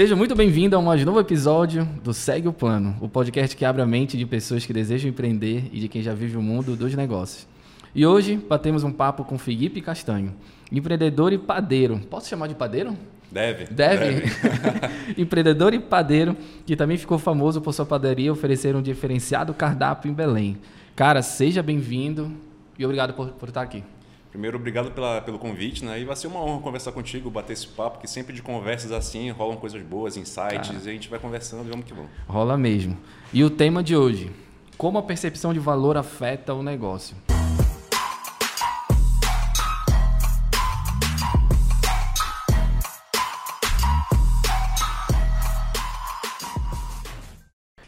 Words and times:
Seja 0.00 0.16
muito 0.16 0.34
bem-vindo 0.34 0.74
a 0.78 0.80
mais 0.80 1.04
novo 1.04 1.20
episódio 1.20 1.84
do 2.02 2.14
Segue 2.14 2.48
o 2.48 2.54
Plano, 2.54 2.96
o 3.02 3.06
podcast 3.06 3.54
que 3.54 3.66
abre 3.66 3.82
a 3.82 3.86
mente 3.86 4.16
de 4.16 4.24
pessoas 4.24 4.64
que 4.64 4.72
desejam 4.72 5.10
empreender 5.10 5.68
e 5.70 5.78
de 5.78 5.88
quem 5.88 6.00
já 6.00 6.14
vive 6.14 6.38
o 6.38 6.42
mundo 6.42 6.74
dos 6.74 6.94
negócios. 6.94 7.46
E 7.94 8.06
hoje 8.06 8.34
batemos 8.34 8.82
um 8.82 8.90
papo 8.90 9.24
com 9.24 9.36
Felipe 9.36 9.82
Castanho, 9.82 10.34
empreendedor 10.72 11.34
e 11.34 11.38
padeiro. 11.38 12.00
Posso 12.08 12.30
chamar 12.30 12.46
de 12.46 12.54
padeiro? 12.54 12.96
Deve. 13.30 13.66
Deve. 13.66 14.22
deve. 14.22 15.20
empreendedor 15.20 15.74
e 15.74 15.78
padeiro, 15.78 16.34
que 16.64 16.74
também 16.74 16.96
ficou 16.96 17.18
famoso 17.18 17.60
por 17.60 17.74
sua 17.74 17.84
padaria 17.84 18.32
oferecer 18.32 18.74
um 18.74 18.80
diferenciado 18.80 19.52
cardápio 19.52 20.10
em 20.10 20.14
Belém. 20.14 20.56
Cara, 20.96 21.20
seja 21.20 21.62
bem-vindo 21.62 22.32
e 22.78 22.86
obrigado 22.86 23.12
por, 23.12 23.28
por 23.32 23.50
estar 23.50 23.60
aqui. 23.60 23.84
Primeiro, 24.30 24.56
obrigado 24.56 24.92
pela, 24.92 25.20
pelo 25.20 25.40
convite, 25.40 25.84
né? 25.84 26.00
E 26.00 26.04
vai 26.04 26.14
ser 26.14 26.28
uma 26.28 26.40
honra 26.40 26.62
conversar 26.62 26.92
contigo, 26.92 27.28
bater 27.28 27.52
esse 27.52 27.66
papo, 27.66 27.98
que 27.98 28.06
sempre 28.06 28.32
de 28.32 28.40
conversas 28.40 28.92
assim 28.92 29.28
rolam 29.30 29.56
coisas 29.56 29.82
boas, 29.82 30.16
insights, 30.16 30.68
Cara, 30.68 30.80
e 30.84 30.88
a 30.88 30.92
gente 30.92 31.08
vai 31.08 31.18
conversando 31.18 31.66
e 31.66 31.70
vamos 31.70 31.84
que 31.84 31.92
vamos. 31.92 32.12
Rola 32.28 32.56
mesmo. 32.56 32.96
E 33.32 33.42
o 33.42 33.50
tema 33.50 33.82
de 33.82 33.96
hoje: 33.96 34.30
como 34.78 34.98
a 34.98 35.02
percepção 35.02 35.52
de 35.52 35.58
valor 35.58 35.96
afeta 35.96 36.54
o 36.54 36.62
negócio. 36.62 37.16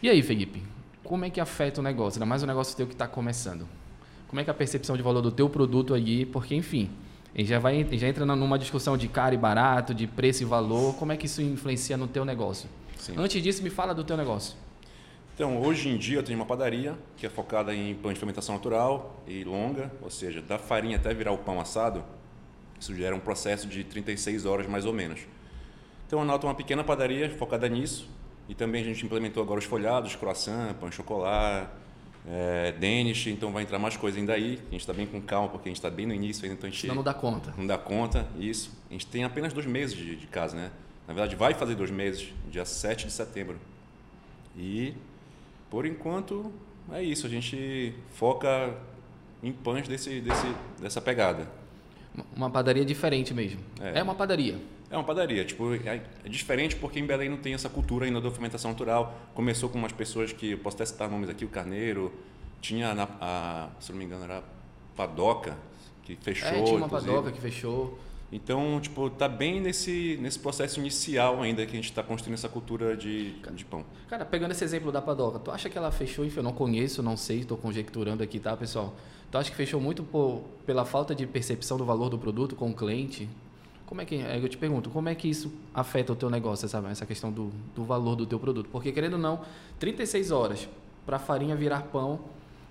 E 0.01 0.09
aí, 0.09 0.21
Felipe? 0.21 0.61
Como 1.05 1.23
é 1.23 1.29
que 1.29 1.39
afeta 1.39 1.79
o 1.79 1.83
negócio? 1.83 2.17
Ainda 2.17 2.25
mais 2.25 2.43
o 2.43 2.45
negócio 2.45 2.75
teu 2.75 2.85
que 2.85 2.91
está 2.91 3.07
começando 3.07 3.65
como 4.33 4.41
é 4.41 4.43
que 4.43 4.49
é 4.49 4.51
a 4.51 4.55
percepção 4.55 4.97
de 4.97 5.03
valor 5.03 5.21
do 5.21 5.31
teu 5.31 5.47
produto 5.47 5.93
aí, 5.93 6.25
porque 6.25 6.55
enfim, 6.55 6.89
a 7.35 7.37
gente 7.37 7.49
já 7.49 7.59
vai 7.59 7.87
já 7.91 8.07
entra 8.07 8.25
numa 8.25 8.57
discussão 8.57 8.97
de 8.97 9.07
caro 9.07 9.35
e 9.35 9.37
barato, 9.37 9.93
de 9.93 10.07
preço 10.07 10.41
e 10.41 10.45
valor, 10.45 10.95
como 10.95 11.11
é 11.11 11.17
que 11.17 11.27
isso 11.27 11.39
influencia 11.39 11.95
no 11.97 12.07
teu 12.07 12.25
negócio? 12.25 12.67
Sim. 12.97 13.13
Antes 13.15 13.43
disso, 13.43 13.61
me 13.61 13.69
fala 13.69 13.93
do 13.93 14.03
teu 14.03 14.17
negócio. 14.17 14.55
Então, 15.35 15.61
hoje 15.61 15.87
em 15.87 15.99
dia 15.99 16.17
eu 16.17 16.23
tenho 16.23 16.39
uma 16.39 16.47
padaria 16.47 16.97
que 17.15 17.27
é 17.27 17.29
focada 17.29 17.75
em 17.75 17.93
pão 17.93 18.11
de 18.11 18.17
fermentação 18.17 18.55
natural 18.55 19.21
e 19.27 19.43
longa, 19.43 19.91
ou 20.01 20.09
seja, 20.09 20.41
da 20.41 20.57
farinha 20.57 20.97
até 20.97 21.13
virar 21.13 21.31
o 21.31 21.37
pão 21.37 21.61
assado, 21.61 22.03
isso 22.79 22.95
gera 22.95 23.15
um 23.15 23.19
processo 23.19 23.67
de 23.67 23.83
36 23.83 24.47
horas 24.47 24.65
mais 24.65 24.83
ou 24.83 24.93
menos. 24.93 25.19
Então, 26.07 26.19
a 26.19 26.25
Nauta 26.25 26.47
é 26.47 26.49
uma 26.49 26.55
pequena 26.55 26.83
padaria 26.83 27.29
focada 27.37 27.69
nisso 27.69 28.09
e 28.49 28.55
também 28.55 28.81
a 28.81 28.85
gente 28.85 29.05
implementou 29.05 29.43
agora 29.43 29.59
os 29.59 29.65
folhados, 29.65 30.15
croissant, 30.15 30.73
pão 30.79 30.89
de 30.89 30.95
chocolate, 30.95 31.82
é, 32.25 32.71
Danish, 32.71 33.27
então 33.27 33.51
vai 33.51 33.63
entrar 33.63 33.79
mais 33.79 33.97
coisa 33.97 34.17
ainda 34.17 34.33
aí. 34.33 34.59
A 34.67 34.71
gente 34.71 34.81
está 34.81 34.93
bem 34.93 35.05
com 35.05 35.21
calma, 35.21 35.49
porque 35.49 35.67
a 35.67 35.71
gente 35.71 35.77
está 35.77 35.89
bem 35.89 36.05
no 36.05 36.13
início 36.13 36.43
ainda, 36.43 36.55
então 36.55 36.67
a 36.67 36.71
gente. 36.71 36.87
Não, 36.87 36.95
não 36.95 37.03
dá 37.03 37.13
conta. 37.13 37.53
Não 37.57 37.67
dá 37.67 37.77
conta, 37.77 38.27
isso. 38.37 38.71
A 38.89 38.93
gente 38.93 39.07
tem 39.07 39.23
apenas 39.23 39.51
dois 39.51 39.65
meses 39.65 39.95
de, 39.95 40.15
de 40.15 40.27
casa, 40.27 40.55
né? 40.55 40.71
Na 41.07 41.13
verdade, 41.13 41.35
vai 41.35 41.53
fazer 41.53 41.75
dois 41.75 41.91
meses, 41.91 42.33
dia 42.49 42.63
7 42.63 43.07
de 43.07 43.11
setembro. 43.11 43.59
E, 44.55 44.93
por 45.69 45.85
enquanto, 45.85 46.51
é 46.91 47.03
isso. 47.03 47.27
A 47.27 47.29
gente 47.29 47.93
foca 48.13 48.73
em 49.41 49.51
pães 49.51 49.87
desse, 49.87 50.21
desse, 50.21 50.47
dessa 50.79 51.01
pegada. 51.01 51.49
Uma 52.35 52.49
padaria 52.49 52.85
diferente 52.85 53.33
mesmo. 53.33 53.59
É, 53.81 53.99
é 53.99 54.03
uma 54.03 54.15
padaria. 54.15 54.57
É 54.93 54.97
uma 54.97 55.03
padaria. 55.03 55.43
Tipo, 55.43 55.73
é, 55.73 56.01
é, 56.23 56.29
diferente 56.29 56.75
porque 56.75 56.99
em 56.99 57.05
Belém 57.05 57.27
não 57.27 57.37
tem 57.37 57.55
essa 57.55 57.67
cultura 57.67 58.05
ainda 58.05 58.21
da 58.21 58.29
fermentação 58.29 58.69
natural. 58.69 59.15
Começou 59.33 59.67
com 59.67 59.79
umas 59.79 59.91
pessoas 59.91 60.31
que, 60.31 60.51
eu 60.51 60.59
posso 60.59 60.77
até 60.77 60.85
citar 60.85 61.09
nomes 61.09 61.29
aqui, 61.29 61.43
o 61.43 61.47
Carneiro, 61.47 62.13
tinha, 62.61 62.93
na, 62.93 63.07
a, 63.19 63.69
se 63.79 63.91
não 63.91 63.97
me 63.97 64.05
engano, 64.05 64.23
era 64.25 64.37
a 64.37 64.43
Padoca, 64.95 65.57
que 66.03 66.15
fechou. 66.15 66.47
É, 66.47 66.61
tinha 66.61 66.77
uma 66.77 66.85
inclusive. 66.85 67.11
Padoca 67.11 67.31
que 67.31 67.41
fechou. 67.41 67.97
Então, 68.31 68.79
tipo, 68.79 69.09
tá 69.09 69.27
bem 69.27 69.59
nesse, 69.59 70.19
nesse 70.21 70.37
processo 70.37 70.79
inicial 70.79 71.41
ainda 71.41 71.65
que 71.65 71.71
a 71.71 71.75
gente 71.75 71.89
está 71.89 72.03
construindo 72.03 72.35
essa 72.35 72.49
cultura 72.49 72.95
de, 72.95 73.31
de 73.31 73.65
pão. 73.65 73.83
Cara, 74.07 74.23
pegando 74.23 74.51
esse 74.51 74.63
exemplo 74.63 74.91
da 74.91 75.01
Padoca, 75.01 75.39
tu 75.39 75.49
acha 75.49 75.71
que 75.71 75.77
ela 75.77 75.91
fechou, 75.91 76.23
enfim, 76.23 76.37
eu 76.37 76.43
não 76.43 76.53
conheço, 76.53 77.01
não 77.01 77.17
sei, 77.17 77.39
estou 77.39 77.57
conjecturando 77.57 78.21
aqui, 78.21 78.39
tá, 78.39 78.55
pessoal? 78.55 78.95
Tu 79.31 79.37
acha 79.39 79.49
que 79.49 79.57
fechou 79.57 79.81
muito 79.81 80.03
por, 80.03 80.43
pela 80.67 80.85
falta 80.85 81.15
de 81.15 81.25
percepção 81.25 81.77
do 81.77 81.85
valor 81.85 82.09
do 82.09 82.19
produto 82.19 82.55
com 82.55 82.69
o 82.69 82.73
cliente? 82.75 83.27
Como 83.85 84.01
é 84.01 84.05
que, 84.05 84.15
eu 84.15 84.49
te 84.49 84.57
pergunto, 84.57 84.89
como 84.89 85.09
é 85.09 85.15
que 85.15 85.29
isso 85.29 85.53
afeta 85.73 86.13
o 86.13 86.15
teu 86.15 86.29
negócio, 86.29 86.65
essa, 86.65 86.83
essa 86.89 87.05
questão 87.05 87.31
do, 87.31 87.51
do 87.75 87.83
valor 87.83 88.15
do 88.15 88.25
teu 88.25 88.39
produto? 88.39 88.69
Porque, 88.71 88.91
querendo 88.91 89.13
ou 89.13 89.19
não, 89.19 89.41
36 89.79 90.31
horas 90.31 90.69
para 91.05 91.19
farinha 91.19 91.55
virar 91.55 91.83
pão, 91.83 92.19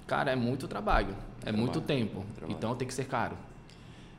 cara, 0.07 0.33
é 0.33 0.37
muito 0.37 0.67
trabalho, 0.67 1.15
é 1.41 1.45
trabalho, 1.45 1.59
muito 1.59 1.81
tempo. 1.81 2.25
Trabalho. 2.35 2.57
Então 2.57 2.75
tem 2.75 2.89
que 2.89 2.95
ser 2.95 3.05
caro. 3.05 3.37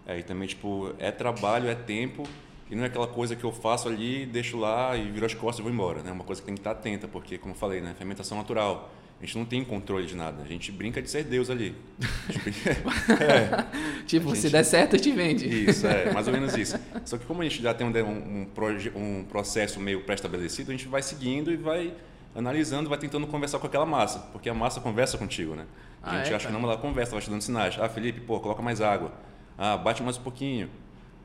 É, 0.06 0.20
e 0.20 0.24
também, 0.24 0.48
tipo, 0.48 0.94
é 1.00 1.12
trabalho, 1.12 1.68
é 1.68 1.76
tempo, 1.76 2.24
e 2.70 2.76
não 2.76 2.84
é 2.84 2.88
aquela 2.88 3.08
coisa 3.08 3.36
que 3.36 3.44
eu 3.44 3.52
faço 3.52 3.88
ali, 3.88 4.26
deixo 4.26 4.58
lá 4.58 4.96
e 4.96 5.10
viro 5.10 5.26
as 5.26 5.34
costas 5.34 5.60
e 5.60 5.62
vou 5.62 5.72
embora, 5.72 6.04
né? 6.04 6.10
É 6.10 6.14
uma 6.14 6.24
coisa 6.24 6.42
que 6.42 6.46
tem 6.46 6.56
que 6.56 6.62
estar 6.62 6.72
atenta, 6.72 7.08
porque, 7.08 7.38
como 7.38 7.54
eu 7.54 7.58
falei, 7.58 7.82
né? 7.82 7.94
Fermentação 7.98 8.38
natural 8.38 8.92
a 9.22 9.26
gente 9.26 9.38
não 9.38 9.46
tem 9.46 9.64
controle 9.64 10.06
de 10.06 10.16
nada. 10.16 10.44
A 10.44 10.48
gente 10.48 10.72
brinca 10.72 11.02
de 11.02 11.10
ser 11.10 11.24
Deus 11.24 11.50
ali. 11.50 11.76
é. 13.20 14.04
Tipo, 14.06 14.30
gente... 14.30 14.40
se 14.40 14.50
der 14.50 14.64
certo, 14.64 14.96
a 14.96 14.98
gente 14.98 15.12
vende. 15.12 15.48
Isso, 15.48 15.88
é, 15.88 16.12
mais 16.12 16.28
ou 16.28 16.34
menos 16.34 16.56
isso. 16.58 16.78
Só 17.06 17.18
que 17.18 17.26
como 17.26 17.42
a 17.42 17.44
gente 17.46 17.62
já 17.62 17.74
tem 17.74 17.88
um, 17.88 17.92
um, 18.06 18.48
um 18.96 19.24
processo 19.24 19.80
meio 19.80 20.04
pré-estabelecido, 20.04 20.72
a 20.72 20.76
gente 20.76 20.88
vai 20.88 21.02
seguindo 21.02 21.52
e 21.52 21.56
vai 21.56 21.94
analisando, 22.36 22.90
vai 22.90 22.98
tentando 22.98 23.28
conversar 23.28 23.60
com 23.60 23.68
aquela 23.68 23.86
massa, 23.86 24.20
porque 24.32 24.50
a 24.50 24.54
massa 24.54 24.82
conversa 24.82 25.18
contigo, 25.18 25.56
né? 25.56 25.66
A 26.02 26.18
gente 26.18 26.30
ah, 26.30 26.34
é, 26.34 26.36
acha 26.36 26.48
que 26.48 26.54
não, 26.54 26.62
ela 26.64 26.78
conversa, 26.78 27.12
vai 27.12 27.22
te 27.22 27.30
dando 27.30 27.42
sinais. 27.42 27.78
Ah, 27.80 27.88
Felipe, 27.88 28.20
pô, 28.20 28.40
coloca 28.40 28.62
mais 28.62 28.82
água. 28.82 29.14
Ah, 29.58 29.78
bate 29.78 30.04
mais 30.04 30.18
um 30.18 30.22
pouquinho. 30.22 30.70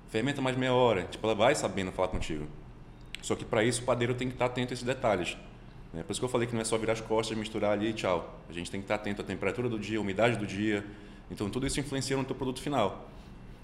Fermenta 0.08 0.40
mais 0.40 0.56
meia 0.56 0.72
hora. 0.72 1.02
Tipo, 1.04 1.26
ela 1.26 1.34
vai 1.34 1.54
sabendo 1.54 1.90
falar 1.90 2.08
contigo. 2.08 2.46
Só 3.20 3.34
que 3.34 3.44
para 3.44 3.64
isso 3.64 3.82
o 3.82 3.84
padeiro 3.84 4.14
tem 4.14 4.28
que 4.28 4.34
estar 4.34 4.46
atento 4.46 4.72
a 4.72 4.74
esses 4.74 4.84
detalhes. 4.84 5.36
É 5.94 6.02
por 6.02 6.12
isso 6.12 6.20
que 6.20 6.24
eu 6.24 6.28
falei 6.28 6.46
que 6.46 6.54
não 6.54 6.60
é 6.60 6.64
só 6.64 6.76
virar 6.76 6.92
as 6.92 7.00
costas, 7.00 7.36
misturar 7.36 7.72
ali 7.72 7.88
e 7.88 7.92
tchau. 7.92 8.38
A 8.48 8.52
gente 8.52 8.70
tem 8.70 8.80
que 8.80 8.84
estar 8.84 8.96
atento 8.96 9.22
à 9.22 9.24
temperatura 9.24 9.68
do 9.68 9.78
dia, 9.78 9.98
à 9.98 10.00
umidade 10.00 10.36
do 10.36 10.46
dia. 10.46 10.84
Então 11.30 11.48
tudo 11.48 11.66
isso 11.66 11.80
influencia 11.80 12.16
no 12.16 12.24
teu 12.24 12.36
produto 12.36 12.60
final. 12.60 13.08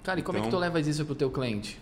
Cara, 0.03 0.21
e 0.21 0.23
como 0.23 0.39
então, 0.39 0.47
é 0.47 0.49
que 0.49 0.51
tu 0.51 0.57
então 0.57 0.61
levas 0.61 0.87
isso 0.87 1.05
para 1.05 1.12
o 1.12 1.17
teu 1.17 1.31
cliente? 1.31 1.79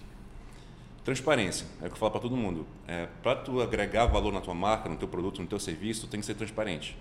Transparência, 1.05 1.67
é 1.81 1.87
o 1.87 1.89
que 1.89 1.95
eu 1.95 1.99
falo 1.99 2.13
para 2.13 2.21
todo 2.21 2.37
mundo. 2.37 2.65
É, 2.87 3.09
para 3.23 3.37
tu 3.37 3.61
agregar 3.61 4.07
valor 4.07 4.33
na 4.33 4.41
tua 4.41 4.55
marca, 4.55 4.89
no 4.89 4.97
teu 4.97 5.09
produto, 5.09 5.41
no 5.43 5.49
teu 5.49 5.59
serviço, 5.59 6.07
tu 6.07 6.11
tem 6.11 6.21
que 6.21 6.27
ser 6.27 6.35
transparente. 6.35 6.97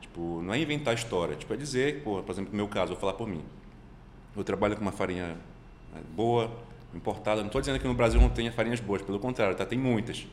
Tipo, 0.00 0.40
não 0.42 0.54
é 0.54 0.60
inventar 0.60 0.94
história, 0.94 1.34
tipo, 1.34 1.52
é 1.52 1.56
dizer, 1.56 2.02
por 2.02 2.24
exemplo, 2.28 2.52
no 2.52 2.56
meu 2.56 2.68
caso, 2.68 2.92
vou 2.92 3.00
falar 3.00 3.14
por 3.14 3.28
mim. 3.28 3.42
Eu 4.36 4.44
trabalho 4.44 4.76
com 4.76 4.82
uma 4.82 4.92
farinha 4.92 5.36
é, 5.96 6.00
boa, 6.14 6.50
importada. 6.94 7.40
Não 7.40 7.48
estou 7.48 7.60
dizendo 7.60 7.80
que 7.80 7.88
no 7.88 7.94
Brasil 7.94 8.20
não 8.20 8.30
tenha 8.30 8.52
farinhas 8.52 8.78
boas, 8.78 9.02
pelo 9.02 9.18
contrário, 9.18 9.56
tá? 9.56 9.66
tem 9.66 9.78
muitas. 9.78 10.26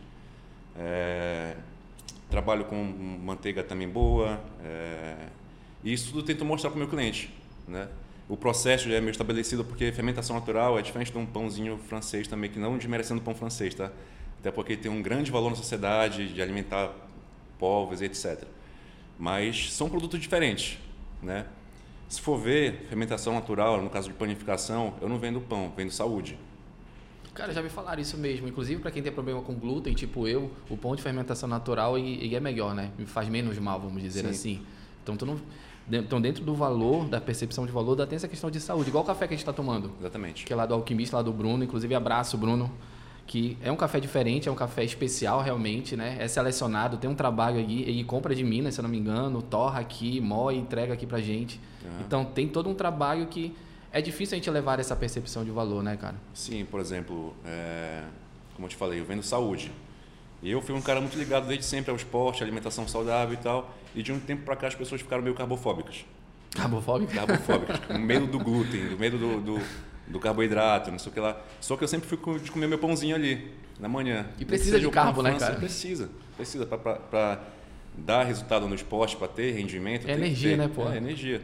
É, 0.76 1.58
trabalho 2.38 2.66
com 2.66 2.76
manteiga 2.76 3.64
também 3.64 3.90
boa. 3.90 4.40
É, 4.64 5.16
e 5.84 5.92
isso 5.92 6.12
tudo 6.12 6.24
tento 6.24 6.46
mostrar 6.46 6.70
para 6.70 6.76
o 6.76 6.80
meu 6.80 6.88
cliente. 6.88 7.34
Né? 7.68 7.88
O 8.30 8.38
processo 8.38 8.88
já 8.88 8.96
é 8.96 9.02
meio 9.02 9.12
estabelecido 9.12 9.66
porque 9.66 9.92
fermentação 9.92 10.36
natural 10.36 10.78
é 10.78 10.82
diferente 10.84 11.12
de 11.12 11.18
um 11.18 11.26
pãozinho 11.26 11.80
francês 11.90 12.28
também, 12.28 12.50
que 12.52 12.60
não 12.60 12.78
desmerecendo 12.78 13.22
pão 13.22 13.34
francês, 13.34 13.74
tá? 13.74 13.92
Até 14.40 14.52
porque 14.52 14.78
tem 14.78 14.92
um 14.92 15.02
grande 15.02 15.32
valor 15.32 15.50
na 15.50 15.56
sociedade 15.56 16.32
de 16.32 16.42
alimentar 16.42 16.94
povos 17.58 18.02
etc. 18.02 18.44
Mas 19.18 19.74
são 19.74 19.90
produtos 19.90 20.20
diferentes, 20.20 20.78
né? 21.24 21.46
Se 22.08 22.22
for 22.22 22.38
ver 22.38 22.86
fermentação 22.88 23.34
natural, 23.34 23.82
no 23.82 23.90
caso 23.90 24.10
de 24.10 24.14
panificação, 24.14 24.94
eu 25.02 25.10
não 25.10 25.18
vendo 25.18 25.42
pão, 25.42 25.74
vendo 25.76 25.92
saúde. 25.92 26.38
Cara, 27.38 27.54
já 27.54 27.62
me 27.62 27.70
falaram 27.70 28.02
isso 28.02 28.18
mesmo. 28.18 28.48
Inclusive, 28.48 28.82
para 28.82 28.90
quem 28.90 29.04
tem 29.04 29.12
problema 29.12 29.42
com 29.44 29.54
glúten, 29.54 29.94
tipo 29.94 30.28
eu, 30.28 30.50
o 30.72 30.76
pão 30.76 30.96
de 30.96 31.04
fermentação 31.04 31.48
natural 31.48 31.98
e, 31.98 32.26
e 32.26 32.36
é 32.36 32.40
melhor, 32.40 32.74
né? 32.74 32.90
Me 32.98 33.06
faz 33.06 33.30
menos 33.30 33.60
mal, 33.60 33.80
vamos 33.80 34.02
dizer 34.02 34.24
Sim. 34.24 34.30
assim. 34.30 34.62
Então, 35.04 35.16
tu 35.16 35.24
não, 35.24 35.40
então, 35.90 36.20
dentro 36.20 36.44
do 36.44 36.56
valor, 36.56 37.08
da 37.08 37.22
percepção 37.22 37.68
de 37.68 37.72
valor, 37.72 37.96
tem 38.08 38.16
essa 38.16 38.28
questão 38.28 38.50
de 38.50 38.60
saúde. 38.60 38.90
Igual 38.90 39.04
o 39.04 39.08
café 39.08 39.28
que 39.28 39.36
a 39.36 39.38
gente 39.38 39.44
está 39.44 39.54
tomando. 39.54 39.92
Exatamente. 40.00 40.46
Que 40.46 40.52
é 40.52 40.56
lá 40.56 40.66
do 40.66 40.74
Alquimista, 40.74 41.16
lá 41.16 41.22
do 41.22 41.32
Bruno. 41.32 41.64
Inclusive, 41.64 41.94
abraço, 41.94 42.40
Bruno. 42.40 42.72
Que 43.28 43.56
é 43.62 43.72
um 43.72 43.76
café 43.76 44.00
diferente, 44.00 44.50
é 44.50 44.52
um 44.52 44.56
café 44.56 44.84
especial 44.84 45.40
realmente, 45.42 45.96
né? 45.96 46.18
É 46.20 46.28
selecionado, 46.28 46.98
tem 46.98 47.10
um 47.10 47.16
trabalho 47.16 47.58
aí, 47.58 47.84
ele 47.84 48.04
compra 48.04 48.34
de 48.34 48.42
Minas, 48.44 48.74
se 48.74 48.80
eu 48.80 48.84
não 48.84 48.90
me 48.90 48.98
engano, 48.98 49.42
torra 49.42 49.82
aqui, 49.82 50.20
moe 50.22 50.56
e 50.56 50.58
entrega 50.58 50.94
aqui 50.94 51.06
pra 51.06 51.20
gente. 51.20 51.60
Uhum. 51.84 51.92
Então, 52.06 52.26
tem 52.26 52.48
todo 52.48 52.70
um 52.70 52.74
trabalho 52.74 53.28
que 53.28 53.54
é 53.98 54.02
difícil 54.02 54.36
a 54.36 54.38
gente 54.38 54.50
levar 54.50 54.80
essa 54.80 54.96
percepção 54.96 55.44
de 55.44 55.50
valor, 55.50 55.82
né, 55.82 55.98
cara? 55.98 56.16
Sim, 56.34 56.66
por 56.66 56.80
exemplo, 56.80 57.36
é, 57.44 58.04
como 58.56 58.66
eu 58.66 58.70
te 58.70 58.76
falei, 58.76 59.00
eu 59.00 59.06
vendo 59.06 59.24
saúde. 59.24 59.72
E 60.42 60.52
eu 60.52 60.62
fui 60.62 60.76
um 60.76 60.82
cara 60.82 61.02
muito 61.02 61.18
ligado 61.18 61.48
desde 61.48 61.66
sempre 61.66 61.90
ao 61.90 61.98
esporte, 61.98 62.44
alimentação 62.44 62.88
saudável 62.88 63.34
e 63.34 63.38
tal. 63.38 63.76
E 63.96 64.04
de 64.04 64.12
um 64.12 64.20
tempo 64.20 64.44
para 64.44 64.56
cá 64.56 64.68
as 64.68 64.76
pessoas 64.76 65.02
ficaram 65.02 65.24
meio 65.24 65.36
carbofóbicas. 65.36 66.06
Carbofóbicas? 66.52 67.16
Carbofóbicas. 67.16 67.80
com 67.88 67.98
medo 67.98 68.28
do 68.28 68.38
glúten, 68.38 68.88
do 68.88 69.00
medo 69.00 69.18
do, 69.18 69.42
do, 69.42 69.62
do, 70.06 70.20
carboidrato, 70.20 70.92
não 70.92 71.00
sei 71.00 71.12
o 71.12 71.14
que 71.14 71.20
lá. 71.20 71.42
Só 71.60 71.76
que 71.76 71.84
eu 71.84 71.88
sempre 71.88 72.08
fui 72.08 72.40
de 72.40 72.52
comer 72.52 72.68
meu 72.68 72.78
pãozinho 72.78 73.16
ali, 73.16 73.52
na 73.80 73.90
manhã. 73.90 74.28
E 74.40 74.46
precisa 74.46 74.80
de 74.80 74.90
carbo, 74.92 75.24
né, 75.24 75.36
cara? 75.40 75.56
Precisa. 75.56 76.10
Precisa 76.36 76.68
para 76.68 77.42
dar 77.98 78.24
resultado 78.26 78.68
no 78.68 78.76
esporte, 78.76 79.16
para 79.16 79.28
ter 79.28 79.54
rendimento. 79.54 80.08
É 80.08 80.14
energia, 80.14 80.52
ter, 80.52 80.58
né, 80.58 80.68
pô? 80.68 80.88
É 80.88 80.98
energia. 80.98 81.42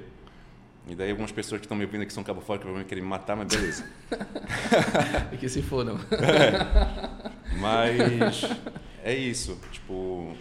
E 0.87 0.95
daí 0.95 1.11
algumas 1.11 1.31
pessoas 1.31 1.61
que 1.61 1.65
estão 1.65 1.77
me 1.77 1.85
ouvindo 1.85 2.01
aqui 2.01 2.11
são 2.11 2.23
cabofóbicas 2.23 2.71
vão 2.71 2.83
querer 2.83 3.01
me 3.01 3.07
matar, 3.07 3.37
mas 3.37 3.47
beleza. 3.47 3.85
e 5.31 5.37
que 5.37 5.47
se 5.47 5.61
fodam. 5.61 5.97
É. 6.11 7.57
Mas 7.57 8.43
é 9.03 9.15
isso. 9.15 9.57
Tipo, 9.71 10.35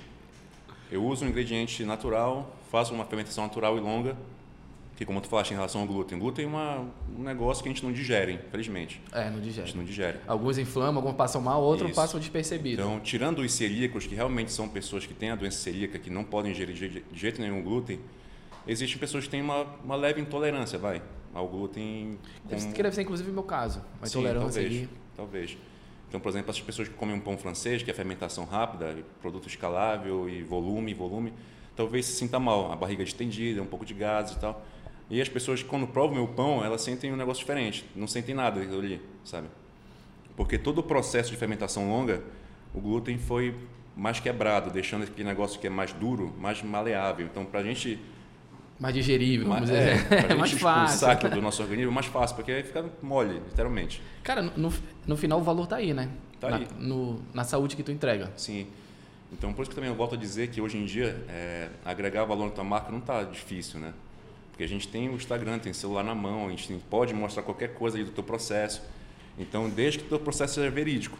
eu 0.90 1.04
uso 1.04 1.24
um 1.24 1.28
ingrediente 1.28 1.84
natural, 1.84 2.56
faço 2.70 2.92
uma 2.92 3.04
fermentação 3.04 3.44
natural 3.44 3.76
e 3.76 3.80
longa, 3.80 4.16
que 4.96 5.06
como 5.06 5.20
tu 5.20 5.28
falaste 5.28 5.52
em 5.52 5.54
relação 5.54 5.80
ao 5.80 5.86
glúten, 5.86 6.18
glúten 6.18 6.44
é 6.44 6.48
uma, 6.48 6.86
um 7.16 7.22
negócio 7.22 7.62
que 7.62 7.68
a 7.68 7.72
gente 7.72 7.84
não 7.84 7.92
digere, 7.92 8.34
infelizmente. 8.34 9.00
É, 9.12 9.30
não 9.30 9.40
digere. 9.40 9.62
A 9.62 9.66
gente 9.66 9.76
não 9.76 9.84
digere. 9.84 10.18
Alguns 10.26 10.58
inflamam, 10.58 10.96
alguns 10.96 11.16
passam 11.16 11.40
mal, 11.40 11.62
outros 11.62 11.90
Isso. 11.90 11.96
passam 12.00 12.20
despercebidos. 12.20 12.84
Então, 12.84 13.00
tirando 13.00 13.40
os 13.40 13.52
celíacos, 13.52 14.06
que 14.06 14.14
realmente 14.14 14.52
são 14.52 14.68
pessoas 14.68 15.06
que 15.06 15.14
têm 15.14 15.30
a 15.30 15.36
doença 15.36 15.58
celíaca, 15.58 15.98
que 15.98 16.10
não 16.10 16.24
podem 16.24 16.52
ingerir 16.52 16.74
de 16.74 17.04
jeito 17.14 17.40
nenhum 17.40 17.62
glúten, 17.62 18.00
existem 18.66 18.98
pessoas 18.98 19.24
que 19.24 19.30
têm 19.30 19.40
uma, 19.42 19.62
uma 19.84 19.96
leve 19.96 20.20
intolerância, 20.20 20.78
vai, 20.78 21.02
ao 21.34 21.48
glúten. 21.48 22.18
Deve, 22.44 22.62
como- 22.62 22.74
que 22.74 22.82
deve 22.82 22.94
ser 22.94 23.02
inclusive 23.02 23.30
o 23.30 23.34
meu 23.34 23.42
caso. 23.42 23.82
Uma 23.98 24.06
Sim, 24.06 24.18
intolerância 24.20 24.60
talvez, 24.62 24.66
ali. 24.80 24.88
talvez. 25.16 25.58
Então, 26.08 26.20
por 26.20 26.28
exemplo, 26.28 26.50
essas 26.50 26.62
pessoas 26.62 26.88
que 26.88 26.94
comem 26.94 27.14
um 27.14 27.20
pão 27.20 27.38
francês, 27.38 27.82
que 27.82 27.90
é 27.90 27.94
fermentação 27.94 28.44
rápida, 28.44 28.98
produto 29.20 29.48
escalável 29.48 30.28
e 30.28 30.42
volume, 30.42 30.92
volume, 30.92 31.32
talvez 31.74 32.04
se 32.04 32.12
sinta 32.12 32.38
mal, 32.38 32.70
a 32.70 32.76
barriga 32.76 33.02
distendida, 33.02 33.62
um 33.62 33.66
pouco 33.66 33.84
de 33.84 33.94
gases 33.94 34.36
e 34.36 34.38
tal. 34.38 34.62
E 35.08 35.20
as 35.20 35.28
pessoas 35.28 35.62
que 35.62 35.68
quando 35.68 35.86
provam 35.86 36.16
meu 36.16 36.28
pão, 36.28 36.62
elas 36.64 36.82
sentem 36.82 37.12
um 37.12 37.16
negócio 37.16 37.40
diferente, 37.40 37.84
não 37.96 38.06
sentem 38.06 38.34
nada 38.34 38.60
ali, 38.60 39.00
sabe? 39.24 39.48
Porque 40.36 40.58
todo 40.58 40.78
o 40.78 40.82
processo 40.82 41.30
de 41.30 41.36
fermentação 41.36 41.88
longa, 41.88 42.22
o 42.74 42.80
glúten 42.80 43.18
foi 43.18 43.54
mais 43.96 44.20
quebrado, 44.20 44.70
deixando 44.70 45.04
aquele 45.04 45.28
negócio 45.28 45.60
que 45.60 45.66
é 45.66 45.70
mais 45.70 45.92
duro, 45.92 46.32
mais 46.38 46.62
maleável. 46.62 47.26
Então, 47.26 47.44
para 47.44 47.60
a 47.60 47.62
gente 47.62 47.98
Mais 48.80 48.94
digerível, 48.94 49.48
vamos 49.48 49.70
é, 49.70 49.94
dizer. 49.94 50.08
pra 50.08 50.16
É, 50.18 50.20
gente 50.22 50.36
mais 50.38 50.52
expulsar 50.52 50.88
fácil. 50.88 51.10
aquilo 51.10 51.34
do 51.34 51.42
nosso 51.42 51.62
organismo, 51.62 51.90
é 51.90 51.94
mais 51.94 52.06
fácil, 52.06 52.36
porque 52.36 52.50
aí 52.50 52.62
fica 52.62 52.84
mole, 53.00 53.34
literalmente. 53.34 54.02
Cara, 54.22 54.42
no, 54.42 54.72
no 55.06 55.16
final 55.16 55.38
o 55.40 55.42
valor 55.42 55.66
tá 55.66 55.76
aí, 55.76 55.94
né? 55.94 56.08
Tá 56.40 56.50
na, 56.50 56.56
aí. 56.56 56.66
No, 56.78 57.20
na 57.32 57.44
saúde 57.44 57.76
que 57.76 57.82
tu 57.82 57.92
entrega. 57.92 58.32
Sim. 58.36 58.66
Então, 59.32 59.52
por 59.52 59.62
isso 59.62 59.70
que 59.70 59.74
também 59.74 59.88
eu 59.88 59.96
volto 59.96 60.14
a 60.14 60.18
dizer 60.18 60.48
que 60.48 60.60
hoje 60.60 60.76
em 60.76 60.84
dia, 60.84 61.24
é, 61.28 61.68
agregar 61.84 62.24
valor 62.24 62.46
na 62.46 62.50
tua 62.50 62.64
marca 62.64 62.90
não 62.90 62.98
está 62.98 63.22
difícil, 63.22 63.80
né? 63.80 63.94
Porque 64.50 64.64
a 64.64 64.68
gente 64.68 64.86
tem 64.88 65.08
o 65.08 65.14
Instagram, 65.14 65.58
tem 65.58 65.72
celular 65.72 66.02
na 66.02 66.14
mão, 66.14 66.46
a 66.46 66.50
gente 66.50 66.74
pode 66.90 67.14
mostrar 67.14 67.42
qualquer 67.42 67.72
coisa 67.74 67.96
aí 67.96 68.04
do 68.04 68.10
teu 68.10 68.22
processo. 68.22 68.82
Então, 69.38 69.70
desde 69.70 70.00
que 70.00 70.04
o 70.04 70.08
teu 70.08 70.20
processo 70.20 70.54
seja 70.54 70.70
verídico. 70.70 71.18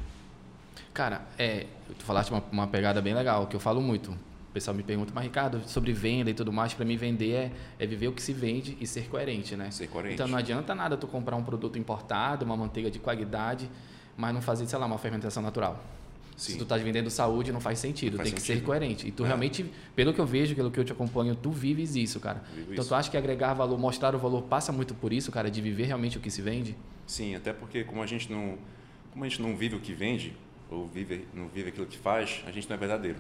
Cara, 0.93 1.23
é, 1.39 1.67
tu 1.99 2.05
falaste 2.05 2.31
uma, 2.31 2.43
uma 2.53 2.67
pegada 2.67 3.01
bem 3.01 3.15
legal, 3.15 3.47
que 3.47 3.57
eu 3.57 3.61
falo 3.61 3.81
muito. 3.81 4.15
O 4.53 4.55
pessoal 4.55 4.77
me 4.77 4.83
pergunta, 4.83 5.11
mas 5.15 5.25
Ricardo, 5.25 5.63
sobre 5.67 5.95
venda 5.95 6.29
e 6.31 6.35
tudo 6.35 6.53
mais, 6.53 6.75
para 6.75 6.85
mim 6.85 6.95
vender 6.95 7.33
é, 7.33 7.53
é 7.79 7.87
viver 7.87 8.09
o 8.09 8.13
que 8.13 8.21
se 8.23 8.35
vende 8.35 8.77
e 8.79 8.87
ser 8.87 9.09
coerente, 9.09 9.57
né? 9.57 9.71
Ser 9.71 9.87
coerente. 9.89 10.13
Então 10.13 10.29
não 10.29 10.37
adianta 10.37 10.75
nada 10.75 10.95
tu 10.95 11.07
comprar 11.07 11.37
um 11.37 11.43
produto 11.43 11.79
importado, 11.79 12.45
uma 12.45 12.55
manteiga 12.55 12.91
de 12.91 12.99
qualidade, 12.99 13.71
mas 14.15 14.35
não 14.35 14.43
fazer, 14.43 14.67
sei 14.67 14.79
lá, 14.79 14.85
uma 14.85 14.99
fermentação 14.99 15.43
natural. 15.43 15.83
Sim. 16.37 16.53
Se 16.53 16.59
tu 16.59 16.65
estás 16.65 16.83
vendendo 16.83 17.09
saúde, 17.09 17.51
não 17.51 17.61
faz 17.63 17.79
sentido, 17.79 18.13
Não 18.13 18.19
faz 18.19 18.29
tem 18.29 18.35
que 18.35 18.43
sentido. 18.43 18.61
ser 18.61 18.67
coerente. 18.67 19.09
E 19.09 19.11
tu 19.11 19.25
É. 19.25 19.27
realmente, 19.29 19.65
pelo 19.97 20.13
que 20.13 20.21
eu 20.21 20.27
vejo, 20.27 20.55
pelo 20.55 20.71
que 20.71 20.79
eu 20.79 20.85
te 20.85 20.93
acompanho, 20.93 21.35
tu 21.35 21.51
vives 21.51 21.97
isso, 21.97 22.21
cara. 22.21 22.43
Vivo 22.55 22.73
então 22.73 22.83
isso. 22.83 22.89
tu 22.91 22.95
acha 22.95 23.11
que 23.11 23.17
agregar 23.17 23.55
valor, 23.55 23.79
mostrar 23.79 24.15
o 24.15 24.19
valor, 24.19 24.43
passa 24.43 24.71
muito 24.71 24.95
por 24.95 25.15
isso, 25.15 25.33
cara, 25.33 25.51
de 25.51 25.63
viver 25.63 25.85
realmente 25.85 26.19
o 26.19 26.21
que 26.21 26.31
se 26.31 26.43
vende? 26.43 26.77
Sim, 27.07 27.35
até 27.35 27.55
porque 27.55 27.85
como 27.85 28.03
a 28.03 28.07
gente 28.07 28.31
não, 28.31 28.59
como 29.13 29.25
a 29.25 29.29
gente 29.31 29.41
não 29.41 29.57
vive 29.57 29.77
o 29.77 29.81
que 29.81 29.95
vende, 29.95 30.37
ou 30.71 30.87
vive, 30.87 31.27
não 31.33 31.49
vive 31.49 31.71
aquilo 31.71 31.87
que 31.87 31.97
faz, 31.97 32.43
a 32.47 32.51
gente 32.51 32.69
não 32.69 32.77
é 32.77 32.79
verdadeiro. 32.79 33.19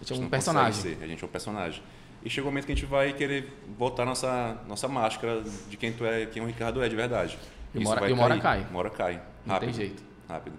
A 0.00 0.04
gente 0.04 0.12
é 0.14 0.16
não 0.20 0.26
um 0.26 0.30
personagem. 0.30 0.80
ser, 0.82 0.98
a 1.02 1.06
gente 1.06 1.22
é 1.22 1.26
um 1.26 1.30
personagem. 1.30 1.82
E 2.24 2.30
chega 2.30 2.46
o 2.46 2.50
momento 2.50 2.66
que 2.66 2.72
a 2.72 2.74
gente 2.74 2.86
vai 2.86 3.12
querer 3.12 3.52
botar 3.78 4.04
nossa 4.04 4.56
nossa 4.66 4.88
máscara 4.88 5.42
de 5.70 5.76
quem 5.76 5.92
tu 5.92 6.04
é, 6.04 6.26
quem 6.26 6.42
o 6.42 6.46
Ricardo 6.46 6.82
é 6.82 6.88
de 6.88 6.96
verdade. 6.96 7.38
E 7.74 7.78
uma 7.78 7.90
hora- 7.90 8.00
vai 8.00 8.12
uma 8.12 8.24
hora 8.24 8.38
cair, 8.38 8.42
cai. 8.62 8.66
Uma 8.70 8.78
hora 8.80 8.90
cai. 8.90 9.22
Não 9.46 9.54
Rápido, 9.54 9.68
tem 9.70 9.74
jeito. 9.74 10.02
Rápido. 10.28 10.56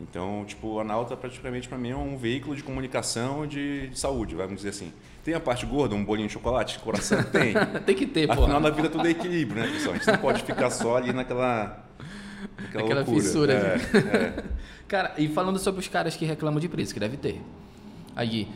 Então, 0.00 0.44
tipo, 0.46 0.78
a 0.78 0.84
Nauta 0.84 1.16
praticamente 1.16 1.68
para 1.68 1.76
mim 1.76 1.90
é 1.90 1.96
um 1.96 2.16
veículo 2.16 2.54
de 2.54 2.62
comunicação 2.62 3.44
de, 3.46 3.88
de 3.88 3.98
saúde, 3.98 4.34
vamos 4.36 4.56
dizer 4.58 4.68
assim. 4.68 4.92
Tem 5.24 5.34
a 5.34 5.40
parte 5.40 5.66
gorda, 5.66 5.94
um 5.94 6.04
bolinho 6.04 6.28
de 6.28 6.34
chocolate, 6.34 6.78
coração 6.78 7.20
tem. 7.32 7.52
tem 7.84 7.94
que 7.96 8.06
ter, 8.06 8.28
pô. 8.28 8.44
Afinal 8.44 8.60
da 8.60 8.70
vida 8.70 8.88
tudo 8.88 9.06
é 9.06 9.10
equilíbrio, 9.10 9.60
né, 9.60 9.68
pessoal? 9.72 9.94
A 9.94 9.98
gente 9.98 10.06
não 10.06 10.18
pode 10.18 10.42
ficar 10.44 10.70
só 10.70 10.96
ali 10.96 11.12
naquela 11.12 11.84
naquela, 12.56 12.84
Aquela 12.84 13.00
loucura. 13.00 13.20
fissura. 13.20 13.52
É, 13.52 13.98
é. 13.98 14.44
Cara, 14.86 15.14
e 15.18 15.28
falando 15.28 15.58
sobre 15.58 15.80
os 15.80 15.88
caras 15.88 16.16
que 16.16 16.24
reclamam 16.24 16.60
de 16.60 16.68
preço, 16.68 16.94
que 16.94 17.00
deve 17.00 17.16
ter. 17.16 17.42
Aí, 18.18 18.48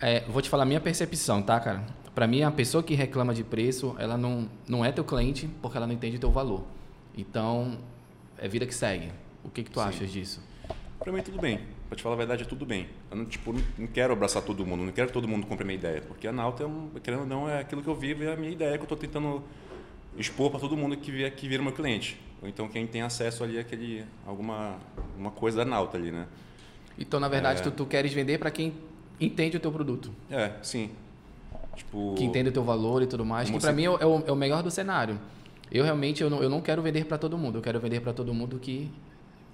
é, 0.00 0.20
vou 0.28 0.40
te 0.40 0.48
falar 0.48 0.62
a 0.62 0.66
minha 0.66 0.80
percepção, 0.80 1.42
tá, 1.42 1.58
cara? 1.58 1.84
Pra 2.14 2.28
mim, 2.28 2.42
a 2.44 2.50
pessoa 2.52 2.80
que 2.80 2.94
reclama 2.94 3.34
de 3.34 3.42
preço, 3.42 3.96
ela 3.98 4.16
não, 4.16 4.48
não 4.68 4.84
é 4.84 4.92
teu 4.92 5.02
cliente 5.02 5.50
porque 5.60 5.76
ela 5.76 5.84
não 5.84 5.92
entende 5.92 6.16
teu 6.16 6.30
valor. 6.30 6.62
Então, 7.18 7.76
é 8.38 8.46
vida 8.46 8.64
que 8.64 8.74
segue. 8.74 9.10
O 9.42 9.50
que, 9.50 9.64
que 9.64 9.70
tu 9.70 9.80
Sim. 9.80 9.88
achas 9.88 10.12
disso? 10.12 10.40
Pra 11.00 11.12
mim 11.12 11.20
tudo 11.22 11.40
bem. 11.40 11.58
Pra 11.88 11.96
te 11.96 12.04
falar 12.04 12.14
a 12.14 12.18
verdade, 12.18 12.44
é 12.44 12.46
tudo 12.46 12.64
bem. 12.64 12.86
Eu 13.10 13.16
não, 13.16 13.24
tipo, 13.24 13.52
não 13.76 13.86
quero 13.88 14.12
abraçar 14.12 14.42
todo 14.42 14.64
mundo, 14.64 14.84
não 14.84 14.92
quero 14.92 15.08
que 15.08 15.12
todo 15.12 15.26
mundo 15.26 15.44
compre 15.44 15.64
a 15.64 15.66
minha 15.66 15.76
ideia. 15.76 16.00
Porque 16.00 16.28
a 16.28 16.32
Nauta, 16.32 16.62
é 16.62 16.66
um, 16.66 16.90
querendo 17.02 17.22
ou 17.22 17.26
não, 17.26 17.48
é 17.48 17.58
aquilo 17.58 17.82
que 17.82 17.88
eu 17.88 17.96
vivo 17.96 18.22
e 18.22 18.26
é 18.28 18.34
a 18.34 18.36
minha 18.36 18.52
ideia 18.52 18.74
que 18.74 18.82
eu 18.82 18.84
estou 18.84 18.96
tentando 18.96 19.42
expor 20.16 20.52
para 20.52 20.60
todo 20.60 20.76
mundo 20.76 20.96
que, 20.96 21.10
vier, 21.10 21.34
que 21.34 21.48
vira 21.48 21.60
meu 21.60 21.72
cliente. 21.72 22.16
Ou 22.40 22.48
então 22.48 22.68
quem 22.68 22.86
tem 22.86 23.02
acesso 23.02 23.42
ali 23.42 23.58
àquele, 23.58 24.04
alguma 24.24 24.76
uma 25.18 25.32
coisa 25.32 25.58
da 25.58 25.64
Nauta 25.64 25.96
ali, 25.96 26.12
né? 26.12 26.28
Então, 26.98 27.18
na 27.18 27.28
verdade, 27.28 27.60
É. 27.60 27.62
tu, 27.62 27.70
tu 27.70 27.86
queres 27.86 28.12
vender 28.12 28.38
pra 28.38 28.50
quem 28.50 28.72
entende 29.20 29.56
o 29.56 29.60
teu 29.60 29.72
produto. 29.72 30.10
É, 30.30 30.52
sim. 30.62 30.90
Tipo, 31.76 32.14
Que 32.16 32.24
entende 32.24 32.50
o 32.50 32.52
teu 32.52 32.62
valor 32.62 33.02
e 33.02 33.06
tudo 33.06 33.24
mais. 33.24 33.48
Como 33.48 33.58
Que 33.58 33.62
pra 33.64 33.72
você- 33.72 33.76
mim 33.76 33.84
é 33.84 33.90
o, 33.90 33.96
é 33.98 34.06
o- 34.06 34.24
é 34.28 34.32
o 34.32 34.36
melhor 34.36 34.62
do 34.62 34.70
cenário. 34.70 35.18
Eu 35.72 35.82
realmente 35.82 36.22
eu 36.22 36.30
não, 36.30 36.42
eu 36.42 36.48
não 36.48 36.60
quero 36.60 36.80
vender 36.82 37.04
pra 37.06 37.18
todo 37.18 37.36
mundo. 37.36 37.58
Eu 37.58 37.62
quero 37.62 37.80
vender 37.80 38.00
pra 38.00 38.12
todo 38.12 38.32
mundo 38.32 38.58
que 38.60 38.88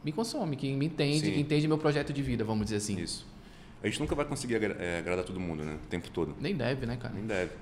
me 0.04 0.12
consome, 0.12 0.54
que 0.56 0.70
me 0.75 0.87
entende, 0.87 1.20
Sim. 1.20 1.32
que 1.32 1.40
entende 1.40 1.66
meu 1.66 1.78
projeto 1.78 2.12
de 2.12 2.22
vida, 2.22 2.44
vamos 2.44 2.64
dizer 2.64 2.76
assim. 2.76 2.98
Isso. 3.00 3.26
A 3.82 3.86
gente 3.86 3.98
nunca 4.00 4.14
vai 4.14 4.26
conseguir 4.26 4.56
é, 4.78 4.98
agradar 4.98 5.25
todo 5.25 5.40
mundo, 5.40 5.64
né? 5.64 5.78
O 5.82 5.88
tempo 5.88 6.10
todo. 6.10 6.34
Nem 6.38 6.54
deve, 6.54 6.84
né, 6.84 6.96
cara? 6.96 7.14
Nem 7.14 7.25
deve. 7.25 7.52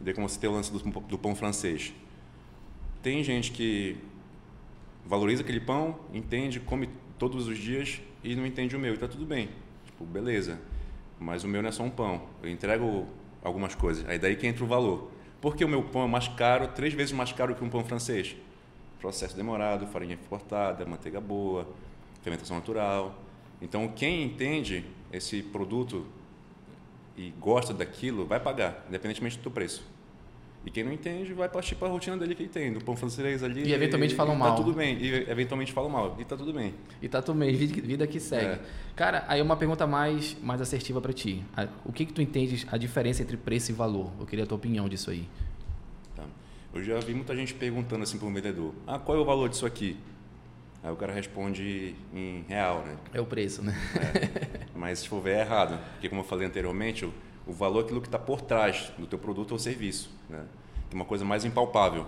E 0.00 0.04
daí 0.04 0.14
como 0.14 0.26
você 0.26 0.38
tem 0.40 0.48
o 0.48 0.52
lance 0.54 0.72
do, 0.72 0.78
do 0.78 1.18
pão 1.18 1.34
francês. 1.34 1.92
Tem 3.02 3.22
gente 3.22 3.52
que 3.52 3.98
valoriza 5.04 5.42
aquele 5.42 5.60
pão, 5.60 5.96
entende, 6.12 6.58
come 6.60 6.88
todos 7.18 7.48
os 7.48 7.58
dias 7.58 8.00
e 8.22 8.34
não 8.34 8.46
entende 8.46 8.76
o 8.76 8.78
meu. 8.78 8.94
E 8.94 8.98
tá 8.98 9.08
tudo 9.08 9.24
bem. 9.24 9.48
Tipo, 9.86 10.04
beleza. 10.04 10.58
Mas 11.18 11.44
o 11.44 11.48
meu 11.48 11.62
não 11.62 11.68
é 11.68 11.72
só 11.72 11.82
um 11.82 11.90
pão. 11.90 12.22
Eu 12.42 12.50
entrego 12.50 13.06
algumas 13.42 13.74
coisas. 13.74 14.08
Aí 14.08 14.18
daí 14.18 14.36
que 14.36 14.46
entra 14.46 14.64
o 14.64 14.66
valor. 14.66 15.10
Porque 15.40 15.64
o 15.64 15.68
meu 15.68 15.82
pão 15.82 16.04
é 16.04 16.08
mais 16.08 16.28
caro, 16.28 16.68
três 16.68 16.94
vezes 16.94 17.12
mais 17.12 17.32
caro 17.32 17.54
que 17.54 17.64
um 17.64 17.68
pão 17.68 17.84
francês. 17.84 18.36
Processo 19.00 19.36
demorado, 19.36 19.86
farinha 19.86 20.14
importada, 20.14 20.84
manteiga 20.84 21.20
boa, 21.20 21.68
fermentação 22.22 22.56
natural. 22.56 23.22
Então, 23.60 23.88
quem 23.88 24.24
entende 24.24 24.84
esse 25.12 25.42
produto 25.42 26.06
e 27.16 27.30
gosta 27.38 27.72
daquilo, 27.72 28.26
vai 28.26 28.40
pagar, 28.40 28.84
independentemente 28.88 29.38
do 29.38 29.50
preço. 29.50 29.95
E 30.66 30.70
quem 30.70 30.82
não 30.82 30.92
entende, 30.92 31.32
vai 31.32 31.48
partir 31.48 31.76
para 31.76 31.86
a 31.86 31.90
rotina 31.92 32.16
dele 32.16 32.34
que 32.34 32.42
ele 32.42 32.50
tem, 32.50 32.72
do 32.72 32.84
pão 32.84 32.96
francês 32.96 33.44
ali. 33.44 33.62
E 33.68 33.72
eventualmente 33.72 34.16
falam 34.16 34.32
tá 34.32 34.38
mal. 34.46 34.56
tudo 34.56 34.74
bem. 34.74 34.98
E 35.00 35.30
eventualmente 35.30 35.72
falam 35.72 35.88
mal. 35.88 36.16
E 36.18 36.24
tá 36.24 36.36
tudo 36.36 36.52
bem. 36.52 36.74
E 37.00 37.08
tá 37.08 37.22
tudo 37.22 37.38
bem, 37.38 37.54
vida 37.54 38.04
que 38.04 38.18
segue. 38.18 38.54
É. 38.54 38.60
Cara, 38.96 39.24
aí 39.28 39.40
uma 39.40 39.56
pergunta 39.56 39.86
mais, 39.86 40.36
mais 40.42 40.60
assertiva 40.60 41.00
pra 41.00 41.12
ti. 41.12 41.44
O 41.84 41.92
que 41.92 42.04
que 42.04 42.12
tu 42.12 42.20
entendes 42.20 42.66
a 42.68 42.76
diferença 42.76 43.22
entre 43.22 43.36
preço 43.36 43.70
e 43.70 43.74
valor? 43.74 44.10
Eu 44.18 44.26
queria 44.26 44.44
a 44.44 44.46
tua 44.46 44.56
opinião 44.56 44.88
disso 44.88 45.08
aí. 45.08 45.28
Tá? 46.16 46.24
Eu 46.74 46.82
já 46.82 46.98
vi 46.98 47.14
muita 47.14 47.36
gente 47.36 47.54
perguntando 47.54 48.02
assim 48.02 48.18
para 48.18 48.26
um 48.26 48.34
vendedor: 48.34 48.74
ah, 48.88 48.98
qual 48.98 49.16
é 49.16 49.20
o 49.20 49.24
valor 49.24 49.48
disso 49.48 49.66
aqui? 49.66 49.96
Aí 50.82 50.90
o 50.90 50.96
cara 50.96 51.12
responde 51.12 51.94
em 52.12 52.44
real, 52.48 52.84
né? 52.84 52.96
É 53.14 53.20
o 53.20 53.24
preço, 53.24 53.62
né? 53.62 53.72
Mas 54.74 54.98
se 54.98 55.08
for 55.08 55.20
ver 55.20 55.36
é 55.36 55.40
errado, 55.42 55.78
porque 55.92 56.08
como 56.08 56.22
eu 56.22 56.24
falei 56.24 56.46
anteriormente, 56.46 57.04
o, 57.04 57.12
o 57.46 57.52
valor 57.52 57.80
é 57.80 57.84
aquilo 57.84 58.00
que 58.00 58.08
está 58.08 58.18
por 58.18 58.40
trás 58.40 58.92
do 58.98 59.06
teu 59.06 59.18
produto 59.18 59.52
ou 59.52 59.58
serviço, 59.58 60.10
né? 60.28 60.44
Que 60.90 60.96
é 60.96 60.98
uma 60.98 61.04
coisa 61.04 61.24
mais 61.24 61.44
impalpável. 61.44 62.06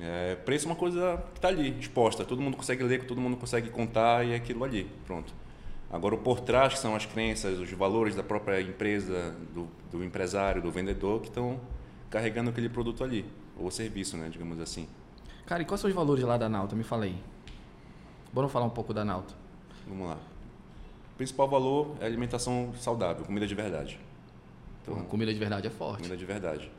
É, 0.00 0.36
preço 0.36 0.66
é 0.66 0.70
uma 0.70 0.76
coisa 0.76 1.22
que 1.32 1.38
está 1.38 1.48
ali, 1.48 1.76
exposta. 1.78 2.24
Todo 2.24 2.40
mundo 2.40 2.56
consegue 2.56 2.84
ler, 2.84 3.04
todo 3.04 3.20
mundo 3.20 3.36
consegue 3.36 3.68
contar 3.70 4.24
e 4.24 4.32
é 4.32 4.36
aquilo 4.36 4.62
ali, 4.62 4.88
pronto. 5.06 5.34
Agora 5.90 6.14
o 6.14 6.18
por 6.18 6.40
trás, 6.40 6.74
que 6.74 6.78
são 6.78 6.94
as 6.94 7.06
crenças, 7.06 7.58
os 7.58 7.70
valores 7.72 8.14
da 8.14 8.22
própria 8.22 8.60
empresa, 8.60 9.34
do, 9.54 9.66
do 9.90 10.04
empresário, 10.04 10.62
do 10.62 10.70
vendedor, 10.70 11.20
que 11.20 11.28
estão 11.28 11.58
carregando 12.10 12.50
aquele 12.50 12.68
produto 12.68 13.02
ali, 13.02 13.24
ou 13.56 13.70
serviço, 13.70 14.16
né? 14.16 14.28
Digamos 14.28 14.60
assim. 14.60 14.86
Cara, 15.46 15.62
e 15.62 15.64
quais 15.64 15.80
são 15.80 15.88
os 15.88 15.96
valores 15.96 16.22
lá 16.22 16.36
da 16.36 16.48
Nauta? 16.48 16.76
Me 16.76 16.84
fala 16.84 17.04
aí. 17.04 17.16
Bora 18.32 18.48
falar 18.48 18.66
um 18.66 18.70
pouco 18.70 18.92
da 18.92 19.04
Nauta. 19.04 19.34
Vamos 19.86 20.08
lá. 20.08 20.18
O 21.18 21.22
principal 21.26 21.48
valor 21.48 21.96
é 22.00 22.06
alimentação 22.06 22.72
saudável, 22.78 23.24
comida 23.24 23.44
de 23.44 23.52
verdade. 23.52 23.98
Então, 24.82 24.94
Porra, 24.94 25.06
comida 25.06 25.32
de 25.34 25.38
verdade 25.40 25.66
é 25.66 25.70
forte. 25.70 25.96
Comida 25.96 26.16
de 26.16 26.24
verdade. 26.24 26.70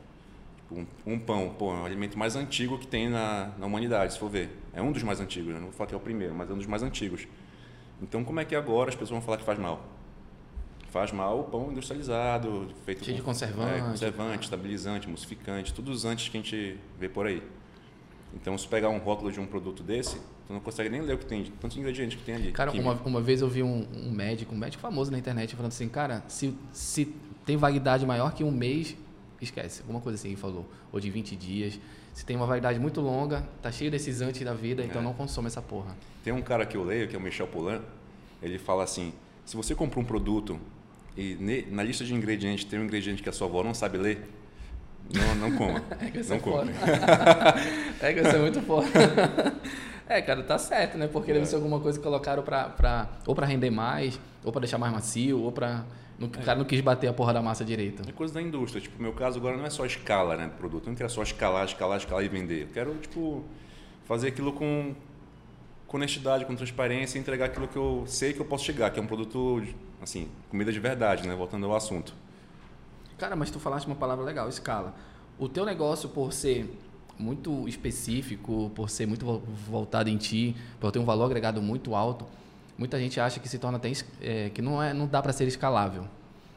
Tipo, 0.56 0.76
um, 0.76 0.86
um 1.12 1.18
pão, 1.18 1.54
pô, 1.58 1.74
é 1.74 1.80
o 1.80 1.84
alimento 1.84 2.18
mais 2.18 2.36
antigo 2.36 2.78
que 2.78 2.86
tem 2.86 3.10
na, 3.10 3.50
na 3.58 3.66
humanidade, 3.66 4.14
se 4.14 4.18
for 4.18 4.30
ver. 4.30 4.48
É 4.72 4.80
um 4.80 4.92
dos 4.92 5.02
mais 5.02 5.20
antigos, 5.20 5.48
né? 5.52 5.56
não 5.60 5.66
vou 5.66 5.72
falar 5.72 5.88
que 5.88 5.94
é 5.94 5.96
o 5.98 6.00
primeiro, 6.00 6.34
mas 6.34 6.48
é 6.48 6.54
um 6.54 6.56
dos 6.56 6.64
mais 6.64 6.82
antigos. 6.82 7.28
Então, 8.00 8.24
como 8.24 8.40
é 8.40 8.44
que 8.46 8.56
agora 8.56 8.88
as 8.88 8.94
pessoas 8.94 9.10
vão 9.10 9.20
falar 9.20 9.36
que 9.36 9.44
faz 9.44 9.58
mal? 9.58 9.84
Faz 10.88 11.12
mal 11.12 11.40
o 11.40 11.44
pão 11.44 11.70
industrializado, 11.70 12.68
feito 12.86 13.04
Cheio 13.04 13.18
com 13.18 13.20
de 13.20 13.26
conservante. 13.26 13.74
é, 13.74 13.80
conservante, 13.82 14.44
estabilizante, 14.44 15.06
emulsificante, 15.06 15.74
todos 15.74 15.98
os 15.98 16.04
antes 16.06 16.30
que 16.30 16.38
a 16.38 16.40
gente 16.40 16.78
vê 16.98 17.10
por 17.10 17.26
aí. 17.26 17.42
Então, 18.34 18.56
se 18.56 18.66
pegar 18.66 18.88
um 18.90 18.98
rótulo 18.98 19.32
de 19.32 19.40
um 19.40 19.46
produto 19.46 19.82
desse, 19.82 20.16
tu 20.46 20.52
não 20.52 20.60
consegue 20.60 20.88
nem 20.88 21.00
ler 21.00 21.14
o 21.14 21.18
que 21.18 21.26
tem, 21.26 21.44
tantos 21.60 21.76
ingredientes 21.76 22.18
que 22.18 22.24
tem 22.24 22.34
ali. 22.34 22.52
Cara, 22.52 22.72
uma, 22.72 22.94
uma 23.04 23.20
vez 23.20 23.40
eu 23.40 23.48
vi 23.48 23.62
um, 23.62 23.86
um, 23.92 24.10
médico, 24.10 24.54
um 24.54 24.58
médico 24.58 24.80
famoso 24.80 25.10
na 25.10 25.18
internet, 25.18 25.54
falando 25.56 25.72
assim, 25.72 25.88
cara, 25.88 26.22
se, 26.28 26.54
se 26.72 27.14
tem 27.44 27.56
validade 27.56 28.06
maior 28.06 28.32
que 28.32 28.44
um 28.44 28.50
mês, 28.50 28.96
esquece. 29.40 29.80
Alguma 29.82 30.00
coisa 30.00 30.16
assim 30.16 30.28
ele 30.28 30.36
falou. 30.36 30.68
Ou 30.92 31.00
de 31.00 31.10
20 31.10 31.36
dias. 31.36 31.78
Se 32.12 32.24
tem 32.24 32.36
uma 32.36 32.46
validade 32.46 32.78
muito 32.78 33.00
longa, 33.00 33.48
tá 33.62 33.70
cheio 33.70 33.90
desses 33.90 34.20
antes 34.20 34.42
da 34.44 34.52
vida, 34.52 34.84
então 34.84 35.00
é. 35.00 35.04
não 35.04 35.14
consome 35.14 35.46
essa 35.46 35.62
porra. 35.62 35.96
Tem 36.22 36.32
um 36.32 36.42
cara 36.42 36.66
que 36.66 36.76
eu 36.76 36.84
leio, 36.84 37.08
que 37.08 37.14
é 37.14 37.18
o 37.18 37.22
Michel 37.22 37.46
Polan, 37.46 37.80
ele 38.42 38.58
fala 38.58 38.82
assim, 38.82 39.12
se 39.44 39.56
você 39.56 39.74
compra 39.74 40.00
um 40.00 40.04
produto 40.04 40.58
e 41.16 41.66
na 41.70 41.82
lista 41.82 42.04
de 42.04 42.14
ingredientes 42.14 42.64
tem 42.64 42.78
um 42.78 42.84
ingrediente 42.84 43.22
que 43.22 43.28
a 43.28 43.32
sua 43.32 43.46
avó 43.46 43.62
não 43.62 43.74
sabe 43.74 43.98
ler, 43.98 44.28
não, 45.12 45.48
não 45.48 45.56
coma. 45.56 45.82
é 46.00 46.10
que 46.10 46.22
não 46.22 46.36
é 46.36 46.38
coma. 46.38 46.70
é 48.00 48.12
que 48.14 48.22
você 48.22 48.36
é 48.36 48.38
muito 48.38 48.60
forte. 48.62 48.90
É, 50.10 50.20
cara, 50.20 50.42
tá 50.42 50.58
certo, 50.58 50.98
né? 50.98 51.06
Porque 51.06 51.30
é. 51.30 51.34
deve 51.34 51.46
ser 51.46 51.54
alguma 51.54 51.78
coisa 51.78 51.96
que 51.96 52.02
colocaram 52.02 52.42
pra, 52.42 52.64
pra, 52.64 53.08
ou 53.24 53.32
para 53.32 53.46
render 53.46 53.70
mais, 53.70 54.18
ou 54.42 54.50
para 54.50 54.62
deixar 54.62 54.76
mais 54.76 54.92
macio, 54.92 55.40
ou 55.40 55.52
para 55.52 55.84
o 56.20 56.24
é. 56.24 56.42
cara 56.44 56.58
não 56.58 56.64
quis 56.64 56.80
bater 56.80 57.06
a 57.06 57.12
porra 57.12 57.32
da 57.32 57.40
massa 57.40 57.64
direito. 57.64 58.02
É 58.06 58.12
coisa 58.12 58.34
da 58.34 58.42
indústria. 58.42 58.82
Tipo, 58.82 59.00
meu 59.00 59.12
caso 59.12 59.38
agora 59.38 59.56
não 59.56 59.64
é 59.64 59.70
só 59.70 59.86
escala, 59.86 60.36
né, 60.36 60.46
do 60.46 60.54
produto. 60.54 60.86
Eu 60.86 60.90
não 60.90 60.96
quero 60.96 61.08
só 61.08 61.22
escalar, 61.22 61.64
escalar, 61.64 61.96
escalar 61.96 62.24
e 62.24 62.28
vender. 62.28 62.62
Eu 62.62 62.68
quero, 62.74 62.94
tipo, 62.96 63.44
fazer 64.04 64.28
aquilo 64.28 64.52
com, 64.52 64.96
com 65.86 65.96
honestidade, 65.96 66.44
com 66.44 66.56
transparência 66.56 67.16
e 67.16 67.20
entregar 67.20 67.46
aquilo 67.46 67.68
que 67.68 67.76
eu 67.76 68.02
sei 68.06 68.32
que 68.32 68.40
eu 68.40 68.44
posso 68.44 68.64
chegar, 68.64 68.90
que 68.90 68.98
é 68.98 69.02
um 69.02 69.06
produto, 69.06 69.62
assim, 70.02 70.28
comida 70.50 70.72
de 70.72 70.80
verdade, 70.80 71.26
né? 71.26 71.36
Voltando 71.36 71.66
ao 71.66 71.74
assunto. 71.74 72.12
Cara, 73.20 73.36
mas 73.36 73.50
tu 73.50 73.60
falaste 73.60 73.86
uma 73.86 73.96
palavra 73.96 74.24
legal, 74.24 74.48
escala. 74.48 74.94
O 75.38 75.46
teu 75.46 75.66
negócio, 75.66 76.08
por 76.08 76.32
ser 76.32 76.74
muito 77.18 77.68
específico, 77.68 78.72
por 78.74 78.88
ser 78.88 79.04
muito 79.04 79.26
voltado 79.68 80.08
em 80.08 80.16
ti, 80.16 80.56
por 80.80 80.90
ter 80.90 80.98
um 80.98 81.04
valor 81.04 81.26
agregado 81.26 81.60
muito 81.60 81.94
alto, 81.94 82.24
muita 82.78 82.98
gente 82.98 83.20
acha 83.20 83.38
que 83.38 83.46
se 83.46 83.58
torna 83.58 83.76
até, 83.76 83.92
é, 84.22 84.48
que 84.48 84.62
não 84.62 84.82
é, 84.82 84.94
não 84.94 85.06
dá 85.06 85.20
para 85.20 85.34
ser 85.34 85.46
escalável. 85.46 86.04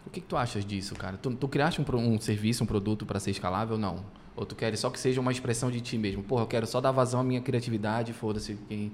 O 0.08 0.10
que, 0.10 0.22
que, 0.22 0.28
tu 0.28 0.38
achas 0.38 0.64
disso, 0.64 0.96
cara? 0.96 1.18
Tu, 1.18 1.32
tu 1.32 1.50
criaste 1.50 1.82
um, 1.82 1.98
um 1.98 2.18
serviço, 2.18 2.64
um 2.64 2.68
produto 2.68 3.06
para 3.06 3.20
ser 3.20 3.32
escalável? 3.32 3.78
Não. 3.78 3.98
Ou 4.34 4.46
tu 4.46 4.56
queres 4.56 4.80
só 4.80 4.90
que 4.90 4.98
seja 4.98 5.20
uma 5.20 5.34
expressão 5.34 5.70
de 5.70 5.82
ti 5.82 5.98
mesmo? 5.98 6.24
Porra, 6.24 6.44
eu 6.44 6.48
quero 6.48 6.66
só 6.66 6.80
dar 6.80 6.92
vazão 6.92 7.20
à 7.20 7.24
minha 7.26 7.42
criatividade, 7.42 8.14
foda-se 8.14 8.58
quem, 8.70 8.90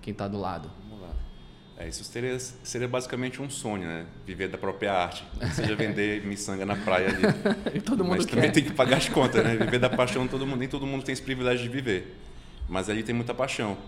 quem 0.00 0.14
tá 0.14 0.26
do 0.26 0.38
lado. 0.38 0.70
É, 1.80 1.88
isso 1.88 2.04
seria, 2.04 2.38
seria 2.38 2.86
basicamente 2.86 3.40
um 3.40 3.48
sonho, 3.48 3.88
né? 3.88 4.04
Viver 4.26 4.48
da 4.48 4.58
própria 4.58 4.92
arte. 4.92 5.24
Seja 5.54 5.74
vender 5.74 6.22
miçanga 6.28 6.66
na 6.66 6.76
praia 6.76 7.08
ali. 7.08 7.80
todo 7.80 8.04
mundo 8.04 8.18
Mas 8.18 8.26
quer. 8.26 8.34
também 8.34 8.52
tem 8.52 8.62
que 8.62 8.72
pagar 8.72 8.98
as 8.98 9.08
contas, 9.08 9.42
né? 9.42 9.56
Viver 9.56 9.78
da 9.78 9.88
paixão, 9.88 10.28
todo 10.28 10.46
mundo, 10.46 10.58
nem 10.58 10.68
todo 10.68 10.86
mundo 10.86 11.02
tem 11.02 11.14
esse 11.14 11.22
privilégio 11.22 11.62
de 11.62 11.70
viver. 11.70 12.14
Mas 12.68 12.90
ali 12.90 13.02
tem 13.02 13.14
muita 13.14 13.32
paixão. 13.32 13.78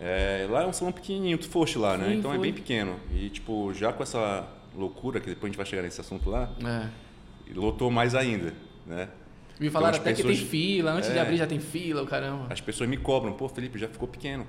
É, 0.00 0.46
lá 0.48 0.62
é 0.62 0.66
um 0.66 0.72
salão 0.72 0.92
pequenininho, 0.92 1.36
tu 1.36 1.46
foste 1.46 1.76
lá, 1.76 1.98
né? 1.98 2.14
então 2.14 2.32
é 2.32 2.38
bem 2.38 2.54
pequeno. 2.54 2.98
E, 3.12 3.28
tipo, 3.28 3.72
já 3.74 3.92
com 3.92 4.02
essa 4.02 4.48
loucura, 4.74 5.20
que 5.20 5.26
depois 5.26 5.44
a 5.44 5.48
gente 5.48 5.56
vai 5.58 5.66
chegar 5.66 5.82
nesse 5.82 6.00
assunto 6.00 6.30
lá, 6.30 6.50
é. 6.64 6.88
lotou 7.54 7.90
mais 7.90 8.14
ainda, 8.14 8.54
né? 8.86 9.08
Me 9.60 9.70
falaram 9.70 9.98
então, 9.98 10.10
até 10.10 10.16
pessoas, 10.16 10.36
que 10.36 10.40
tem 10.40 10.50
fila, 10.50 10.92
antes 10.92 11.10
é, 11.10 11.12
de 11.12 11.18
abrir 11.18 11.36
já 11.36 11.46
tem 11.46 11.60
fila, 11.60 12.02
o 12.02 12.06
caramba. 12.06 12.46
As 12.50 12.60
pessoas 12.60 12.88
me 12.88 12.96
cobram, 12.96 13.34
pô, 13.34 13.48
Felipe, 13.48 13.78
já 13.78 13.88
ficou 13.88 14.08
pequeno. 14.08 14.46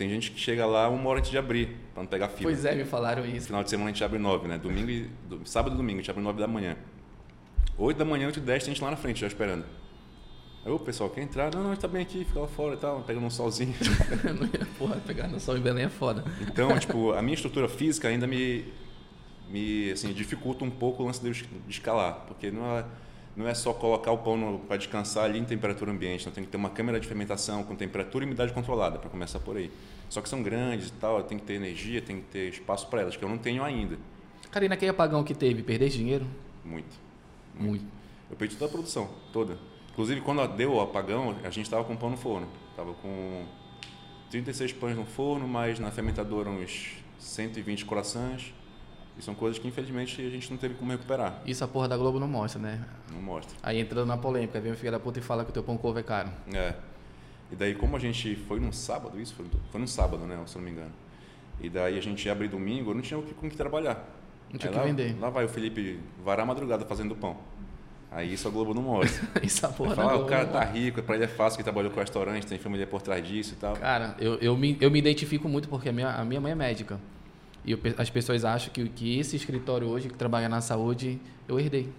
Tem 0.00 0.08
gente 0.08 0.30
que 0.30 0.40
chega 0.40 0.64
lá 0.64 0.88
uma 0.88 1.10
hora 1.10 1.18
antes 1.18 1.30
de 1.30 1.36
abrir, 1.36 1.76
para 1.92 2.02
não 2.02 2.08
pegar 2.08 2.28
fila. 2.28 2.44
Pois 2.44 2.64
é, 2.64 2.74
me 2.74 2.86
falaram 2.86 3.22
isso. 3.26 3.48
Final 3.48 3.62
de 3.62 3.68
semana 3.68 3.90
a 3.90 3.92
gente 3.92 4.02
abre 4.02 4.18
nove, 4.18 4.48
né? 4.48 4.56
Domingo 4.56 4.88
e, 4.88 5.10
do, 5.28 5.46
sábado 5.46 5.74
e 5.74 5.76
domingo 5.76 5.98
a 5.98 6.00
gente 6.00 6.10
abre 6.10 6.22
nove 6.22 6.40
da 6.40 6.48
manhã. 6.48 6.74
Oito 7.76 7.98
da 7.98 8.04
manhã, 8.06 8.24
oito 8.24 8.38
e 8.38 8.40
dez, 8.40 8.64
tem 8.64 8.72
gente 8.72 8.82
lá 8.82 8.90
na 8.90 8.96
frente 8.96 9.20
já 9.20 9.26
esperando. 9.26 9.66
Aí, 10.64 10.72
o 10.72 10.78
pessoal 10.78 11.10
quer 11.10 11.20
entrar? 11.20 11.54
Não, 11.54 11.62
não, 11.62 11.72
a 11.72 11.74
gente 11.74 11.82
tá 11.82 11.88
bem 11.88 12.00
aqui, 12.00 12.24
fica 12.24 12.40
lá 12.40 12.48
fora 12.48 12.76
e 12.76 12.78
tal, 12.78 13.02
pegando 13.02 13.26
um 13.26 13.30
solzinho. 13.30 13.74
porra, 14.78 14.96
pegar 15.06 15.28
no 15.28 15.38
sol 15.38 15.58
em 15.58 15.60
Belém 15.60 15.84
é 15.84 15.90
foda. 15.90 16.24
Então, 16.48 16.78
tipo, 16.78 17.12
a 17.12 17.20
minha 17.20 17.34
estrutura 17.34 17.68
física 17.68 18.08
ainda 18.08 18.26
me, 18.26 18.72
me 19.50 19.92
assim, 19.92 20.14
dificulta 20.14 20.64
um 20.64 20.70
pouco 20.70 21.02
o 21.02 21.06
lance 21.06 21.20
de 21.22 21.46
escalar, 21.68 22.24
porque 22.26 22.50
não 22.50 22.64
é 22.78 22.86
não 23.36 23.46
é 23.48 23.54
só 23.54 23.72
colocar 23.72 24.12
o 24.12 24.18
pão 24.18 24.60
para 24.66 24.76
descansar 24.76 25.24
ali 25.24 25.38
em 25.38 25.44
temperatura 25.44 25.90
ambiente, 25.90 26.26
não 26.26 26.32
tem 26.32 26.44
que 26.44 26.50
ter 26.50 26.56
uma 26.56 26.70
câmera 26.70 26.98
de 26.98 27.06
fermentação 27.06 27.62
com 27.62 27.74
temperatura 27.74 28.24
e 28.24 28.26
umidade 28.26 28.52
controlada 28.52 28.98
para 28.98 29.08
começar 29.08 29.38
por 29.38 29.56
aí. 29.56 29.70
Só 30.08 30.20
que 30.20 30.28
são 30.28 30.42
grandes 30.42 30.88
e 30.88 30.92
tal, 30.92 31.22
tem 31.22 31.38
que 31.38 31.44
ter 31.44 31.54
energia, 31.54 32.02
tem 32.02 32.16
que 32.16 32.26
ter 32.26 32.48
espaço 32.48 32.88
para 32.88 33.02
elas, 33.02 33.16
que 33.16 33.24
eu 33.24 33.28
não 33.28 33.38
tenho 33.38 33.62
ainda. 33.62 33.96
Cara, 34.50 34.64
e 34.64 34.68
naquele 34.68 34.90
apagão 34.90 35.22
que 35.22 35.34
teve, 35.34 35.62
perdeste 35.62 35.98
dinheiro? 35.98 36.26
Muito. 36.64 36.96
Muito. 37.54 37.68
muito. 37.68 37.84
Eu 38.28 38.36
perdi 38.36 38.56
toda 38.56 38.68
a 38.68 38.72
produção, 38.72 39.08
toda. 39.32 39.56
Inclusive, 39.92 40.20
quando 40.20 40.46
deu 40.48 40.74
o 40.74 40.80
apagão, 40.80 41.36
a 41.44 41.50
gente 41.50 41.66
estava 41.66 41.84
com 41.84 41.96
pão 41.96 42.10
no 42.10 42.16
forno. 42.16 42.48
Estava 42.70 42.92
com 42.94 43.44
36 44.30 44.72
pães 44.72 44.96
no 44.96 45.04
forno, 45.04 45.46
mais 45.46 45.78
na 45.78 45.90
fermentadora 45.90 46.48
uns 46.48 46.96
120 47.18 47.84
corações 47.84 48.52
e 49.20 49.22
são 49.22 49.34
coisas 49.34 49.58
que, 49.58 49.68
infelizmente, 49.68 50.20
a 50.22 50.30
gente 50.30 50.50
não 50.50 50.56
teve 50.56 50.74
como 50.74 50.90
recuperar. 50.90 51.42
Isso 51.46 51.62
a 51.62 51.68
porra 51.68 51.86
da 51.86 51.96
Globo 51.96 52.18
não 52.18 52.26
mostra, 52.26 52.60
né? 52.60 52.82
Não 53.12 53.20
mostra. 53.20 53.54
Aí 53.62 53.78
entrando 53.78 54.08
na 54.08 54.16
polêmica, 54.16 54.58
vem 54.58 54.72
o 54.72 54.76
filho 54.76 54.90
da 54.90 54.98
puta 54.98 55.18
e 55.18 55.22
fala 55.22 55.44
que 55.44 55.50
o 55.50 55.52
teu 55.52 55.62
pão 55.62 55.76
couve 55.76 56.00
é 56.00 56.02
caro. 56.02 56.30
É. 56.52 56.74
E 57.52 57.56
daí, 57.56 57.74
como 57.74 57.96
a 57.96 57.98
gente 57.98 58.34
foi 58.34 58.58
num 58.58 58.72
sábado, 58.72 59.20
isso 59.20 59.34
foi, 59.34 59.44
foi 59.70 59.78
num 59.78 59.86
sábado, 59.86 60.24
né? 60.24 60.42
Se 60.46 60.56
não 60.56 60.64
me 60.64 60.70
engano. 60.70 60.92
E 61.60 61.68
daí 61.68 61.98
a 61.98 62.00
gente 62.00 62.24
ia 62.24 62.32
abrir 62.32 62.48
domingo, 62.48 62.94
não 62.94 63.02
tinha 63.02 63.20
com 63.20 63.50
que 63.50 63.56
trabalhar. 63.56 64.08
Não 64.50 64.58
tinha 64.58 64.70
o 64.70 64.72
que 64.72 64.78
lá, 64.80 64.86
vender. 64.86 65.14
Lá 65.20 65.28
vai 65.28 65.44
o 65.44 65.48
Felipe 65.48 66.00
varar 66.24 66.44
a 66.44 66.46
madrugada 66.46 66.86
fazendo 66.86 67.14
pão. 67.14 67.36
Aí 68.10 68.32
isso 68.32 68.48
a 68.48 68.50
Globo 68.50 68.72
não 68.72 68.82
mostra. 68.82 69.28
isso 69.44 69.66
a 69.66 69.68
porra 69.68 69.94
fala, 69.94 70.12
ah, 70.12 70.16
o 70.16 70.24
cara 70.24 70.46
tá 70.46 70.64
rico, 70.64 71.02
pra 71.02 71.14
ele 71.14 71.24
é 71.24 71.28
fácil, 71.28 71.58
que 71.58 71.62
trabalhou 71.62 71.90
com 71.90 72.00
restaurante, 72.00 72.46
tem 72.46 72.58
família 72.58 72.86
por 72.86 73.02
trás 73.02 73.26
disso 73.26 73.52
e 73.52 73.56
tal. 73.56 73.76
Cara, 73.76 74.16
eu, 74.18 74.36
eu, 74.36 74.56
me, 74.56 74.78
eu 74.80 74.90
me 74.90 74.98
identifico 74.98 75.46
muito 75.46 75.68
porque 75.68 75.90
a 75.90 75.92
minha, 75.92 76.08
a 76.08 76.24
minha 76.24 76.40
mãe 76.40 76.52
é 76.52 76.54
médica. 76.54 76.98
E 77.64 77.72
eu, 77.72 77.78
as 77.98 78.10
pessoas 78.10 78.44
acham 78.44 78.72
que, 78.72 78.88
que 78.88 79.18
esse 79.18 79.36
escritório 79.36 79.86
hoje, 79.86 80.08
que 80.08 80.14
trabalha 80.14 80.48
na 80.48 80.60
saúde, 80.60 81.20
eu 81.48 81.58
herdei. 81.58 81.92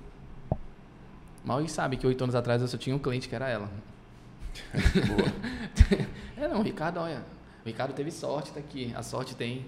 Mal 1.44 1.60
eles 1.60 1.72
sabem 1.72 1.98
que 1.98 2.06
oito 2.06 2.24
anos 2.24 2.36
atrás 2.36 2.62
eu 2.62 2.68
só 2.68 2.77
tinha 2.77 2.96
um 2.96 3.00
cliente 3.00 3.27
que 3.27 3.36
era 3.36 3.48
ela. 3.48 3.70
é, 6.38 6.48
não, 6.48 6.60
o 6.60 6.63
Ricardo, 6.63 7.00
olha. 7.00 7.24
O 7.63 7.68
Ricardo 7.68 7.94
teve 7.94 8.12
sorte, 8.12 8.51
tá 8.51 8.60
aqui. 8.60 8.94
A 8.96 9.03
sorte 9.03 9.36
tem 9.36 9.65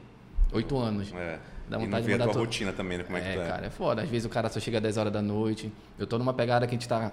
oito 0.52 0.78
anos. 0.78 1.12
É. 1.14 1.40
Dá 1.70 1.78
vontade 1.78 1.86
e 1.86 1.88
não 1.88 2.02
de 2.02 2.12
mudar 2.12 2.26
a 2.26 2.28
tua 2.28 2.42
rotina 2.42 2.74
também, 2.74 2.98
né? 2.98 3.04
Como 3.04 3.18
é, 3.18 3.22
é 3.22 3.32
que 3.32 3.38
tá? 3.40 3.46
cara, 3.46 3.66
é 3.68 3.70
foda. 3.70 4.02
Às 4.02 4.10
vezes 4.10 4.26
o 4.26 4.30
cara 4.30 4.50
só 4.50 4.60
chega 4.60 4.78
às 4.78 4.84
10 4.84 4.98
horas 4.98 5.14
da 5.14 5.22
noite. 5.22 5.72
Eu 5.98 6.06
tô 6.06 6.18
numa 6.18 6.34
pegada 6.34 6.68
que 6.68 6.76
a 6.76 6.78
gente 6.78 6.88
tá 6.88 7.12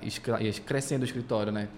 crescendo 0.67 1.03
o 1.03 1.05
escritório, 1.05 1.53
né? 1.53 1.69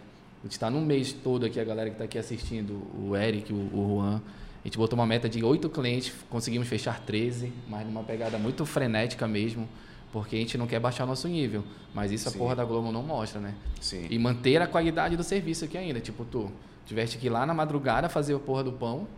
A 0.42 0.46
gente 0.46 0.58
tá 0.58 0.70
num 0.70 0.80
mês 0.80 1.12
todo 1.12 1.46
aqui, 1.46 1.60
a 1.60 1.64
galera 1.64 1.90
que 1.90 1.96
tá 1.96 2.04
aqui 2.04 2.18
assistindo, 2.18 2.82
o 2.98 3.14
Eric, 3.14 3.52
o, 3.52 3.56
o 3.56 3.96
Juan 3.96 4.22
a 4.64 4.68
gente 4.68 4.78
botou 4.78 4.96
uma 4.98 5.06
meta 5.06 5.28
de 5.28 5.42
oito 5.44 5.68
clientes, 5.68 6.12
conseguimos 6.30 6.68
fechar 6.68 7.00
13, 7.00 7.52
mas 7.68 7.84
numa 7.84 8.04
pegada 8.04 8.38
muito 8.38 8.64
frenética 8.64 9.26
mesmo, 9.26 9.68
porque 10.12 10.36
a 10.36 10.38
gente 10.38 10.56
não 10.56 10.68
quer 10.68 10.78
baixar 10.78 11.04
nosso 11.04 11.26
nível. 11.26 11.64
Mas 11.92 12.12
isso 12.12 12.30
Sim. 12.30 12.36
a 12.36 12.38
porra 12.38 12.54
da 12.54 12.64
Globo 12.64 12.92
não 12.92 13.02
mostra, 13.02 13.40
né? 13.40 13.54
Sim. 13.80 14.06
E 14.08 14.18
manter 14.18 14.62
a 14.62 14.66
qualidade 14.68 15.16
do 15.16 15.24
serviço 15.24 15.64
aqui 15.64 15.76
ainda. 15.76 16.00
Tipo, 16.00 16.24
tu 16.24 16.50
tiveste 16.86 17.18
que 17.18 17.26
ir 17.26 17.30
lá 17.30 17.44
na 17.44 17.52
madrugada 17.52 18.08
fazer 18.08 18.34
a 18.34 18.38
porra 18.38 18.62
do 18.62 18.72
pão 18.72 19.08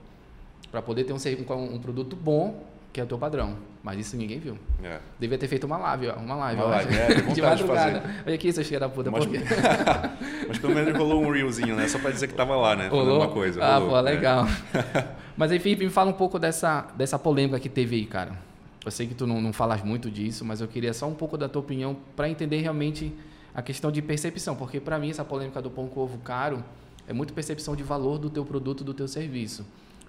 para 0.71 0.81
poder 0.81 1.05
ter 1.05 1.13
um, 1.13 1.17
um, 1.55 1.75
um 1.75 1.79
produto 1.79 2.17
bom 2.17 2.65
que 2.95 3.01
é 3.01 3.05
o 3.05 3.07
teu 3.09 3.19
padrão. 3.19 3.57
Mas 3.83 3.99
isso 3.99 4.17
ninguém 4.17 4.39
viu. 4.39 4.57
É. 4.81 5.01
Devia 5.19 5.37
ter 5.37 5.49
feito 5.49 5.65
uma 5.65 5.77
live, 5.77 6.11
ó. 6.11 6.15
Uma 6.15 6.37
live, 6.37 6.63
uma 6.63 6.71
live, 6.71 6.97
é, 6.97 7.09
de 7.35 7.43
madrugada. 7.43 7.99
De 7.99 8.07
Olha 8.25 8.35
aqui, 8.37 8.53
seus 8.53 8.69
filhos 8.69 8.81
da 8.81 8.89
puta. 8.89 9.11
Mas, 9.11 9.27
mas 10.47 10.59
pelo 10.59 10.73
menos 10.73 10.97
rolou 10.97 11.21
um 11.21 11.31
reelzinho, 11.33 11.75
né? 11.75 11.89
Só 11.89 11.99
pra 11.99 12.13
dizer 12.13 12.29
que 12.29 12.35
tava 12.35 12.55
lá, 12.55 12.77
né? 12.77 12.87
Rolou? 12.87 13.19
uma 13.19 13.29
coisa. 13.29 13.63
Ah, 13.63 13.79
rolou, 13.79 13.95
pô, 13.95 14.01
legal. 14.01 14.47
É. 14.73 15.09
mas 15.37 15.51
enfim, 15.51 15.75
me 15.75 15.91
fala 15.91 16.09
um 16.09 16.15
pouco 16.15 16.39
dessa, 16.39 16.87
dessa 16.97 17.19
polêmica 17.19 17.59
que 17.59 17.69
teve 17.69 17.97
aí, 17.97 18.07
cara. 18.07 18.39
Eu 18.85 18.93
sei 18.93 19.09
que 19.09 19.15
tu 19.15 19.27
não, 19.27 19.41
não 19.41 19.53
falas 19.53 19.83
muito 19.83 20.09
disso, 20.09 20.45
mas 20.45 20.61
eu 20.61 20.69
queria 20.69 20.95
só 20.95 21.09
um 21.09 21.15
pouco 21.15 21.37
da 21.37 21.49
tua 21.49 21.61
opinião 21.61 21.97
para 22.15 22.29
entender 22.29 22.61
realmente 22.61 23.13
a 23.53 23.61
questão 23.61 23.91
de 23.91 24.01
percepção. 24.01 24.55
Porque 24.55 24.79
para 24.79 25.01
mim 25.01 25.11
essa 25.11 25.25
polêmica 25.25 25.61
do 25.61 25.69
pão 25.69 25.89
com 25.89 25.99
ovo 25.99 26.19
caro 26.19 26.63
é 27.09 27.13
muito 27.13 27.35
percepção 27.35 27.75
de 27.75 27.83
valor 27.83 28.19
do 28.19 28.31
teu 28.31 28.45
produto, 28.45 28.85
do 28.85 28.95
teu 28.95 29.09
serviço. 29.09 29.67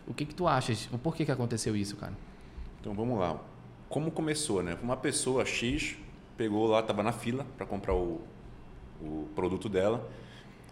O 0.07 0.13
que 0.13 0.23
que 0.23 0.35
tu 0.35 0.47
achas? 0.47 0.87
O 0.91 0.99
porquê 0.99 1.25
que 1.25 1.31
aconteceu 1.31 1.75
isso, 1.75 1.95
cara? 1.95 2.13
Então 2.85 2.93
vamos 2.93 3.17
lá 3.17 3.41
como 3.89 4.11
começou, 4.11 4.61
né? 4.61 4.77
Uma 4.83 4.95
pessoa 4.95 5.43
X 5.43 5.95
pegou 6.37 6.67
lá, 6.67 6.81
estava 6.81 7.01
na 7.01 7.11
fila 7.11 7.43
para 7.57 7.65
comprar 7.65 7.95
o, 7.95 8.21
o 9.01 9.27
produto 9.33 9.67
dela. 9.67 10.07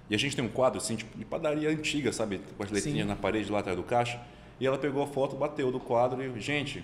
E 0.08 0.14
a 0.14 0.18
gente 0.20 0.36
tem 0.36 0.46
um 0.46 0.50
quadro 0.50 0.78
assim, 0.78 0.96
tipo, 0.96 1.18
de 1.18 1.26
padaria 1.26 1.72
antiga, 1.72 2.14
sabe? 2.14 2.40
Com 2.56 2.62
as 2.62 2.70
letrinhas 2.70 3.02
Sim. 3.02 3.08
na 3.08 3.16
parede 3.16 3.52
lá 3.52 3.62
atrás 3.62 3.76
do 3.76 3.84
caixa. 3.84 4.22
E 4.60 4.68
ela 4.68 4.78
pegou 4.78 5.02
a 5.02 5.08
foto, 5.08 5.36
bateu 5.36 5.72
do 5.72 5.80
quadro 5.80 6.22
e, 6.22 6.40
gente, 6.40 6.84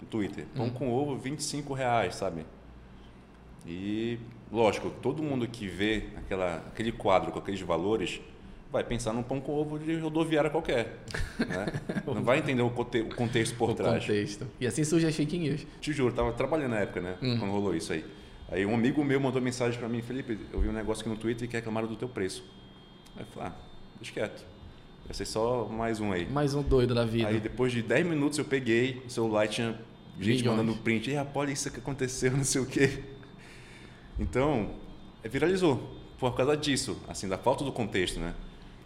no 0.00 0.06
Twitter, 0.06 0.46
pão 0.54 0.66
hum. 0.66 0.70
com 0.70 0.92
ovo, 0.92 1.16
25 1.16 1.74
reais, 1.74 2.14
sabe? 2.14 2.46
E, 3.66 4.20
lógico, 4.52 4.88
todo 5.02 5.20
mundo 5.20 5.48
que 5.48 5.66
vê 5.66 6.10
aquela, 6.16 6.58
aquele 6.68 6.92
quadro 6.92 7.32
com 7.32 7.40
aqueles 7.40 7.60
valores 7.60 8.20
vai 8.72 8.84
pensar 8.84 9.12
num 9.12 9.22
pão 9.22 9.40
com 9.40 9.52
ovo 9.52 9.78
de 9.78 9.96
rodoviária 9.98 10.48
qualquer. 10.48 11.00
Né? 11.38 11.66
Não 12.06 12.22
vai 12.22 12.38
entender 12.38 12.62
o, 12.62 12.70
conte 12.70 13.00
o 13.00 13.14
contexto 13.14 13.56
por 13.56 13.70
o 13.70 13.74
trás. 13.74 14.04
Contexto. 14.04 14.46
E 14.60 14.66
assim 14.66 14.84
surge 14.84 15.06
a 15.06 15.12
fake 15.12 15.38
news. 15.38 15.66
Te 15.80 15.92
juro, 15.92 16.14
tava 16.14 16.32
trabalhando 16.32 16.70
na 16.70 16.80
época, 16.80 17.00
né? 17.00 17.16
Hum. 17.20 17.38
Quando 17.38 17.50
rolou 17.50 17.74
isso 17.74 17.92
aí. 17.92 18.04
Aí 18.50 18.64
um 18.64 18.74
amigo 18.74 19.04
meu 19.04 19.20
mandou 19.20 19.40
mensagem 19.40 19.78
para 19.78 19.88
mim, 19.88 20.02
Felipe, 20.02 20.38
eu 20.52 20.60
vi 20.60 20.68
um 20.68 20.72
negócio 20.72 21.02
aqui 21.02 21.10
no 21.10 21.16
Twitter 21.16 21.48
que 21.48 21.56
reclamaram 21.56 21.88
do 21.88 21.96
teu 21.96 22.08
preço. 22.08 22.44
Aí 23.16 23.22
eu 23.22 23.26
falei, 23.26 23.48
ah, 23.48 23.54
deixa 23.96 24.12
quieto. 24.12 24.44
Vai 25.04 25.14
ser 25.14 25.24
só 25.24 25.66
mais 25.66 25.98
um 26.00 26.12
aí. 26.12 26.28
Mais 26.30 26.54
um 26.54 26.62
doido 26.62 26.94
da 26.94 27.04
vida. 27.04 27.28
Aí 27.28 27.40
depois 27.40 27.72
de 27.72 27.82
10 27.82 28.06
minutos 28.06 28.38
eu 28.38 28.44
peguei, 28.44 29.02
o 29.04 29.10
celular 29.10 29.48
tinha 29.48 29.76
gente 30.20 30.38
Milhões. 30.38 30.58
mandando 30.58 30.78
print. 30.78 31.10
E 31.10 31.14
rapaz, 31.14 31.36
olha 31.36 31.52
isso 31.52 31.70
que 31.70 31.78
aconteceu, 31.78 32.30
não 32.36 32.44
sei 32.44 32.60
o 32.60 32.66
quê. 32.66 33.02
Então, 34.18 34.70
é, 35.24 35.28
viralizou 35.28 35.96
por 36.18 36.36
causa 36.36 36.56
disso, 36.56 36.98
assim, 37.08 37.26
da 37.26 37.38
falta 37.38 37.64
do 37.64 37.72
contexto, 37.72 38.20
né? 38.20 38.34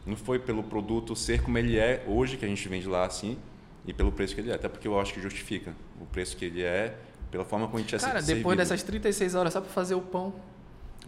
Não 0.06 0.16
foi 0.16 0.38
pelo 0.38 0.62
produto 0.62 1.16
ser 1.16 1.40
como 1.42 1.56
ele 1.56 1.78
é 1.78 2.04
hoje, 2.06 2.37
que 2.37 2.44
a 2.44 2.49
gente 2.49 2.68
vende 2.68 2.87
lá 2.87 3.06
assim, 3.06 3.38
e 3.87 3.92
pelo 3.92 4.12
preço 4.12 4.34
que 4.34 4.40
ele 4.40 4.50
é. 4.50 4.54
Até 4.54 4.68
porque 4.68 4.87
eu 4.87 4.99
acho 5.00 5.14
que 5.14 5.20
justifica 5.20 5.75
o 6.00 6.04
preço 6.06 6.37
que 6.37 6.44
ele 6.44 6.62
é, 6.62 6.96
pela 7.30 7.44
forma 7.44 7.66
como 7.66 7.78
a 7.78 7.80
gente 7.80 7.94
é 7.94 7.99
Cara, 7.99 8.20
servido. 8.20 8.37
depois 8.37 8.56
dessas 8.58 8.82
36 8.82 9.34
horas 9.34 9.52
só 9.52 9.61
pra 9.61 9.70
fazer 9.70 9.94
o 9.94 10.00
pão. 10.00 10.34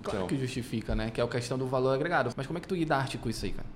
Claro 0.03 0.19
Então. 0.19 0.27
que 0.27 0.39
justifica, 0.39 0.95
né? 0.95 1.11
Que 1.11 1.21
é 1.21 1.25
a 1.25 1.29
questão 1.29 1.57
do 1.59 1.67
valor 1.67 1.91
agregado. 1.95 2.31
Mas 2.37 2.47
como 2.47 2.59
é 2.59 2.61
que 2.61 2.69
tu 2.69 2.75
lida 2.75 2.97
arte 2.97 3.17
com 3.19 3.29
isso 3.31 3.45
aí, 3.45 3.53
cara? 3.53 3.67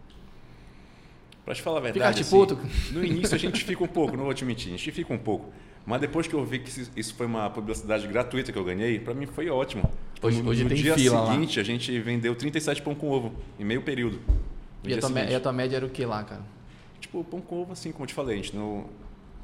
Pra 1.45 1.55
te 1.55 1.63
falar 1.63 1.79
a 1.79 1.81
verdade, 1.81 2.21
arte 2.21 2.31
puto? 2.31 2.59
no 2.93 3.05
início 3.05 3.35
a 3.35 3.39
gente 3.39 3.65
fica 3.65 3.83
um 3.83 3.89
pouco, 3.89 4.17
não 4.17 4.25
vou 4.25 4.35
te 4.35 4.45
mentir, 4.45 4.69
a 4.69 4.71
gente 4.77 4.91
fica 4.93 5.13
um 5.13 5.19
pouco. 5.19 5.51
Mas 5.87 6.01
depois 6.01 6.27
que 6.27 6.35
eu 6.35 6.45
vi 6.45 6.59
que 6.59 6.69
isso- 6.95 7.15
foi 7.15 7.25
uma 7.27 7.49
publicidade 7.49 8.07
gratuita 8.07 8.53
que 8.53 8.59
eu 8.59 8.65
ganhei, 8.65 8.99
pra 9.01 9.15
mim 9.15 9.25
foi 9.27 9.49
ótimo. 9.49 9.91
Hoje- 10.23 10.43
no, 10.43 10.51
hoje 10.51 10.63
no 10.63 10.69
tem 10.69 10.79
dia 10.83 10.95
fila 10.95 11.21
lá. 11.23 11.33
seguinte, 11.33 11.59
a 11.59 11.63
gente 11.63 11.99
vendeu 12.01 12.35
37 12.37 12.83
pão 12.83 12.95
com 12.95 13.09
ovo, 13.11 13.33
em 13.59 13.65
meio 13.65 13.81
período. 13.81 14.21
No 14.83 14.91
E 14.91 14.95
a, 14.95 14.99
tua, 14.99 15.21
e 15.21 15.35
a 15.35 15.41
tua 15.41 15.53
média 15.53 15.77
era 15.77 15.87
o 15.87 15.91
que 15.91 16.05
lá, 16.05 16.23
cara? 16.25 16.43
Tipo, 17.01 17.25
pão 17.25 17.41
com 17.41 17.63
ovo, 17.63 17.73
assim, 17.73 17.93
como 17.93 18.05
eu 18.05 18.09
te 18.09 18.15
falei, 18.15 18.35
a 18.35 18.43
gente 18.43 18.57
não... 18.57 18.87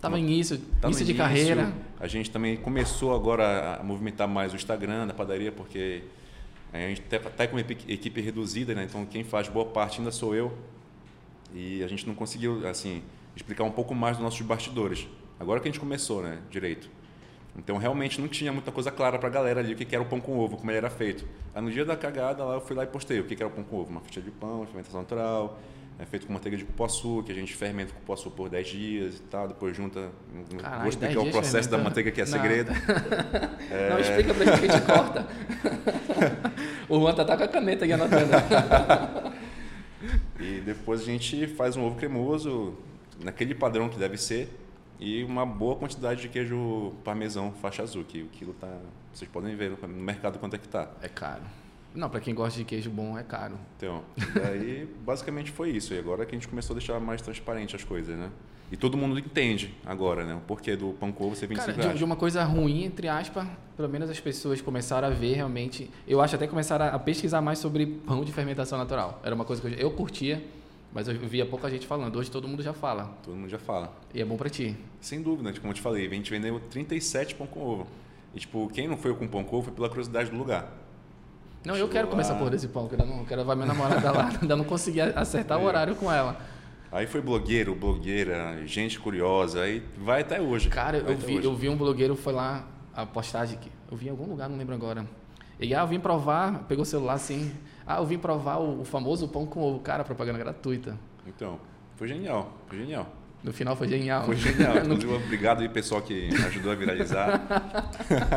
Tava 0.01 0.19
início, 0.19 0.59
tá 0.59 0.89
no 0.89 0.89
início 0.89 1.07
de 1.07 1.15
carreira. 1.15 1.73
A 1.99 2.07
gente 2.07 2.31
também 2.31 2.57
começou 2.57 3.15
agora 3.15 3.79
a 3.81 3.83
movimentar 3.83 4.29
mais 4.29 4.53
o 4.53 4.57
Instagram 4.57 5.07
da 5.07 5.15
padaria, 5.15 5.51
porque 5.51 6.03
a 6.73 6.79
gente 6.79 7.01
está 7.01 7.47
com 7.47 7.57
uma 7.57 7.61
equipe 7.61 8.21
reduzida, 8.21 8.75
né? 8.75 8.85
então 8.85 9.07
quem 9.07 9.25
faz 9.25 9.49
boa 9.49 9.65
parte 9.65 9.99
ainda 9.99 10.11
sou 10.11 10.35
eu. 10.35 10.57
E 11.55 11.83
a 11.83 11.89
gente 11.89 12.07
não 12.07 12.15
conseguiu, 12.15 12.69
assim, 12.69 13.03
explicar 13.35 13.65
um 13.65 13.71
pouco 13.71 13.95
mais 13.95 14.17
dos 14.17 14.25
nossos 14.25 14.41
bastidores. 14.43 15.09
Agora 15.41 15.61
que 15.61 15.69
a 15.69 15.71
gente 15.71 15.81
começou, 15.81 16.23
né, 16.23 16.39
direito. 16.51 16.91
Então 17.59 17.77
realmente 17.77 18.21
não 18.21 18.29
tinha 18.29 18.53
muita 18.53 18.71
coisa 18.71 18.91
clara 18.91 19.19
para 19.19 19.29
a 19.29 19.33
galera 19.33 19.61
ali 19.61 19.73
o 19.73 19.77
que 19.77 19.95
era 19.95 20.03
o 20.03 20.07
pão 20.07 20.21
com 20.21 20.39
ovo, 20.39 20.57
como 20.57 20.71
ele 20.71 20.79
era 20.79 20.91
feito. 20.91 21.25
Aí 21.55 21.63
no 21.63 21.71
dia 21.71 21.85
da 21.85 21.97
cagada 21.97 22.45
lá 22.45 22.55
eu 22.55 22.61
fui 22.61 22.77
lá 22.77 22.85
e 22.85 22.87
postei 22.87 23.19
o 23.19 23.25
que 23.25 23.35
era 23.35 23.47
o 23.47 23.51
pão 23.51 23.65
com 23.65 23.77
ovo, 23.77 23.91
uma 23.91 24.01
fatia 24.01 24.23
de 24.23 24.31
pão, 24.31 24.67
fermentação 24.67 25.01
natural, 25.01 25.59
é 25.99 26.05
feito 26.05 26.27
com 26.27 26.33
manteiga 26.35 26.57
de 26.57 26.65
cupuaçu, 26.65 27.23
que 27.25 27.33
a 27.33 27.35
gente 27.35 27.55
fermenta 27.55 27.93
o 27.93 27.95
cupuaçu 27.95 28.31
por 28.31 28.51
10 28.51 28.69
dias 28.69 29.17
e 29.17 29.23
tal, 29.23 29.49
depois 29.49 29.75
junta, 29.75 30.11
Caralho, 30.59 30.81
vou 30.81 30.91
explicar 30.91 31.15
10 31.15 31.29
o 31.29 31.31
processo 31.31 31.71
da 31.71 31.79
manteiga 31.79 32.11
que 32.11 32.21
é 32.21 32.25
Não. 32.25 32.33
segredo. 32.33 32.71
Não, 33.91 33.99
explica 33.99 34.35
pra 34.35 34.45
gente 34.45 34.61
que 34.61 34.67
a 34.67 34.73
gente 34.73 34.87
corta. 34.87 35.27
o 36.89 37.01
Juan 37.01 37.15
tá, 37.15 37.25
tá 37.25 37.37
com 37.37 37.45
a 37.45 37.49
caneta 37.49 37.85
aí 37.85 37.93
anotando. 37.93 38.33
E 40.39 40.61
depois 40.61 41.01
a 41.01 41.05
gente 41.05 41.47
faz 41.47 41.77
um 41.77 41.85
ovo 41.85 41.97
cremoso 41.97 42.75
naquele 43.25 43.55
padrão 43.55 43.89
que 43.89 43.99
deve 43.99 44.19
ser 44.19 44.49
e 44.99 45.25
uma 45.25 45.45
boa 45.45 45.77
quantidade 45.77 46.23
de 46.23 46.29
queijo 46.29 46.93
parmesão 47.05 47.53
faixa 47.53 47.83
azul, 47.83 48.05
que 48.05 48.23
o 48.23 48.27
quilo 48.29 48.55
tá, 48.55 48.79
vocês 49.13 49.31
podem 49.31 49.55
ver 49.55 49.71
no 49.71 49.89
mercado 49.89 50.39
quanto 50.39 50.55
é 50.55 50.59
que 50.59 50.69
tá. 50.69 50.91
É 51.03 51.09
caro. 51.09 51.43
Não, 51.95 52.11
pra 52.11 52.21
quem 52.21 52.35
gosta 52.35 52.59
de 52.59 52.65
queijo 52.65 52.91
bom, 52.91 53.17
é 53.19 53.23
caro. 53.23 53.59
Então, 53.77 54.03
daí 54.35 54.87
basicamente 55.05 55.51
foi 55.51 55.71
isso. 55.71 55.95
E 55.95 55.99
agora 55.99 56.27
que 56.27 56.35
a 56.35 56.39
gente 56.39 56.47
começou 56.47 56.75
a 56.75 56.79
deixar 56.79 57.01
mais 57.01 57.23
transparente 57.23 57.75
as 57.75 57.85
coisas, 57.85 58.17
né? 58.17 58.31
E 58.71 58.77
todo 58.77 58.97
mundo 58.97 59.19
entende 59.19 59.73
agora, 59.85 60.25
né? 60.25 60.35
O 60.35 60.41
porquê 60.41 60.75
do 60.75 60.93
pão 60.95 61.13
com 61.13 61.25
ovo 61.25 61.37
ser 61.37 61.47
25 61.47 61.77
Cara, 61.77 61.93
de, 61.93 61.99
de 61.99 62.05
uma 62.05 62.17
coisa 62.17 62.43
ruim, 62.43 62.85
entre 62.85 63.09
aspas, 63.09 63.47
pelo 63.77 63.89
menos 63.89 64.11
as 64.11 64.19
pessoas 64.19 64.61
começaram 64.61 65.07
a 65.07 65.11
ver 65.11 65.35
realmente. 65.35 65.89
Eu 66.07 66.21
acho 66.21 66.35
até 66.35 66.47
começaram 66.47 66.87
a, 66.87 66.89
a 66.89 66.99
pesquisar 66.99 67.41
mais 67.41 67.61
sobre 67.61 67.87
pão 67.87 68.25
de 68.25 68.33
fermentação 68.33 68.77
natural. 68.77 69.21
Era 69.25 69.35
uma 69.35 69.45
coisa 69.45 69.63
que 69.63 69.69
eu, 69.69 69.73
eu 69.73 69.91
curtia, 69.93 70.43
mas 70.93 71.09
eu 71.09 71.15
via 71.19 71.45
pouca 71.47 71.69
gente 71.71 71.87
falando. 71.87 72.17
Hoje 72.17 72.31
todo 72.31 72.47
mundo 72.49 72.63
já 72.63 72.73
fala. 72.73 73.05
Todo 73.23 73.37
mundo 73.37 73.49
já 73.51 73.59
fala. 73.59 73.95
E 74.15 74.21
é 74.21 74.25
bom 74.25 74.37
pra 74.37 74.49
ti. 74.49 74.77
Sem 75.01 75.23
dúvida, 75.23 75.53
como 75.61 75.71
eu 75.71 75.75
te 75.75 75.81
falei, 75.81 76.07
a 76.07 76.11
gente 76.11 76.31
vendeu 76.31 76.59
37 76.71 77.35
pão 77.35 77.47
com 77.47 77.61
ovo. 77.61 77.87
E 78.35 78.39
tipo, 78.41 78.69
quem 78.69 78.87
não 78.89 78.97
foi 78.97 79.15
com 79.15 79.27
pão 79.29 79.45
com 79.45 79.57
ovo 79.57 79.67
foi 79.67 79.75
pela 79.75 79.89
curiosidade 79.89 80.31
do 80.31 80.37
lugar. 80.37 80.73
Não, 81.65 81.75
eu 81.75 81.79
Chegou 81.79 81.91
quero 81.93 82.09
comer 82.09 82.23
lá. 82.23 82.29
essa 82.29 82.39
porra 82.39 82.51
desse 82.51 82.69
pão, 82.69 82.87
que 82.89 82.95
eu 82.95 82.99
não 83.05 83.25
quero 83.25 83.41
levar 83.41 83.57
minha 83.57 83.67
namorada 83.67 84.11
lá. 84.13 84.31
Ainda 84.41 84.55
não 84.57 84.65
consegui 84.65 85.01
acertar 85.01 85.59
o 85.59 85.63
É. 85.63 85.65
horário 85.65 85.97
com 85.97 86.11
ela. 86.13 86.37
Aí 86.93 87.07
foi 87.07 87.21
blogueiro, 87.21 87.75
blogueira, 87.75 88.65
gente 88.65 88.99
curiosa, 89.01 89.63
aí 89.63 89.83
vai 89.99 90.21
até 90.21 90.41
hoje. 90.41 90.69
Cara, 90.69 91.01
Vai 91.03 91.13
eu 91.15 91.19
vi, 91.19 91.37
hoje. 91.39 91.47
eu 91.47 91.55
vi 91.55 91.69
um 91.69 91.77
blogueiro, 91.77 92.15
foi 92.15 92.33
lá, 92.33 92.65
a 92.95 93.05
postagem 93.05 93.59
que 93.59 93.71
eu 93.91 93.97
vi 93.97 94.07
em 94.07 94.11
algum 94.11 94.25
lugar, 94.25 94.49
não 94.49 94.57
lembro 94.57 94.75
agora. 94.75 95.05
Ele, 95.59 95.75
ah, 95.75 95.81
eu 95.81 95.87
vim 95.89 95.99
provar, 95.99 96.65
pegou 96.69 96.83
o 96.83 96.87
celular 96.87 97.15
assim, 97.15 97.53
ah, 97.87 97.99
eu 97.99 98.07
vim 98.07 98.19
provar 98.19 98.57
o, 98.57 98.81
o 98.81 98.85
famoso 98.85 99.29
pão 99.29 99.47
com 99.47 99.61
ovo. 99.61 99.79
Cara, 99.79 100.03
propaganda 100.03 100.39
gratuita. 100.39 100.99
Então, 101.27 101.61
foi 101.95 102.09
genial, 102.09 102.53
foi 102.67 102.79
genial. 102.79 103.07
No 103.45 103.53
final 103.53 103.77
foi 103.77 103.87
genial. 103.87 104.25
Foi 104.25 104.35
genial. 104.35 104.79
Inclusive, 104.83 105.15
obrigado 105.15 105.61
aí, 105.61 105.69
pessoal 105.69 106.03
que 106.03 106.29
ajudou 106.47 106.73
a 106.73 106.75
viralizar. 106.75 107.41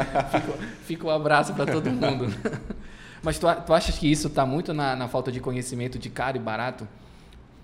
Fica 0.85 1.07
um 1.07 1.09
abraço 1.09 1.53
para 1.55 1.71
todo 1.71 1.89
mundo. 1.89 2.27
Mas 3.23 3.39
tu, 3.39 3.47
tu 3.65 3.73
achas 3.73 3.97
que 3.97 4.09
isso 4.09 4.27
está 4.27 4.45
muito 4.45 4.73
na, 4.73 4.95
na 4.95 5.07
falta 5.07 5.31
de 5.31 5.39
conhecimento 5.39 5.97
de 5.97 6.09
caro 6.09 6.38
e 6.38 6.39
barato? 6.39 6.88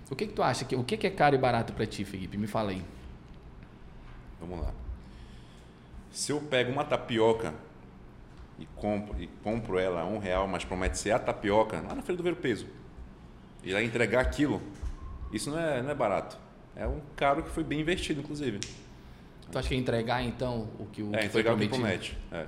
O 0.09 0.15
que, 0.15 0.25
que 0.25 0.33
tu 0.33 0.41
acha? 0.41 0.65
que 0.65 0.75
O 0.75 0.83
que, 0.83 0.97
que 0.97 1.05
é 1.05 1.09
caro 1.11 1.35
e 1.35 1.37
barato 1.37 1.71
para 1.71 1.85
ti, 1.85 2.03
Felipe? 2.03 2.35
Me 2.35 2.47
fala 2.47 2.71
aí. 2.71 2.83
Vamos 4.39 4.59
lá. 4.59 4.73
Se 6.11 6.31
eu 6.31 6.39
pego 6.41 6.71
uma 6.71 6.83
tapioca 6.83 7.53
e 8.59 8.65
compro, 8.75 9.21
e 9.21 9.27
compro 9.43 9.77
ela 9.77 10.01
a 10.01 10.05
um 10.05 10.17
real, 10.17 10.47
mas 10.47 10.63
promete 10.63 10.97
ser 10.97 11.11
a 11.11 11.19
tapioca, 11.19 11.81
lá 11.81 11.95
na 11.95 12.01
Feira 12.01 12.17
do 12.17 12.23
Ver 12.23 12.35
Peso, 12.35 12.67
e 13.63 13.73
lá 13.73 13.81
entregar 13.83 14.21
aquilo, 14.21 14.61
isso 15.31 15.49
não 15.49 15.59
é, 15.59 15.81
não 15.81 15.89
é 15.89 15.95
barato. 15.95 16.37
É 16.75 16.85
um 16.87 16.99
caro 17.15 17.41
que 17.43 17.49
foi 17.49 17.63
bem 17.63 17.79
investido, 17.81 18.19
inclusive. 18.21 18.59
Tu 19.51 19.57
acha 19.57 19.69
que 19.69 19.75
entregar, 19.75 20.23
então, 20.23 20.67
o 20.79 20.85
que 20.85 21.01
o 21.01 21.13
É, 21.15 21.19
que 21.19 21.25
entregar 21.27 21.53
o 21.53 21.57
que 21.57 21.67
promete. 21.67 22.17
É. 22.31 22.45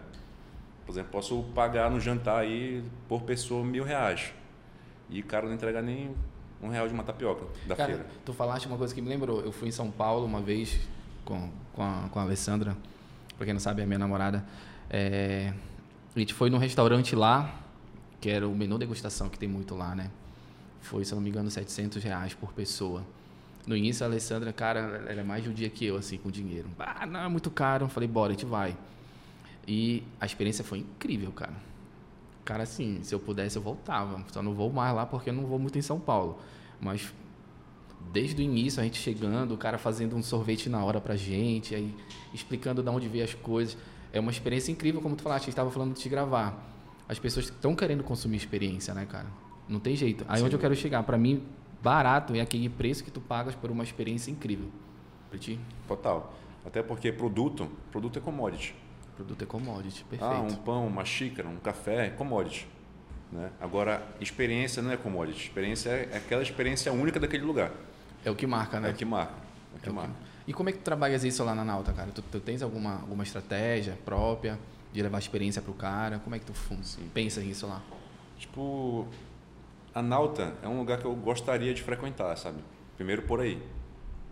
Por 0.86 0.91
exemplo, 0.91 1.12
posso 1.12 1.43
pagar 1.54 1.91
no 1.91 2.00
jantar 2.00 2.39
aí 2.39 2.84
por 3.08 3.22
pessoa 3.24 3.63
mil 3.63 3.84
reais. 3.84 4.34
E 5.10 5.20
o 5.22 5.24
cara 5.26 5.46
não 5.46 5.54
entregar 5.54 5.82
nem 5.82 6.15
um 6.62 6.70
real 6.70 6.88
de 6.88 6.93
uma 6.93 7.04
tapioca 7.04 7.46
da 7.65 7.76
Cara, 7.76 7.89
feira. 7.89 8.06
tu 8.26 8.34
falaste 8.34 8.65
uma 8.67 8.78
coisa 8.78 8.93
que 8.93 9.02
me 9.02 9.10
lembrou. 9.10 9.41
Eu 9.41 9.52
fui 9.52 9.67
em 9.67 9.72
São 9.72 9.91
Paulo 9.91 10.26
uma 10.26 10.41
vez 10.41 10.80
com, 11.24 11.50
com, 11.74 11.84
a, 11.84 12.08
com 12.10 12.20
a 12.20 12.24
Alessandra, 12.24 12.76
pra 13.38 13.46
quem 13.46 13.54
não 13.54 13.60
sabe, 13.60 13.82
é 13.82 13.86
minha 13.86 14.00
namorada. 14.00 14.46
É, 14.89 15.54
a 16.17 16.21
gente 16.21 16.34
foi 16.34 16.49
num 16.49 16.58
restaurante 16.58 17.15
lá, 17.15 17.53
que 18.19 18.30
era 18.30 18.47
o 18.47 18.56
menu 18.56 18.77
degustação, 18.77 19.30
que 19.30 19.38
tem 19.38 19.47
muito 19.47 19.75
lá, 19.75 19.95
né? 19.95 20.10
Foi, 20.82 21.03
se 21.06 21.13
não 21.13 21.21
me 21.21 21.30
engano, 21.30 21.49
700 21.49 22.03
reais 22.03 22.34
por 22.34 22.53
pessoa. 22.53 23.03
No 23.65 23.75
início, 23.75 24.06
a 24.06 24.10
Alessandra, 24.10 24.53
cara, 24.53 24.80
ela 24.80 25.21
é 25.21 25.23
mais 25.23 25.43
de 25.43 25.49
um 25.49 25.53
dia 25.53 25.69
que 25.69 25.86
eu, 25.86 25.97
assim, 25.97 26.17
com 26.17 26.32
dinheiro. 26.32 26.69
Ah, 26.80 27.06
não, 27.06 27.19
é 27.19 27.27
muito 27.27 27.51
caro. 27.51 27.86
Eu 27.86 27.89
falei, 27.89 28.08
bora, 28.08 28.32
a 28.32 28.34
gente 28.34 28.45
vai. 28.45 28.77
E 29.67 30.03
a 30.21 30.25
experiência 30.25 30.63
foi 30.63 30.80
incrível, 30.80 31.32
cara. 31.34 31.53
Cara, 32.45 32.63
assim, 32.63 32.99
se 33.03 33.13
eu 33.13 33.19
pudesse, 33.19 33.58
eu 33.58 33.62
voltava. 33.62 34.23
Só 34.32 34.41
não 34.41 34.53
vou 34.53 34.71
mais 34.71 34.95
lá 34.95 35.06
porque 35.06 35.30
eu 35.30 35.34
não 35.34 35.45
vou 35.45 35.60
muito 35.60 35.77
em 35.77 35.82
São 35.82 35.99
Paulo. 35.99 36.39
Mas 36.80 37.13
desde 38.13 38.41
o 38.41 38.43
início, 38.43 38.80
a 38.80 38.86
gente 38.86 38.97
chegando, 38.97 39.53
o 39.53 39.58
cara 39.58 39.77
fazendo 39.77 40.15
um 40.15 40.23
sorvete 40.23 40.69
na 40.69 40.82
hora 40.84 41.01
pra 41.01 41.17
gente, 41.17 41.75
aí 41.75 41.93
explicando 42.34 42.82
de 42.82 42.89
onde 42.89 43.10
veio 43.10 43.25
as 43.25 43.34
coisas. 43.34 43.77
É 44.17 44.19
uma 44.19 44.32
experiência 44.32 44.71
incrível, 44.71 44.99
como 44.99 45.15
tu 45.15 45.21
falaste, 45.21 45.43
a 45.43 45.45
gente 45.45 45.53
estava 45.53 45.69
falando 45.69 45.93
de 45.93 46.01
te 46.01 46.10
gravar. 46.10 46.58
As 47.08 47.19
pessoas 47.19 47.45
estão 47.45 47.75
querendo 47.75 48.03
consumir 48.03 48.38
experiência, 48.38 48.93
né, 48.93 49.06
cara? 49.06 49.27
Não 49.69 49.80
tem 49.80 49.95
jeito. 49.95 50.25
Aí 50.27 50.39
Sim. 50.39 50.45
onde 50.45 50.56
eu 50.56 50.60
quero 50.60 50.75
chegar, 50.75 51.03
pra 51.03 51.17
mim, 51.17 51.43
barato 51.84 52.34
é 52.34 52.41
aquele 52.41 52.67
preço 52.67 53.03
que 53.03 53.12
tu 53.12 53.21
pagas 53.21 53.53
por 53.53 53.69
uma 53.69 53.84
experiência 53.84 54.32
incrível. 54.32 54.69
Pra 55.30 55.38
ti, 55.38 55.60
Total. 55.88 56.34
Até 56.65 56.82
porque 56.82 57.12
produto, 57.12 57.69
produto 57.91 58.17
é 58.17 58.21
commodity. 58.21 58.75
produto 59.15 59.41
é 59.41 59.45
commodity, 59.45 60.03
perfeito. 60.03 60.34
Ah, 60.34 60.41
um 60.41 60.56
pão, 60.56 60.86
uma 60.88 61.06
xícara, 61.06 61.47
um 61.47 61.58
café 61.58 62.08
é 62.08 62.10
commodity. 62.10 62.67
Né? 63.32 63.51
Agora, 63.62 64.03
experiência 64.19 64.82
não 64.82 64.91
é 64.91 64.97
commodity. 64.97 65.43
Experiência 65.43 65.89
é 65.91 66.17
aquela 66.17 66.41
experiência 66.41 66.91
única 66.91 67.19
daquele 67.19 67.43
lugar. 67.43 67.71
É 68.25 68.32
o 68.32 68.36
que 68.36 68.47
marca, 68.47 68.80
né? 68.80 68.89
É 68.89 68.91
o 68.91 68.95
que 68.95 69.06
marca. 69.06 69.34
É 69.75 69.77
o 69.77 69.82
que 69.82 69.89
É 69.89 69.91
marca. 69.91 70.13
E 70.47 70.53
como 70.53 70.69
é 70.69 70.71
que 70.71 70.77
tu 70.79 70.83
trabalhas 70.83 71.23
isso 71.25 71.43
lá 71.43 71.53
na 71.53 71.65
Nauta, 71.65 71.91
cara? 71.91 72.10
Tu, 72.12 72.21
tu 72.21 72.39
tens 72.39 72.62
alguma, 72.62 72.93
alguma 73.01 73.23
estratégia 73.23 73.97
própria 74.05 74.57
de 74.93 75.01
levar 75.01 75.19
experiência 75.19 75.62
pro 75.62 75.73
cara? 75.73 76.19
Como 76.19 76.36
é 76.36 76.39
que 76.39 76.45
tu 76.45 76.53
fun- 76.53 76.79
pensa 77.13 77.41
nisso 77.41 77.67
lá? 77.67 77.81
Tipo, 78.39 79.05
a 79.93 80.01
Nauta 80.01 80.53
é 80.62 80.67
um 80.67 80.77
lugar 80.77 80.99
que 80.99 81.05
eu 81.05 81.13
gostaria 81.15 81.73
de 81.73 81.83
frequentar, 81.83 82.36
sabe? 82.38 82.60
Primeiro 82.95 83.23
por 83.23 83.41
aí. 83.41 83.62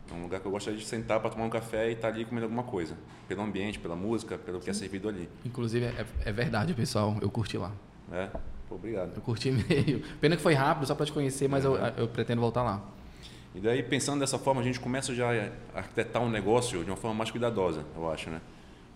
É 0.10 0.14
um 0.14 0.22
lugar 0.22 0.40
que 0.40 0.46
eu 0.48 0.52
gostaria 0.52 0.80
de 0.80 0.86
sentar 0.86 1.20
para 1.20 1.32
tomar 1.32 1.46
um 1.46 1.50
café 1.50 1.90
e 1.90 1.94
estar 1.94 2.10
ali 2.10 2.24
comendo 2.24 2.46
alguma 2.46 2.64
coisa. 2.64 2.96
Pelo 3.28 3.42
ambiente, 3.42 3.80
pela 3.80 3.96
música, 3.96 4.38
pelo 4.38 4.60
que 4.60 4.70
é 4.70 4.74
servido 4.74 5.10
ali. 5.10 5.28
Inclusive, 5.44 5.86
é, 5.86 6.06
é 6.26 6.32
verdade, 6.32 6.74
pessoal. 6.76 7.18
Eu 7.22 7.30
curti 7.30 7.58
lá. 7.58 7.72
Né? 8.08 8.30
Pô, 8.70 8.76
obrigado. 8.76 9.14
Eu 9.16 9.22
curti 9.22 9.50
meio. 9.68 10.02
Pena 10.22 10.36
que 10.38 10.42
foi 10.44 10.54
rápido, 10.54 10.86
só 10.86 10.94
pra 10.96 11.06
te 11.06 11.12
conhecer, 11.12 11.48
mas 11.50 11.66
eu, 11.66 11.76
eu 11.76 12.08
pretendo 12.08 12.40
voltar 12.40 12.62
lá. 12.64 12.82
E 13.56 13.60
daí, 13.62 13.82
pensando 13.82 14.20
dessa 14.20 14.38
forma, 14.38 14.60
a 14.60 14.64
gente 14.64 14.80
começa 14.82 15.16
já 15.16 15.32
a 15.32 15.80
arquitetar 15.80 16.22
um 16.22 16.30
negócio 16.30 16.84
de 16.84 16.90
uma 16.92 16.98
forma 16.98 17.16
mais 17.16 17.32
cuidadosa, 17.32 17.86
eu 17.96 18.12
acho, 18.12 18.30
né? 18.30 18.42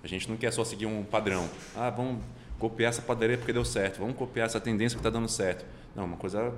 A 0.03 0.07
gente 0.07 0.29
não 0.29 0.35
quer 0.35 0.51
só 0.51 0.65
seguir 0.65 0.85
um 0.85 1.03
padrão. 1.03 1.49
Ah, 1.75 1.89
vamos 1.89 2.21
copiar 2.57 2.89
essa 2.89 3.01
padaria 3.01 3.37
porque 3.37 3.53
deu 3.53 3.63
certo. 3.63 3.99
Vamos 3.99 4.17
copiar 4.17 4.47
essa 4.47 4.59
tendência 4.59 4.97
que 4.97 4.99
está 4.99 5.09
dando 5.09 5.29
certo. 5.29 5.65
Não, 5.95 6.05
uma 6.05 6.17
coisa 6.17 6.53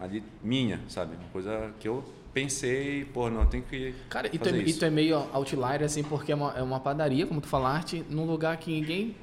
ali 0.00 0.22
minha, 0.42 0.80
sabe? 0.88 1.14
Uma 1.14 1.28
coisa 1.32 1.72
que 1.78 1.86
eu 1.86 2.04
pensei, 2.32 3.04
pô, 3.06 3.30
não, 3.30 3.46
tem 3.46 3.62
que. 3.62 3.94
Cara, 4.08 4.28
e 4.32 4.38
tu, 4.38 4.48
é, 4.48 4.52
e 4.52 4.72
tu 4.72 4.84
é 4.84 4.90
meio 4.90 5.16
outlier, 5.32 5.82
assim, 5.84 6.02
porque 6.02 6.32
é 6.32 6.34
uma, 6.34 6.52
é 6.56 6.62
uma 6.62 6.80
padaria, 6.80 7.26
como 7.26 7.40
tu 7.40 7.46
falaste, 7.46 8.04
num 8.10 8.26
lugar 8.26 8.56
que 8.56 8.70
ninguém 8.70 9.16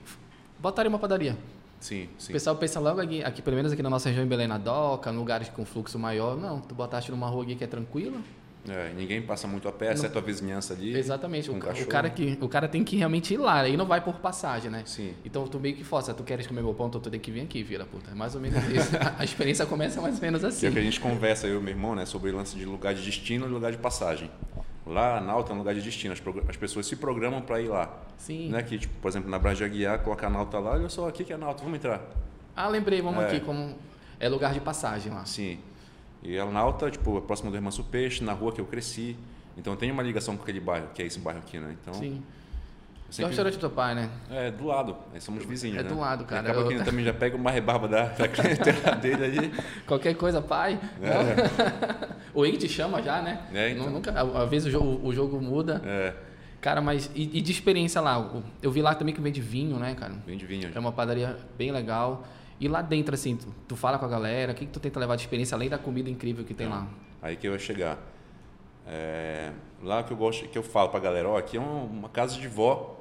botaria 0.58 0.89
uma 0.89 1.00
padaria. 1.00 1.38
Sim, 1.82 2.08
O 2.17 2.22
sim. 2.22 2.32
pessoal 2.32 2.56
pensa 2.56 2.80
logo 2.80 3.02
aqui, 3.02 3.22
aqui, 3.24 3.41
pelo 3.41 3.58
menos 3.58 3.74
aqui 3.74 3.82
na 3.84 3.89
nossa 3.89 4.08
região 4.08 4.24
em 4.24 4.30
Belém 4.30 4.48
na 4.48 4.58
Doca, 4.58 5.12
em 5.12 5.15
lugares 5.17 5.50
com 5.50 5.65
fluxo 5.65 6.00
maior. 6.00 6.38
Não, 6.38 6.62
tu 6.62 6.74
botaste 6.74 7.12
numa 7.12 7.28
rua 7.28 7.44
aqui 7.44 7.56
que 7.56 7.63
é 7.63 7.67
tranquila. 7.67 8.17
É, 8.70 8.94
ninguém 8.96 9.20
passa 9.24 9.48
muito 9.48 9.67
a 9.67 9.72
pé, 9.72 9.91
exceto 9.91 10.20
a 10.20 10.22
vizinhança 10.22 10.76
ali. 10.76 10.96
Exatamente. 10.96 11.50
O, 11.50 11.54
ca- 11.56 11.58
o 11.58 11.70
cachorro. 11.72 11.88
cara 11.88 12.10
que, 12.12 12.38
o 12.39 12.48
cara 12.48 12.67
tem 12.67 12.84
que 12.84 12.96
realmente 12.96 13.34
ir 13.34 13.38
lá, 13.38 13.62
aí 13.62 13.76
não 13.76 13.88
vai 13.88 14.02
por 14.02 14.13
passagem, 14.20 14.70
né? 14.70 14.84
Sim. 14.86 15.15
Então 15.26 15.48
tu 15.48 15.60
meio 15.60 15.76
que 15.76 15.84
força, 15.84 16.13
tu 16.13 16.22
queres 16.22 16.46
comer 16.46 16.62
meu 16.62 16.72
pão, 16.72 16.86
então 16.88 17.02
tu 17.02 17.10
tem 17.10 17.20
que 17.20 17.32
vir 17.32 17.41
aqui, 17.41 17.63
da 17.76 17.86
puta. 17.86 18.12
É 18.12 18.13
mais 18.13 18.36
ou 18.36 18.41
menos 18.41 18.63
isso. 18.70 18.91
A- 19.17 19.24
experiência 19.24 19.65
começa 19.65 20.00
mais 20.00 20.13
ou 20.17 20.22
menos 20.22 20.44
assim. 20.46 20.67
é 20.67 20.70
o 20.70 20.74
que 20.74 20.78
a 20.78 20.84
gente 20.84 21.00
conversa, 21.00 21.48
eu 21.48 21.60
e 21.60 21.63
meu 21.63 21.74
irmão, 21.74 21.96
né, 21.96 22.06
sobre 22.06 22.30
o 22.30 22.36
lance 22.38 22.56
de 22.56 22.63
lugar 22.65 22.94
de 22.94 23.02
destino 23.02 23.48
e 23.48 23.50
lugar 23.50 23.72
de 23.72 23.80
passagem. 23.80 24.30
Lá 24.86 25.20
na 25.20 25.28
Nauta 25.28 25.52
é 25.52 25.56
um 25.56 25.60
lugar 25.60 25.76
de 25.76 25.82
destino, 25.82 26.13
as, 26.13 26.22
as 26.50 26.58
pessoas 26.58 26.86
se 26.88 26.96
programam 26.96 27.41
para 27.41 27.62
ir 27.62 27.67
lá. 27.67 28.02
Sim. 28.17 28.50
Não 28.50 28.58
é 28.58 28.63
que, 28.63 28.80
tipo, 28.80 28.94
por 29.02 29.08
exemplo, 29.10 29.30
na 29.30 29.38
Braja 29.38 29.65
Aguiar, 29.65 30.00
coloca 30.00 30.26
a 30.26 30.30
Nauta 30.30 30.58
lá, 30.60 30.72
olha 30.72 30.89
só, 30.89 31.08
aqui 31.08 31.24
que 31.24 31.32
é 31.32 31.36
a 31.36 31.38
Nauta, 31.38 31.62
vamos 31.63 31.78
entrar. 31.78 32.02
Ah, 32.56 32.67
lembrei, 32.67 33.02
vamos 33.02 33.24
É. 33.24 33.28
aqui 33.28 33.39
como 33.39 33.76
é 34.20 34.28
lugar 34.28 34.54
de 34.54 34.60
passagem 34.60 35.12
lá. 35.13 35.24
Sim. 35.26 35.60
E 36.24 36.38
a 36.38 36.46
Nauta, 36.46 36.89
tipo, 36.89 37.17
é 37.17 37.22
próximo 37.22 37.50
do 37.52 37.58
Irmãos 37.58 37.78
Peixe, 37.80 38.24
na 38.24 38.34
rua 38.34 38.52
que 38.52 38.62
eu 38.62 38.65
cresci. 38.65 39.15
Então 39.58 39.76
tem 39.76 39.91
uma 39.91 40.02
ligação 40.04 40.36
com 40.36 40.44
aquele 40.44 40.60
bairro, 40.60 40.88
que 40.94 41.02
é 41.02 41.06
esse 41.06 41.20
bairro 41.20 41.39
aqui, 41.39 41.60
né? 41.60 41.76
Então, 41.82 41.94
Sim. 41.94 42.22
Que 43.12 43.21
é 43.21 43.26
o 43.26 43.28
sempre- 43.28 43.28
restaurante 43.28 43.54
do 43.56 43.60
teu 43.60 43.69
pai, 43.69 43.93
né? 43.95 44.10
É, 44.30 44.52
do 44.52 44.65
lado. 44.65 44.95
Aí 45.13 45.19
somos 45.19 45.43
vizinhos, 45.45 45.78
É 45.80 45.84
né? 45.84 45.89
do 45.89 46.00
lado, 46.00 46.24
E 46.24 46.26
cara. 46.28 46.41
Acaba 46.41 46.62
que 46.67 46.74
Eu- 46.74 46.78
ele 46.78 46.86
também 46.86 47.04
já 47.04 47.13
pega 47.13 47.36
uma 47.36 47.52
rebarba 47.52 47.88
da, 47.88 48.06
da 48.06 48.28
clientela 48.28 48.95
dele 48.95 49.24
ali. 49.26 49.54
Qualquer 49.86 50.15
coisa, 50.15 50.41
pai. 50.41 50.80
É. 51.02 52.15
o 52.34 52.45
Ig 52.45 52.58
te 52.58 52.69
chama 52.69 53.02
já, 53.04 53.21
né? 53.21 53.41
É, 53.54 53.71
então. 53.71 53.86
Nu- 53.86 53.91
Nunca, 53.91 54.12
às 54.12 54.50
vezes 54.50 54.67
o 54.67 54.71
jogo, 54.71 55.06
o 55.08 55.13
jogo 55.13 55.41
muda. 55.41 55.82
É, 55.86 56.13
Cara, 56.62 56.80
mas. 56.80 57.10
E, 57.15 57.39
e 57.39 57.41
de 57.41 57.52
experiência 57.52 58.00
lá? 58.00 58.32
Eu 58.62 58.71
vi 58.71 58.82
lá 58.84 58.93
também 58.95 59.13
que 59.15 59.19
vende 59.19 59.41
vinho, 59.41 59.78
né, 59.78 59.95
cara? 59.95 60.13
vem 60.26 60.38
de 60.38 60.45
vinho. 60.45 60.69
É 60.74 60.80
uma 60.80 60.91
padaria 60.91 61.36
bem 61.58 61.71
legal. 61.71 62.24
E 62.60 62.67
lá 62.67 62.82
dentro, 62.84 63.15
assim, 63.15 63.36
tu, 63.36 63.47
tu 63.67 63.76
fala 63.76 63.97
com 63.97 64.06
a 64.06 64.08
galera, 64.08 64.52
o 64.52 64.56
que, 64.56 64.65
que 64.67 64.71
tu 64.71 64.80
tenta 64.80 65.00
levar 65.00 65.15
de 65.15 65.24
experiência, 65.24 65.56
além 65.56 65.67
da 65.67 65.80
comida 65.80 66.08
incrível 66.10 66.45
que 66.45 66.54
tem 66.54 66.67
lá? 66.69 66.88
Aí 67.21 67.36
que 67.36 67.47
eu 67.47 67.54
ia 67.54 67.60
chegar. 67.60 67.97
É, 68.88 69.52
lá 69.82 70.04
que 70.04 70.12
eu 70.12 70.17
gosto, 70.17 70.47
que 70.47 70.58
eu 70.58 70.63
falo 70.63 70.89
pra 70.89 71.00
galera, 71.00 71.28
ó, 71.30 71.38
aqui 71.38 71.58
é 71.58 71.60
uma, 71.60 71.84
uma 71.84 72.10
casa 72.10 72.39
de 72.39 72.47
vó 72.47 73.01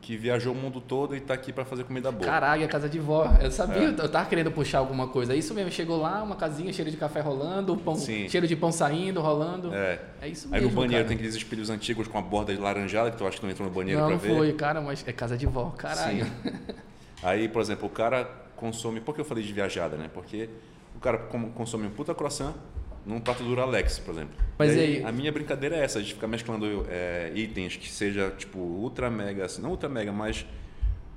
que 0.00 0.16
viajou 0.16 0.54
o 0.54 0.56
mundo 0.56 0.80
todo 0.80 1.14
e 1.14 1.20
tá 1.20 1.34
aqui 1.34 1.52
para 1.52 1.64
fazer 1.64 1.84
comida 1.84 2.10
boa. 2.10 2.24
Caralho, 2.24 2.64
a 2.64 2.68
casa 2.68 2.88
de 2.88 2.98
vó. 2.98 3.30
Eu 3.40 3.50
sabia, 3.50 3.82
É. 3.82 3.86
eu 3.88 4.08
tava 4.08 4.26
querendo 4.28 4.50
puxar 4.50 4.78
alguma 4.78 5.08
coisa. 5.08 5.34
Isso 5.36 5.52
mesmo, 5.54 5.70
chegou 5.70 6.00
lá, 6.00 6.22
uma 6.22 6.36
casinha 6.36 6.72
cheira 6.72 6.90
de 6.90 6.96
café 6.96 7.20
rolando, 7.20 7.76
pão, 7.76 7.94
Sim. 7.96 8.28
cheiro 8.28 8.46
de 8.48 8.56
pão 8.56 8.72
saindo, 8.72 9.20
rolando. 9.20 9.74
É. 9.74 10.00
É 10.22 10.28
isso 10.28 10.46
Aí 10.48 10.52
mesmo. 10.60 10.68
no 10.70 10.74
banheiro 10.74 10.96
cara. 11.04 11.08
tem 11.08 11.16
aqueles 11.16 11.34
espelhos 11.34 11.68
antigos 11.68 12.08
com 12.08 12.16
a 12.18 12.22
borda 12.22 12.58
laranjada, 12.58 13.10
que 13.10 13.18
tu 13.18 13.26
acha 13.26 13.36
que 13.38 13.44
não 13.44 13.50
entrou 13.50 13.68
no 13.68 13.74
banheiro 13.74 14.00
Não, 14.00 14.06
pra 14.08 14.16
não 14.16 14.22
ver. 14.22 14.36
foi, 14.36 14.52
cara, 14.54 14.80
mas 14.80 15.04
é 15.06 15.12
casa 15.12 15.36
de 15.36 15.46
vó, 15.46 15.70
caralho. 15.76 16.24
Sim. 16.24 16.52
Aí, 17.22 17.48
por 17.48 17.60
exemplo, 17.60 17.86
o 17.86 17.90
cara 17.90 18.24
consome. 18.56 19.00
Por 19.00 19.14
que 19.14 19.20
eu 19.20 19.24
falei 19.24 19.44
de 19.44 19.52
viajada, 19.52 19.96
né? 19.96 20.08
Porque 20.12 20.48
o 20.96 20.98
cara 21.00 21.18
consome 21.54 21.86
um 21.86 21.90
puta 21.90 22.14
croissant 22.14 22.54
num 23.06 23.20
prato 23.20 23.42
do 23.42 23.60
Alex, 23.60 23.98
por 23.98 24.12
exemplo. 24.14 24.34
Mas 24.58 24.74
e 24.74 24.78
aí- 24.80 25.04
A 25.04 25.10
minha 25.12 25.32
brincadeira 25.32 25.76
é 25.76 25.80
essa, 25.84 25.98
a 25.98 26.02
gente 26.02 26.14
ficar 26.14 26.26
mesclando 26.26 26.86
é, 26.88 27.32
itens 27.34 27.76
que 27.76 27.88
seja, 27.90 28.30
tipo, 28.36 28.58
ultra 28.58 29.10
mega, 29.10 29.44
assim, 29.46 29.60
não 29.62 29.70
ultra 29.70 29.88
mega, 29.88 30.12
mas 30.12 30.44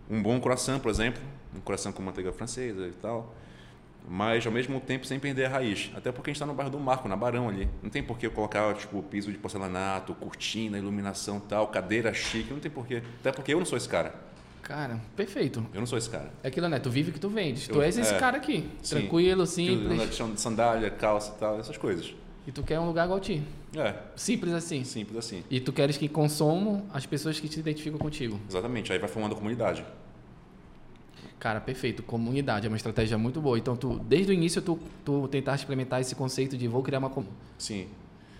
um 0.10 0.22
bom 0.22 0.40
croissant, 0.40 0.80
por 0.80 0.90
exemplo. 0.90 1.22
Um 1.56 1.60
croissant 1.60 1.92
com 1.94 2.02
manteiga 2.02 2.32
francesa 2.32 2.88
e 2.88 2.92
tal. 2.94 3.36
Mas, 4.08 4.46
ao 4.46 4.52
mesmo 4.52 4.82
tempo, 4.82 5.06
sem 5.06 5.18
perder 5.18 5.46
a 5.46 5.50
raiz. 5.50 5.90
Até 5.96 6.12
porque 6.12 6.30
a 6.30 6.34
gente 6.34 6.38
está 6.38 6.46
no 6.46 6.54
bairro 6.54 6.70
do 6.72 6.80
Marco, 6.80 7.08
na 7.08 7.16
Barão 7.16 7.48
ali. 7.48 7.70
Não 7.82 7.90
tem 7.90 8.04
por 8.04 8.18
que 8.18 8.26
eu 8.28 8.32
colocar, 8.32 8.74
tipo, 8.74 9.02
piso 9.04 9.32
de 9.32 9.38
porcelanato, 9.38 10.14
cortina, 10.16 10.78
iluminação 10.78 11.40
tal, 11.40 11.68
cadeira 11.68 12.14
chique. 12.14 12.52
Não 12.52 12.60
tem 12.60 12.70
por 12.70 12.86
quê. 12.86 13.02
Até 13.22 13.32
porque 13.32 13.54
eu 13.54 13.60
não 13.60 13.66
sou 13.66 13.78
esse 13.78 13.88
cara. 13.88 14.14
Cara, 14.64 15.00
perfeito. 15.16 15.64
Eu 15.74 15.80
não 15.82 15.86
sou 15.86 15.98
esse 15.98 16.10
cara. 16.10 16.32
É 16.42 16.48
aquilo, 16.48 16.68
né? 16.70 16.80
Tu 16.80 16.90
vive 16.90 17.12
que 17.12 17.20
tu 17.20 17.30
vendes. 17.30 17.68
tu 17.68 17.76
Eu- 17.76 17.82
és 17.82 17.98
esse 17.98 18.14
é. 18.14 18.18
cara 18.18 18.38
aqui. 18.38 18.68
Sim. 18.82 18.96
Tranquilo, 19.02 19.44
Que 19.44 19.50
simples. 19.50 20.16
chão 20.16 20.32
de 20.34 20.40
sandália, 20.40 20.90
calça 20.90 21.34
e 21.36 21.40
tal, 21.40 21.60
essas 21.60 21.78
coisas. 21.78 22.16
E 22.48 22.52
tu 22.52 22.64
quer 22.64 22.80
um 22.80 22.88
lugar 22.88 23.06
igual 23.06 23.18
a 23.18 23.22
ti. 23.22 23.42
É, 23.76 23.96
Simples 24.16 24.54
assim. 24.54 24.84
simples 24.84 25.18
assim. 25.18 25.44
E 25.50 25.60
tu 25.60 25.72
queres 25.74 25.98
que 25.98 26.08
consumam 26.08 26.86
as 26.94 27.06
pessoas 27.06 27.40
que 27.40 27.48
te 27.50 27.60
identificam 27.60 27.98
contigo. 28.00 28.40
Exatamente. 28.50 28.92
Aí 28.92 29.00
vai 29.00 29.10
formando 29.10 29.34
a 29.34 29.36
comunidade. 29.36 29.86
Cara, 31.40 31.60
perfeito. 31.60 32.02
Comunidade 32.04 32.66
é 32.66 32.70
uma 32.70 32.78
estratégia 32.78 33.18
muito 33.18 33.42
boa. 33.42 33.58
Então, 33.58 33.76
tu, 33.76 34.00
desde 34.00 34.32
o 34.32 34.34
início, 34.34 34.62
tu, 34.62 34.80
tu 35.04 35.28
tentaste 35.28 35.66
implementar 35.66 36.00
esse 36.00 36.16
conceito 36.16 36.56
de 36.58 36.68
vou 36.70 36.82
criar 36.82 37.00
uma. 37.00 37.10
com- 37.10 37.26
Sim. 37.58 37.88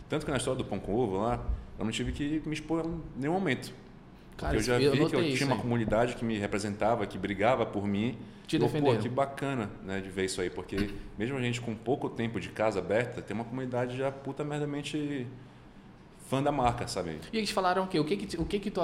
Tanto 0.08 0.26
que 0.26 0.32
na 0.32 0.38
história 0.38 0.58
do 0.58 0.64
pão 0.66 0.80
com 0.80 0.94
ovo 0.96 1.18
lá, 1.18 1.44
eu 1.78 1.84
não 1.84 1.92
tive 1.92 2.12
que 2.14 2.42
me 2.46 2.54
expor 2.54 2.86
em 2.86 3.02
nenhum 3.20 3.34
momento. 3.34 3.74
Cara, 4.38 4.56
eu 4.58 4.62
já 4.62 4.80
eu 4.80 4.92
vi 4.92 4.98
que 4.98 5.04
notei 5.04 5.32
eu 5.34 5.36
tinha 5.38 5.48
uma 5.48 5.56
aí. 5.56 5.62
comunidade 5.62 6.16
que 6.16 6.26
me 6.26 6.38
representava, 6.38 7.06
que 7.06 7.18
brigava 7.18 7.66
por 7.66 7.86
mim. 7.88 8.18
Te 8.48 8.58
Eu, 8.58 8.68
Pô, 8.70 8.96
que 8.98 9.10
bacana 9.10 9.70
né, 9.84 10.02
de 10.02 10.10
ver 10.10 10.26
isso 10.26 10.42
aí, 10.42 10.50
porque 10.50 10.90
mesmo 11.18 11.38
a 11.38 11.42
gente 11.42 11.62
com 11.62 11.74
pouco 11.74 12.10
tempo 12.10 12.40
de 12.40 12.50
casa 12.50 12.80
aberta, 12.80 13.22
tem 13.22 13.34
uma 13.34 13.46
comunidade 13.46 13.96
já 13.98 14.12
puta 14.12 14.44
merdamente 14.44 15.26
fã 16.30 16.42
da 16.44 16.52
marca, 16.52 16.88
sabe? 16.88 17.20
E 17.32 17.38
eles 17.38 17.52
falaram 17.52 17.84
o 17.84 17.88
quê? 17.88 18.00
O 18.00 18.06
que 18.06 18.18
que, 18.18 18.38
o 18.38 18.46
que, 18.46 18.60
que 18.60 18.72
tu, 18.72 18.82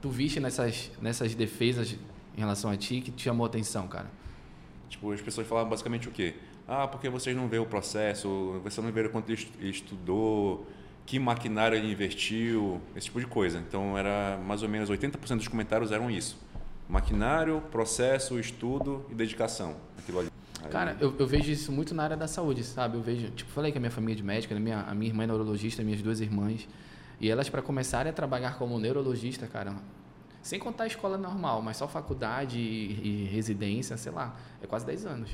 tu 0.00 0.08
viste 0.08 0.40
nessas, 0.40 0.90
nessas 1.00 1.34
defesas 1.34 1.92
em 2.36 2.40
relação 2.40 2.70
a 2.70 2.76
ti 2.76 3.00
que 3.00 3.10
te 3.10 3.22
chamou 3.22 3.44
a 3.44 3.48
atenção, 3.48 3.86
cara? 3.88 4.06
Tipo, 4.88 5.12
as 5.12 5.20
pessoas 5.20 5.46
falavam 5.46 5.70
basicamente 5.70 6.08
o 6.08 6.10
quê? 6.12 6.34
Ah, 6.66 6.86
porque 6.86 7.08
vocês 7.08 7.36
não 7.36 7.48
vê 7.48 7.58
o 7.58 7.66
processo, 7.66 8.60
você 8.62 8.80
não 8.80 8.90
vê 8.92 9.08
quanto 9.08 9.28
ele 9.30 9.34
estu- 9.40 9.58
ele 9.60 9.70
estudou, 9.70 10.66
que 11.12 11.18
maquinário 11.18 11.76
ele 11.76 11.92
investiu, 11.92 12.80
esse 12.96 13.04
tipo 13.04 13.20
de 13.20 13.26
coisa. 13.26 13.58
Então, 13.58 13.98
era 13.98 14.38
mais 14.46 14.62
ou 14.62 14.68
menos 14.70 14.88
80% 14.88 15.36
dos 15.36 15.46
comentários 15.46 15.92
eram 15.92 16.10
isso. 16.10 16.38
Maquinário, 16.88 17.60
processo, 17.70 18.40
estudo 18.40 19.04
e 19.10 19.14
dedicação. 19.14 19.76
Aquilo 19.98 20.20
ali. 20.20 20.30
Cara, 20.70 20.96
eu, 21.02 21.14
eu 21.18 21.26
vejo 21.26 21.52
isso 21.52 21.70
muito 21.70 21.94
na 21.94 22.04
área 22.04 22.16
da 22.16 22.26
saúde, 22.26 22.64
sabe? 22.64 22.96
Eu 22.96 23.02
vejo, 23.02 23.28
tipo, 23.32 23.50
falei 23.50 23.70
que 23.70 23.76
a 23.76 23.80
minha 23.80 23.90
família 23.90 24.14
é 24.14 24.16
de 24.16 24.22
médica, 24.22 24.54
né? 24.54 24.60
minha, 24.62 24.80
a 24.80 24.94
minha 24.94 25.10
irmã 25.10 25.24
é 25.24 25.26
neurologista, 25.26 25.82
minhas 25.82 26.00
duas 26.00 26.18
irmãs. 26.18 26.66
E 27.20 27.28
elas, 27.28 27.46
para 27.50 27.60
começarem 27.60 28.08
a 28.08 28.14
trabalhar 28.14 28.56
como 28.56 28.78
neurologista, 28.78 29.46
cara, 29.46 29.74
sem 30.40 30.58
contar 30.58 30.84
a 30.84 30.86
escola 30.86 31.18
normal, 31.18 31.60
mas 31.60 31.76
só 31.76 31.86
faculdade 31.86 32.58
e, 32.58 33.26
e 33.26 33.28
residência, 33.30 33.98
sei 33.98 34.12
lá, 34.12 34.34
é 34.62 34.66
quase 34.66 34.86
10 34.86 35.04
anos. 35.04 35.30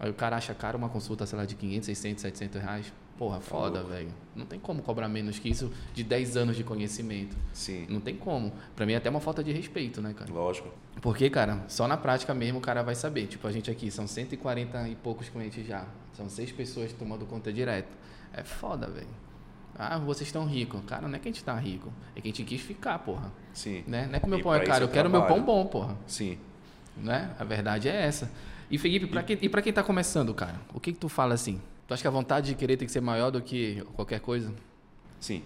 Aí 0.00 0.10
o 0.10 0.14
cara 0.14 0.34
acha 0.34 0.52
caro 0.54 0.76
uma 0.76 0.88
consulta, 0.88 1.24
sei 1.24 1.38
lá, 1.38 1.44
de 1.44 1.54
500, 1.54 1.86
600, 1.86 2.22
700 2.22 2.60
reais. 2.60 2.92
Porra, 3.18 3.40
foda, 3.40 3.80
louco. 3.80 3.92
velho. 3.94 4.10
Não 4.36 4.46
tem 4.46 4.60
como 4.60 4.80
cobrar 4.80 5.08
menos 5.08 5.38
que 5.40 5.48
isso 5.48 5.72
de 5.92 6.04
10 6.04 6.36
anos 6.36 6.56
de 6.56 6.62
conhecimento. 6.62 7.36
Sim, 7.52 7.84
Não 7.88 8.00
tem 8.00 8.14
como. 8.16 8.52
Pra 8.76 8.86
mim 8.86 8.92
é 8.92 8.96
até 8.96 9.10
uma 9.10 9.20
falta 9.20 9.42
de 9.42 9.50
respeito, 9.50 10.00
né, 10.00 10.14
cara? 10.16 10.32
lógico. 10.32 10.68
Porque, 11.02 11.28
cara, 11.28 11.64
só 11.68 11.88
na 11.88 11.96
prática 11.96 12.32
mesmo 12.32 12.58
o 12.58 12.62
cara 12.62 12.82
vai 12.82 12.94
saber. 12.94 13.26
Tipo, 13.26 13.48
a 13.48 13.52
gente 13.52 13.70
aqui 13.70 13.90
são 13.90 14.06
140 14.06 14.88
e 14.88 14.94
poucos 14.94 15.28
clientes 15.28 15.66
já. 15.66 15.84
São 16.12 16.28
seis 16.28 16.52
pessoas 16.52 16.92
tomando 16.92 17.26
conta 17.26 17.52
direto. 17.52 17.88
É 18.32 18.44
foda, 18.44 18.86
velho. 18.88 19.06
Ah, 19.76 19.98
vocês 19.98 20.28
estão 20.28 20.44
ricos. 20.46 20.80
Cara, 20.86 21.06
não 21.08 21.14
é 21.16 21.18
que 21.18 21.28
a 21.28 21.32
gente 21.32 21.42
tá 21.44 21.54
rico. 21.56 21.92
É 22.14 22.20
que 22.20 22.28
a 22.28 22.30
gente 22.30 22.44
quis 22.44 22.60
ficar, 22.60 22.98
porra. 23.00 23.32
Sim. 23.52 23.82
Né? 23.86 24.06
Não 24.06 24.14
é 24.16 24.20
que 24.20 24.26
o 24.26 24.28
meu 24.28 24.38
E 24.38 24.42
pão 24.42 24.54
é 24.54 24.60
caro. 24.60 24.72
isso 24.72 24.82
Eu 24.84 24.88
quero 24.88 25.10
meu 25.10 25.22
pão 25.26 25.42
bom, 25.42 25.66
porra. 25.66 25.96
Sim. 26.06 26.38
Né? 26.96 27.30
A 27.38 27.44
verdade 27.44 27.88
é 27.88 27.94
essa. 28.06 28.30
E, 28.70 28.76
Felipe, 28.78 29.06
pra, 29.06 29.22
quem, 29.22 29.38
e 29.40 29.48
pra 29.48 29.62
quem 29.62 29.72
tá 29.72 29.82
começando, 29.82 30.34
cara? 30.34 30.60
O 30.74 30.80
que 30.80 30.92
que 30.92 30.98
tu 30.98 31.08
fala 31.08 31.34
assim? 31.34 31.60
Tu 31.88 31.94
acha 31.94 32.02
que 32.02 32.06
a 32.06 32.10
vontade 32.10 32.48
de 32.48 32.54
querer 32.54 32.76
tem 32.76 32.84
que 32.86 32.92
ser 32.92 33.00
maior 33.00 33.30
do 33.30 33.40
que 33.40 33.82
qualquer 33.96 34.20
coisa? 34.20 34.52
Sim. 35.18 35.42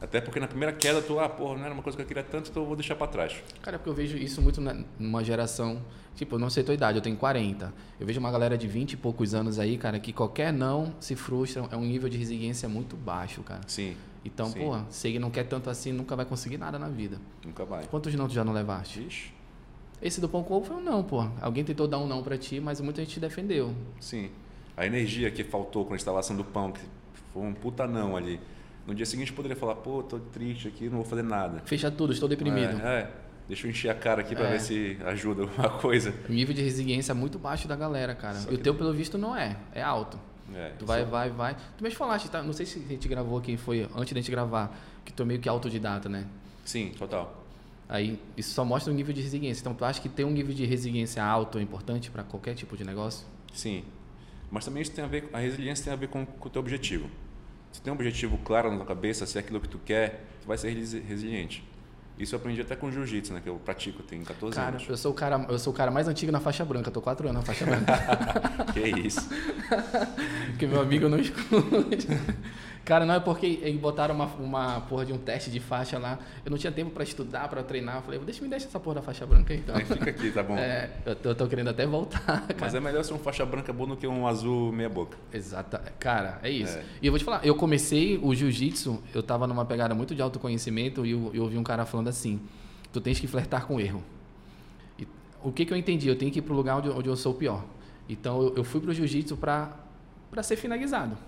Até 0.00 0.22
porque 0.22 0.40
na 0.40 0.48
primeira 0.48 0.72
queda 0.74 1.02
tu, 1.02 1.18
ah, 1.20 1.28
porra, 1.28 1.58
não 1.58 1.64
era 1.66 1.74
uma 1.74 1.82
coisa 1.82 1.96
que 1.96 2.02
eu 2.02 2.06
queria 2.06 2.22
tanto, 2.22 2.50
então 2.50 2.62
eu 2.62 2.66
vou 2.66 2.76
deixar 2.76 2.96
para 2.96 3.06
trás. 3.06 3.34
Cara, 3.60 3.78
porque 3.78 3.90
eu 3.90 3.94
vejo 3.94 4.16
isso 4.16 4.40
muito 4.40 4.58
na- 4.60 4.74
numa 4.98 5.22
geração. 5.22 5.82
Tipo, 6.14 6.36
eu 6.36 6.38
não 6.38 6.48
sei 6.48 6.64
tua 6.64 6.72
idade, 6.72 6.96
eu 6.96 7.02
tenho 7.02 7.16
40. 7.16 7.74
Eu 8.00 8.06
vejo 8.06 8.18
uma 8.18 8.30
galera 8.30 8.56
de 8.56 8.66
20 8.66 8.92
e 8.92 8.96
poucos 8.96 9.34
anos 9.34 9.58
aí, 9.58 9.76
cara, 9.76 10.00
que 10.00 10.14
qualquer 10.14 10.50
não 10.50 10.94
se 10.98 11.14
frustra. 11.14 11.66
É 11.70 11.76
um 11.76 11.84
nível 11.84 12.08
de 12.08 12.16
resiliência 12.16 12.66
muito 12.70 12.96
baixo, 12.96 13.42
cara. 13.42 13.60
Sim. 13.66 13.94
Então, 14.24 14.46
Sim. 14.46 14.60
porra, 14.60 14.86
se 14.88 15.08
ele 15.08 15.18
não 15.18 15.30
quer 15.30 15.44
tanto 15.44 15.68
assim, 15.68 15.92
nunca 15.92 16.16
vai 16.16 16.24
conseguir 16.24 16.56
nada 16.56 16.78
na 16.78 16.88
vida. 16.88 17.18
Nunca 17.44 17.66
vai. 17.66 17.84
Quantos 17.86 18.14
não 18.14 18.26
tu 18.26 18.32
já 18.34 18.42
não 18.44 18.54
levaste? 18.54 19.02
Ixi. 19.06 19.32
Esse 20.00 20.20
do 20.22 20.28
pão 20.28 20.42
com 20.42 20.54
ovo 20.54 20.66
foi 20.66 20.76
um 20.76 20.80
não, 20.80 21.02
porra. 21.04 21.32
Alguém 21.40 21.64
tentou 21.64 21.86
dar 21.86 21.98
um 21.98 22.06
não 22.06 22.22
pra 22.22 22.36
ti, 22.38 22.60
mas 22.60 22.80
muita 22.80 23.02
gente 23.02 23.12
te 23.14 23.20
defendeu. 23.20 23.74
Sim. 24.00 24.30
A 24.76 24.84
energia 24.86 25.30
que 25.30 25.42
faltou 25.42 25.84
com 25.84 25.92
a 25.94 25.96
instalação 25.96 26.36
do 26.36 26.44
pão, 26.44 26.72
que 26.72 26.80
foi 27.32 27.42
um 27.42 27.54
puta 27.54 27.86
não 27.86 28.16
ali. 28.16 28.38
No 28.86 28.94
dia 28.94 29.06
seguinte 29.06 29.32
poderia 29.32 29.56
falar, 29.56 29.76
pô, 29.76 30.02
tô 30.02 30.18
triste 30.18 30.68
aqui, 30.68 30.84
não 30.88 30.96
vou 30.98 31.04
fazer 31.04 31.22
nada. 31.22 31.62
Fecha 31.64 31.90
tudo, 31.90 32.12
estou 32.12 32.28
deprimido. 32.28 32.80
É, 32.82 33.00
é. 33.00 33.10
deixa 33.48 33.66
eu 33.66 33.70
encher 33.70 33.88
a 33.88 33.94
cara 33.94 34.20
aqui 34.20 34.34
para 34.34 34.46
É. 34.48 34.52
ver 34.52 34.60
se 34.60 34.98
ajuda 35.04 35.42
alguma 35.42 35.70
coisa. 35.80 36.14
O 36.28 36.32
nível 36.32 36.54
de 36.54 36.62
resiliência 36.62 37.12
é 37.12 37.14
muito 37.14 37.38
baixo 37.38 37.66
da 37.66 37.74
galera, 37.74 38.14
cara. 38.14 38.34
Só 38.36 38.50
E 38.50 38.54
o 38.54 38.58
teu, 38.58 38.74
pelo 38.74 38.92
visto, 38.92 39.16
não 39.18 39.34
é. 39.36 39.56
É 39.74 39.82
alto. 39.82 40.18
É, 40.54 40.68
Tu 40.78 40.86
vai, 40.86 41.00
isso- 41.02 41.10
vai, 41.10 41.30
vai. 41.30 41.56
Tu 41.76 41.82
mesmo 41.82 41.98
falaste, 41.98 42.28
tá? 42.30 42.40
Não 42.42 42.52
sei 42.52 42.64
se 42.66 42.78
a 42.78 42.82
gente 42.88 43.08
gravou 43.08 43.36
aqui, 43.38 43.56
foi 43.56 43.88
antes 43.96 44.12
da 44.12 44.20
gente 44.20 44.30
gravar, 44.30 44.78
que 45.04 45.12
tu 45.12 45.22
é 45.22 45.26
meio 45.26 45.40
que 45.40 45.48
autodidata, 45.48 46.08
né? 46.08 46.24
Sim, 46.64 46.92
total. 46.96 47.42
Aí 47.88 48.20
isso 48.36 48.52
só 48.52 48.64
mostra 48.64 48.92
o 48.92 48.96
nível 48.96 49.12
de 49.12 49.20
resiliência. 49.22 49.62
Então 49.62 49.74
tu 49.74 49.84
acha 49.84 50.00
que 50.00 50.08
ter 50.08 50.24
um 50.24 50.30
nível 50.30 50.54
de 50.54 50.64
resiliência 50.64 51.24
alto 51.24 51.58
é 51.58 51.62
importante 51.62 52.10
para 52.10 52.22
qualquer 52.22 52.54
tipo 52.54 52.76
de 52.76 52.84
negócio? 52.84 53.26
Sim. 53.52 53.82
Mas 54.50 54.64
também 54.64 54.82
isso 54.82 54.92
tem 54.92 55.04
a 55.04 55.08
ver, 55.08 55.28
a 55.32 55.38
resiliência 55.38 55.84
tem 55.84 55.92
a 55.92 55.96
ver 55.96 56.08
com, 56.08 56.24
com 56.24 56.48
o 56.48 56.50
teu 56.50 56.60
objetivo. 56.60 57.08
Se 57.72 57.82
tem 57.82 57.92
um 57.92 57.96
objetivo 57.96 58.38
claro 58.38 58.70
na 58.70 58.76
tua 58.76 58.86
cabeça, 58.86 59.26
se 59.26 59.36
é 59.36 59.40
aquilo 59.40 59.60
que 59.60 59.68
tu 59.68 59.78
quer, 59.78 60.24
tu 60.40 60.46
vai 60.46 60.56
ser 60.56 60.70
resiliente. 60.70 61.62
Isso 62.18 62.34
eu 62.34 62.38
aprendi 62.38 62.60
até 62.62 62.74
com 62.74 62.90
jiu-jitsu, 62.90 63.34
né? 63.34 63.40
Que 63.42 63.48
eu 63.48 63.56
pratico, 63.56 64.02
tenho 64.02 64.24
14 64.24 64.56
cara, 64.56 64.68
anos. 64.70 64.88
Eu 64.88 64.96
sou, 64.96 65.12
o 65.12 65.14
cara, 65.14 65.44
eu 65.50 65.58
sou 65.58 65.72
o 65.72 65.76
cara 65.76 65.90
mais 65.90 66.08
antigo 66.08 66.32
na 66.32 66.40
faixa 66.40 66.64
branca, 66.64 66.90
tô 66.90 67.02
4 67.02 67.28
anos 67.28 67.40
na 67.40 67.46
faixa 67.46 67.66
branca. 67.66 67.92
que 68.72 68.80
isso. 68.80 69.28
que 70.58 70.66
meu 70.66 70.80
amigo 70.80 71.10
não 71.10 71.18
escute. 71.18 72.08
Cara, 72.86 73.04
não 73.04 73.14
é 73.14 73.18
porque 73.18 73.58
eles 73.62 73.80
botaram 73.80 74.14
uma, 74.14 74.26
uma 74.38 74.80
porra 74.82 75.04
de 75.04 75.12
um 75.12 75.18
teste 75.18 75.50
de 75.50 75.58
faixa 75.58 75.98
lá. 75.98 76.20
Eu 76.44 76.52
não 76.52 76.56
tinha 76.56 76.70
tempo 76.70 76.92
para 76.92 77.02
estudar, 77.02 77.48
para 77.48 77.60
treinar. 77.64 77.96
Eu 77.96 78.02
falei, 78.02 78.20
deixa 78.20 78.40
me 78.40 78.48
deixar 78.48 78.68
essa 78.68 78.78
porra 78.78 78.94
da 78.94 79.02
faixa 79.02 79.26
branca 79.26 79.52
aí, 79.52 79.58
então. 79.58 79.74
Aí 79.74 79.84
fica 79.84 80.08
aqui, 80.08 80.30
tá 80.30 80.42
bom. 80.42 80.56
É, 80.66 80.90
eu 81.04 81.16
tô, 81.16 81.28
eu 81.30 81.34
tô 81.34 81.48
querendo 81.48 81.68
até 81.70 81.84
voltar. 81.84 82.20
Cara. 82.46 82.56
Mas 82.60 82.74
é 82.76 82.80
melhor 82.80 83.02
ser 83.02 83.12
um 83.12 83.18
faixa 83.18 83.44
branca 83.44 83.72
bom 83.72 83.88
do 83.88 83.96
que 83.96 84.06
um 84.06 84.24
azul 84.24 84.70
meia 84.70 84.88
boca. 84.88 85.18
Exato. 85.32 85.78
Cara, 85.98 86.38
é 86.44 86.48
isso. 86.48 86.78
É. 86.78 86.84
E 87.02 87.06
eu 87.06 87.12
vou 87.12 87.18
te 87.18 87.24
falar, 87.24 87.44
eu 87.44 87.56
comecei 87.56 88.18
o 88.22 88.32
jiu-jitsu, 88.32 89.02
eu 89.12 89.22
tava 89.22 89.48
numa 89.48 89.64
pegada 89.64 89.92
muito 89.92 90.14
de 90.14 90.22
autoconhecimento 90.22 91.04
e 91.04 91.10
eu, 91.10 91.32
eu 91.34 91.42
ouvi 91.42 91.58
um 91.58 91.64
cara 91.64 91.84
falando 91.84 92.06
assim: 92.06 92.40
tu 92.92 93.00
tens 93.00 93.18
que 93.18 93.26
flertar 93.26 93.66
com 93.66 93.76
o 93.76 93.80
erro. 93.80 94.02
E, 94.96 95.08
o 95.42 95.50
que, 95.50 95.66
que 95.66 95.72
eu 95.72 95.76
entendi? 95.76 96.06
Eu 96.06 96.16
tenho 96.16 96.30
que 96.30 96.38
ir 96.38 96.42
pro 96.42 96.54
lugar 96.54 96.76
onde, 96.76 96.88
onde 96.88 97.08
eu 97.08 97.16
sou 97.16 97.32
o 97.32 97.34
pior. 97.34 97.64
Então 98.08 98.40
eu, 98.42 98.56
eu 98.58 98.64
fui 98.64 98.80
pro 98.80 98.94
jiu-jitsu 98.94 99.36
para 99.36 99.74
ser 100.44 100.54
finalizado 100.54 101.18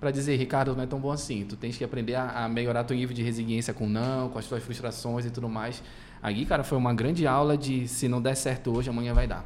para 0.00 0.10
dizer, 0.10 0.36
Ricardo, 0.36 0.74
não 0.74 0.82
é 0.82 0.86
tão 0.86 0.98
bom 0.98 1.10
assim. 1.10 1.44
Tu 1.44 1.56
tens 1.56 1.76
que 1.76 1.84
aprender 1.84 2.14
a, 2.14 2.44
a 2.44 2.48
melhorar 2.48 2.84
teu 2.84 2.96
nível 2.96 3.14
de 3.14 3.22
resiliência 3.22 3.74
com 3.74 3.88
não, 3.88 4.28
com 4.28 4.38
as 4.38 4.46
tuas 4.46 4.62
frustrações 4.62 5.26
e 5.26 5.30
tudo 5.30 5.48
mais. 5.48 5.82
Aqui, 6.22 6.44
cara, 6.44 6.64
foi 6.64 6.78
uma 6.78 6.94
grande 6.94 7.26
aula 7.26 7.56
de 7.56 7.86
se 7.88 8.08
não 8.08 8.20
der 8.20 8.34
certo 8.34 8.76
hoje, 8.76 8.90
amanhã 8.90 9.14
vai 9.14 9.26
dar. 9.26 9.44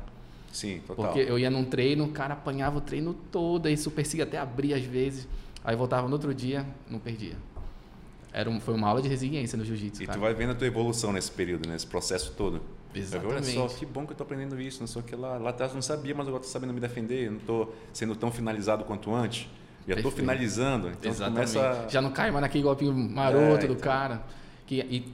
Sim, 0.53 0.81
total. 0.87 1.07
Porque 1.07 1.21
eu 1.21 1.39
ia 1.39 1.51
num 1.51 1.65
treino, 1.65 2.05
o 2.05 2.09
cara 2.09 2.35
apanhava 2.35 2.79
o 2.79 2.81
treino 2.81 3.15
todo, 3.15 3.67
aí 3.67 3.77
super 3.77 3.97
persiga 3.97 4.25
até 4.25 4.39
abrir 4.39 4.75
às 4.75 4.85
vezes. 4.85 5.27
Aí 5.65 5.75
voltava 5.75 6.07
no 6.07 6.13
outro 6.13 6.35
dia, 6.35 6.67
não 6.91 6.99
perdia. 6.99 7.37
Era 8.33 8.49
um, 8.49 8.61
foi 8.61 8.75
uma 8.75 8.89
aula 8.89 9.01
de 9.01 9.09
resiliência 9.09 9.57
no 9.57 9.65
jiu-jitsu. 9.65 10.03
E 10.03 10.07
cara. 10.07 10.19
tu 10.19 10.21
vai 10.21 10.35
vendo 10.35 10.53
a 10.53 10.55
tua 10.55 10.67
evolução 10.67 11.13
nesse 11.13 11.31
período, 11.31 11.69
nesse 11.69 11.87
processo 11.87 12.33
todo. 12.33 12.61
Exatamente. 12.95 13.57
Olha 13.57 13.69
só, 13.69 13.75
que 13.75 13.87
bom 13.87 14.05
que 14.05 14.11
eu 14.11 14.13
estou 14.13 14.25
aprendendo 14.25 14.61
isso, 14.61 14.81
não 14.81 14.87
sei 14.87 15.01
o 15.01 15.05
que 15.05 15.17
lá. 15.17 15.39
Lá 15.39 15.51
atrás 15.51 15.73
eu 15.73 15.77
não 15.77 15.83
sabia, 15.83 16.15
mas 16.15 16.27
agora 16.27 16.43
estou 16.43 16.53
sabendo 16.53 16.75
me 16.75 16.81
defender, 16.81 17.27
eu 17.27 17.33
não 17.33 17.39
estou 17.39 17.75
sendo 17.93 18.15
tão 18.15 18.31
finalizado 18.31 18.85
quanto 18.85 19.15
antes. 19.15 19.49
Já 19.87 19.95
estou 19.95 20.11
finalizando. 20.11 20.89
Então 20.89 21.11
Exatamente. 21.11 21.53
Começa... 21.53 21.89
Já 21.89 22.01
não 22.01 22.11
cai 22.11 22.31
mais 22.31 22.43
naquele 22.43 22.65
golpinho 22.65 22.93
maroto 22.93 23.65
é, 23.65 23.69
do 23.69 23.73
então... 23.73 23.77
cara. 23.77 24.23
Que, 24.67 24.77
e, 24.77 25.13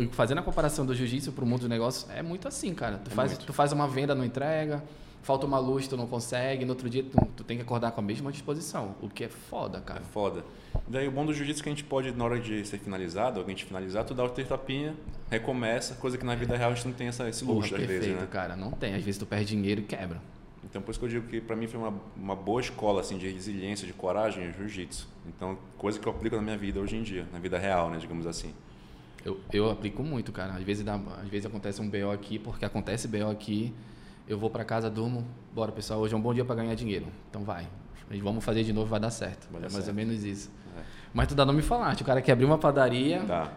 e 0.00 0.08
fazendo 0.12 0.38
a 0.38 0.42
comparação 0.42 0.84
do 0.84 0.94
jiu-jitsu 0.94 1.32
para 1.32 1.44
o 1.44 1.46
mundo 1.46 1.60
dos 1.60 1.68
negócios, 1.68 2.08
é 2.10 2.22
muito 2.22 2.46
assim, 2.46 2.74
cara. 2.74 2.98
Tu, 2.98 3.10
é 3.10 3.14
faz, 3.14 3.38
tu 3.38 3.52
faz 3.52 3.72
uma 3.72 3.88
venda, 3.88 4.14
não 4.14 4.24
entrega, 4.24 4.82
falta 5.22 5.46
uma 5.46 5.58
luz, 5.58 5.88
tu 5.88 5.96
não 5.96 6.06
consegue, 6.06 6.64
no 6.64 6.72
outro 6.72 6.88
dia 6.88 7.02
tu, 7.02 7.18
tu 7.36 7.44
tem 7.44 7.56
que 7.56 7.62
acordar 7.62 7.92
com 7.92 8.00
a 8.00 8.04
mesma 8.04 8.30
disposição, 8.30 8.94
o 9.00 9.08
que 9.08 9.24
é 9.24 9.28
foda, 9.28 9.80
cara. 9.80 10.00
É 10.00 10.04
foda. 10.04 10.44
Daí 10.86 11.08
o 11.08 11.10
bom 11.10 11.24
do 11.24 11.32
jiu-jitsu 11.32 11.60
é 11.60 11.64
que 11.64 11.68
a 11.70 11.72
gente 11.72 11.84
pode, 11.84 12.12
na 12.12 12.24
hora 12.24 12.38
de 12.38 12.64
ser 12.66 12.78
finalizado, 12.78 13.40
alguém 13.40 13.54
te 13.54 13.64
finalizar, 13.64 14.04
tu 14.04 14.12
dá 14.12 14.22
o 14.22 14.28
teu 14.28 14.44
tapinha, 14.44 14.94
recomeça, 15.30 15.94
coisa 15.94 16.18
que 16.18 16.26
na 16.26 16.34
vida 16.34 16.56
real 16.56 16.72
a 16.72 16.74
gente 16.74 16.86
não 16.86 16.94
tem 16.94 17.08
essa, 17.08 17.28
esse 17.28 17.42
luxo 17.44 17.70
Porra, 17.70 17.80
às 17.80 17.86
perfeito, 17.86 18.04
vezes, 18.04 18.20
né? 18.20 18.28
cara, 18.30 18.54
não 18.54 18.70
tem. 18.70 18.94
Às 18.94 19.02
vezes 19.02 19.18
tu 19.18 19.24
perde 19.24 19.46
dinheiro 19.46 19.80
e 19.80 19.84
quebra. 19.84 20.20
Então, 20.64 20.80
por 20.82 20.90
isso 20.90 20.98
que 20.98 21.06
eu 21.06 21.10
digo 21.10 21.26
que 21.28 21.40
para 21.40 21.54
mim 21.54 21.66
foi 21.66 21.78
uma, 21.78 21.94
uma 22.16 22.34
boa 22.34 22.60
escola 22.60 23.00
assim 23.00 23.18
de 23.18 23.28
resiliência, 23.28 23.86
de 23.86 23.92
coragem, 23.92 24.48
o 24.48 24.52
jiu-jitsu. 24.52 25.08
Então, 25.26 25.58
coisa 25.78 25.98
que 25.98 26.06
eu 26.06 26.12
aplico 26.12 26.36
na 26.36 26.42
minha 26.42 26.56
vida 26.56 26.80
hoje 26.80 26.96
em 26.96 27.02
dia, 27.02 27.26
na 27.32 27.38
vida 27.38 27.58
real, 27.58 27.90
né, 27.90 27.98
digamos 27.98 28.26
assim. 28.26 28.52
Eu, 29.24 29.40
eu 29.52 29.70
aplico 29.70 30.02
muito, 30.02 30.32
cara. 30.32 30.54
Às 30.54 30.62
vezes, 30.62 30.84
dá, 30.84 30.94
às 30.94 31.28
vezes 31.28 31.46
acontece 31.46 31.80
um 31.80 31.88
BO 31.88 32.10
aqui, 32.12 32.38
porque 32.38 32.64
acontece 32.64 33.08
BO 33.08 33.30
aqui, 33.30 33.72
eu 34.28 34.38
vou 34.38 34.50
para 34.50 34.64
casa, 34.64 34.90
durmo, 34.90 35.24
bora 35.54 35.72
pessoal, 35.72 36.00
hoje 36.00 36.14
é 36.14 36.16
um 36.16 36.20
bom 36.20 36.34
dia 36.34 36.44
para 36.44 36.56
ganhar 36.56 36.74
dinheiro. 36.74 37.06
Então 37.30 37.42
vai, 37.42 37.68
vamos 38.22 38.44
fazer 38.44 38.64
de 38.64 38.72
novo, 38.72 38.86
vai 38.86 39.00
dar 39.00 39.10
certo. 39.10 39.48
Vai 39.50 39.60
dar 39.60 39.68
é 39.68 39.72
mais 39.72 39.84
certo. 39.84 39.88
ou 39.88 39.94
menos 39.94 40.24
isso. 40.24 40.50
É. 40.76 40.82
Mas 41.12 41.28
tu 41.28 41.34
dá 41.34 41.44
não 41.44 41.54
me 41.54 41.62
falaste, 41.62 42.02
o 42.02 42.04
cara 42.04 42.20
quer 42.20 42.32
abrir 42.32 42.44
uma 42.44 42.58
padaria. 42.58 43.22
Tá. 43.26 43.52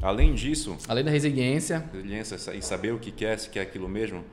Além 0.00 0.34
disso. 0.34 0.76
Além 0.88 1.04
da 1.04 1.10
resiliência. 1.10 1.84
Resiliência 1.92 2.54
e 2.54 2.62
saber 2.62 2.92
o 2.92 2.98
que 2.98 3.10
quer, 3.10 3.38
se 3.38 3.50
quer 3.50 3.62
aquilo 3.62 3.88
mesmo 3.88 4.24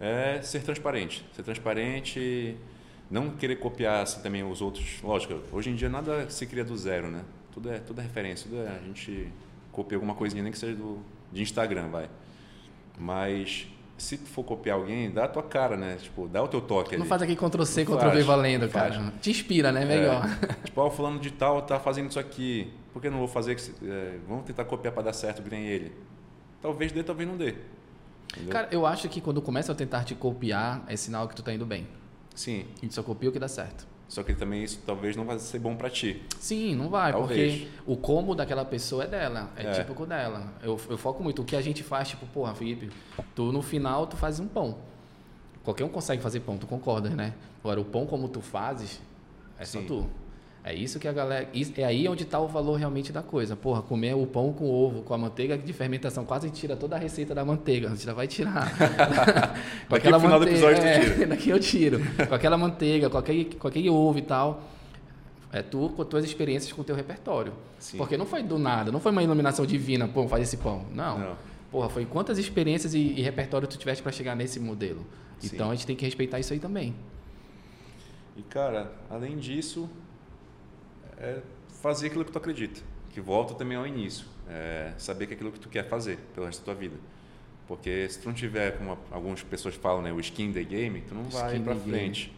é 0.00 0.40
ser 0.42 0.62
transparente. 0.62 1.24
Ser 1.34 1.42
transparente, 1.42 2.56
não 3.10 3.30
querer 3.30 3.56
copiar 3.56 4.02
assim, 4.02 4.20
também 4.22 4.42
os 4.42 4.62
outros. 4.62 5.00
Lógico, 5.02 5.38
hoje 5.52 5.70
em 5.70 5.74
dia 5.74 5.88
nada 5.88 6.28
se 6.30 6.46
cria 6.46 6.64
do 6.64 6.76
zero, 6.76 7.10
né? 7.10 7.22
Tudo 7.52 7.70
é, 7.70 7.78
tudo 7.78 8.00
é 8.00 8.04
referência, 8.04 8.48
tudo 8.48 8.62
é, 8.62 8.68
a 8.68 8.86
gente 8.86 9.28
copia 9.70 9.96
alguma 9.96 10.14
coisinha, 10.14 10.42
nem 10.42 10.50
que 10.50 10.58
seja 10.58 10.74
do, 10.74 10.98
de 11.30 11.42
Instagram, 11.42 11.88
vai. 11.88 12.08
Mas 12.98 13.68
se 13.98 14.16
tu 14.16 14.26
for 14.28 14.42
copiar 14.42 14.78
alguém, 14.78 15.10
dá 15.10 15.24
a 15.24 15.28
tua 15.28 15.42
cara, 15.42 15.76
né? 15.76 15.96
Tipo, 16.00 16.26
dá 16.26 16.42
o 16.42 16.48
teu 16.48 16.60
toque 16.60 16.96
Não 16.96 17.02
ali. 17.02 17.08
faz 17.08 17.22
aqui 17.22 17.36
Ctrl-C, 17.36 17.84
Ctrl-V 17.84 18.22
valendo, 18.22 18.68
cara. 18.68 18.94
Faz. 18.94 19.12
Te 19.20 19.30
inspira, 19.30 19.70
né? 19.70 19.84
Melhor. 19.84 20.24
É. 20.42 20.54
tipo, 20.64 20.80
ó, 20.80 20.86
o 20.86 20.90
fulano 20.90 21.18
de 21.18 21.30
tal 21.30 21.60
tá 21.62 21.78
fazendo 21.78 22.08
isso 22.08 22.18
aqui. 22.18 22.72
Por 22.92 23.02
que 23.02 23.08
eu 23.08 23.12
não 23.12 23.18
vou 23.18 23.28
fazer? 23.28 23.56
É, 23.82 24.18
vamos 24.26 24.44
tentar 24.44 24.64
copiar 24.64 24.94
para 24.94 25.04
dar 25.04 25.12
certo, 25.12 25.42
que 25.42 25.50
nem 25.50 25.66
ele. 25.66 25.92
Talvez 26.62 26.92
dê, 26.92 27.02
talvez 27.02 27.28
não 27.28 27.36
dê. 27.36 27.54
Entendeu? 28.32 28.52
Cara, 28.52 28.68
eu 28.70 28.86
acho 28.86 29.08
que 29.08 29.20
quando 29.20 29.42
começa 29.42 29.72
a 29.72 29.74
tentar 29.74 30.04
te 30.04 30.14
copiar, 30.14 30.84
é 30.86 30.96
sinal 30.96 31.28
que 31.28 31.34
tu 31.34 31.42
tá 31.42 31.52
indo 31.52 31.66
bem. 31.66 31.86
Sim. 32.34 32.64
A 32.78 32.80
gente 32.80 32.94
só 32.94 33.02
copia 33.02 33.28
o 33.28 33.32
que 33.32 33.38
dá 33.38 33.48
certo. 33.48 33.86
Só 34.08 34.24
que 34.24 34.34
também 34.34 34.64
isso 34.64 34.80
talvez 34.84 35.14
não 35.14 35.24
vai 35.24 35.38
ser 35.38 35.60
bom 35.60 35.76
para 35.76 35.88
ti. 35.88 36.20
Sim, 36.40 36.74
não 36.74 36.88
vai, 36.88 37.12
talvez. 37.12 37.60
porque 37.60 37.68
o 37.86 37.96
como 37.96 38.34
daquela 38.34 38.64
pessoa 38.64 39.04
é 39.04 39.06
dela, 39.06 39.50
é, 39.56 39.66
é. 39.66 39.70
típico 39.70 40.04
dela. 40.04 40.52
Eu, 40.62 40.80
eu 40.88 40.98
foco 40.98 41.22
muito. 41.22 41.42
O 41.42 41.44
que 41.44 41.54
a 41.54 41.60
gente 41.60 41.84
faz, 41.84 42.08
tipo, 42.08 42.26
porra, 42.26 42.52
Felipe, 42.52 42.90
tu 43.36 43.52
no 43.52 43.62
final 43.62 44.08
tu 44.08 44.16
faz 44.16 44.40
um 44.40 44.48
pão. 44.48 44.78
Qualquer 45.62 45.84
um 45.84 45.88
consegue 45.88 46.20
fazer 46.20 46.40
pão, 46.40 46.58
tu 46.58 46.66
concorda, 46.66 47.08
né? 47.10 47.34
Agora, 47.62 47.80
o 47.80 47.84
pão 47.84 48.04
como 48.04 48.28
tu 48.28 48.40
fazes, 48.40 49.00
é 49.58 49.64
Sim. 49.64 49.82
só 49.82 49.86
tu. 49.86 50.10
É 50.62 50.74
isso 50.74 50.98
que 50.98 51.08
a 51.08 51.12
galera. 51.12 51.48
É 51.76 51.84
aí 51.84 52.06
onde 52.06 52.24
está 52.24 52.38
o 52.38 52.46
valor 52.46 52.76
realmente 52.76 53.10
da 53.12 53.22
coisa. 53.22 53.56
Porra, 53.56 53.80
comer 53.80 54.14
o 54.14 54.26
pão 54.26 54.52
com 54.52 54.70
ovo, 54.70 55.02
com 55.02 55.14
a 55.14 55.18
manteiga 55.18 55.56
de 55.56 55.72
fermentação, 55.72 56.24
quase 56.24 56.50
tira 56.50 56.76
toda 56.76 56.96
a 56.96 56.98
receita 56.98 57.34
da 57.34 57.44
manteiga. 57.44 57.88
Você 57.88 58.04
já 58.04 58.12
vai 58.12 58.26
tirar. 58.26 58.70
com 59.88 59.94
aquela 59.94 60.18
no 60.18 60.22
final 60.22 60.38
manteiga, 60.38 60.60
do 60.60 60.70
episódio 60.70 60.84
é, 60.84 60.98
tu 60.98 61.14
tira. 61.14 61.26
Daqui 61.28 61.50
eu 61.50 61.58
tiro. 61.58 62.00
com 62.28 62.34
aquela 62.34 62.58
manteiga, 62.58 63.08
com 63.08 63.16
aquele, 63.16 63.44
com 63.46 63.68
aquele 63.68 63.88
ovo 63.88 64.18
e 64.18 64.22
tal. 64.22 64.62
É 65.52 65.62
tu 65.62 65.88
com 65.96 66.02
as 66.02 66.08
tuas 66.08 66.24
experiências 66.24 66.72
com 66.72 66.82
o 66.82 66.84
teu 66.84 66.94
repertório. 66.94 67.54
Sim. 67.78 67.96
Porque 67.96 68.16
não 68.16 68.26
foi 68.26 68.42
do 68.42 68.58
nada, 68.58 68.92
não 68.92 69.00
foi 69.00 69.10
uma 69.10 69.22
iluminação 69.22 69.64
divina, 69.64 70.06
pô, 70.06 70.28
faz 70.28 70.42
esse 70.42 70.58
pão. 70.58 70.84
Não. 70.92 71.18
não. 71.18 71.36
Porra, 71.72 71.88
foi 71.88 72.04
quantas 72.04 72.36
experiências 72.38 72.94
e, 72.94 72.98
e 72.98 73.22
repertório 73.22 73.66
tu 73.66 73.78
tiveste 73.78 74.02
para 74.02 74.12
chegar 74.12 74.36
nesse 74.36 74.60
modelo. 74.60 75.06
Sim. 75.38 75.50
Então 75.54 75.70
a 75.70 75.74
gente 75.74 75.86
tem 75.86 75.96
que 75.96 76.04
respeitar 76.04 76.38
isso 76.38 76.52
aí 76.52 76.58
também. 76.58 76.94
E 78.36 78.42
cara, 78.42 78.92
além 79.08 79.38
disso, 79.38 79.88
é 81.20 81.40
fazer 81.82 82.08
aquilo 82.08 82.24
que 82.24 82.32
tu 82.32 82.38
acredita. 82.38 82.80
Que 83.10 83.20
volta 83.20 83.54
também 83.54 83.76
ao 83.76 83.86
início. 83.86 84.26
É 84.48 84.92
saber 84.98 85.26
que 85.26 85.34
é 85.34 85.36
aquilo 85.36 85.52
que 85.52 85.60
tu 85.60 85.68
quer 85.68 85.88
fazer 85.88 86.18
pelo 86.34 86.46
resto 86.46 86.60
da 86.60 86.64
tua 86.64 86.74
vida. 86.74 86.96
Porque 87.68 88.08
se 88.08 88.18
tu 88.18 88.26
não 88.26 88.34
tiver, 88.34 88.76
como 88.78 88.98
algumas 89.10 89.42
pessoas 89.42 89.76
falam, 89.76 90.02
né, 90.02 90.12
o 90.12 90.18
skin 90.18 90.52
the 90.52 90.64
game, 90.64 91.02
tu 91.02 91.14
não 91.14 91.24
vai 91.24 91.60
para 91.60 91.76
frente. 91.76 92.34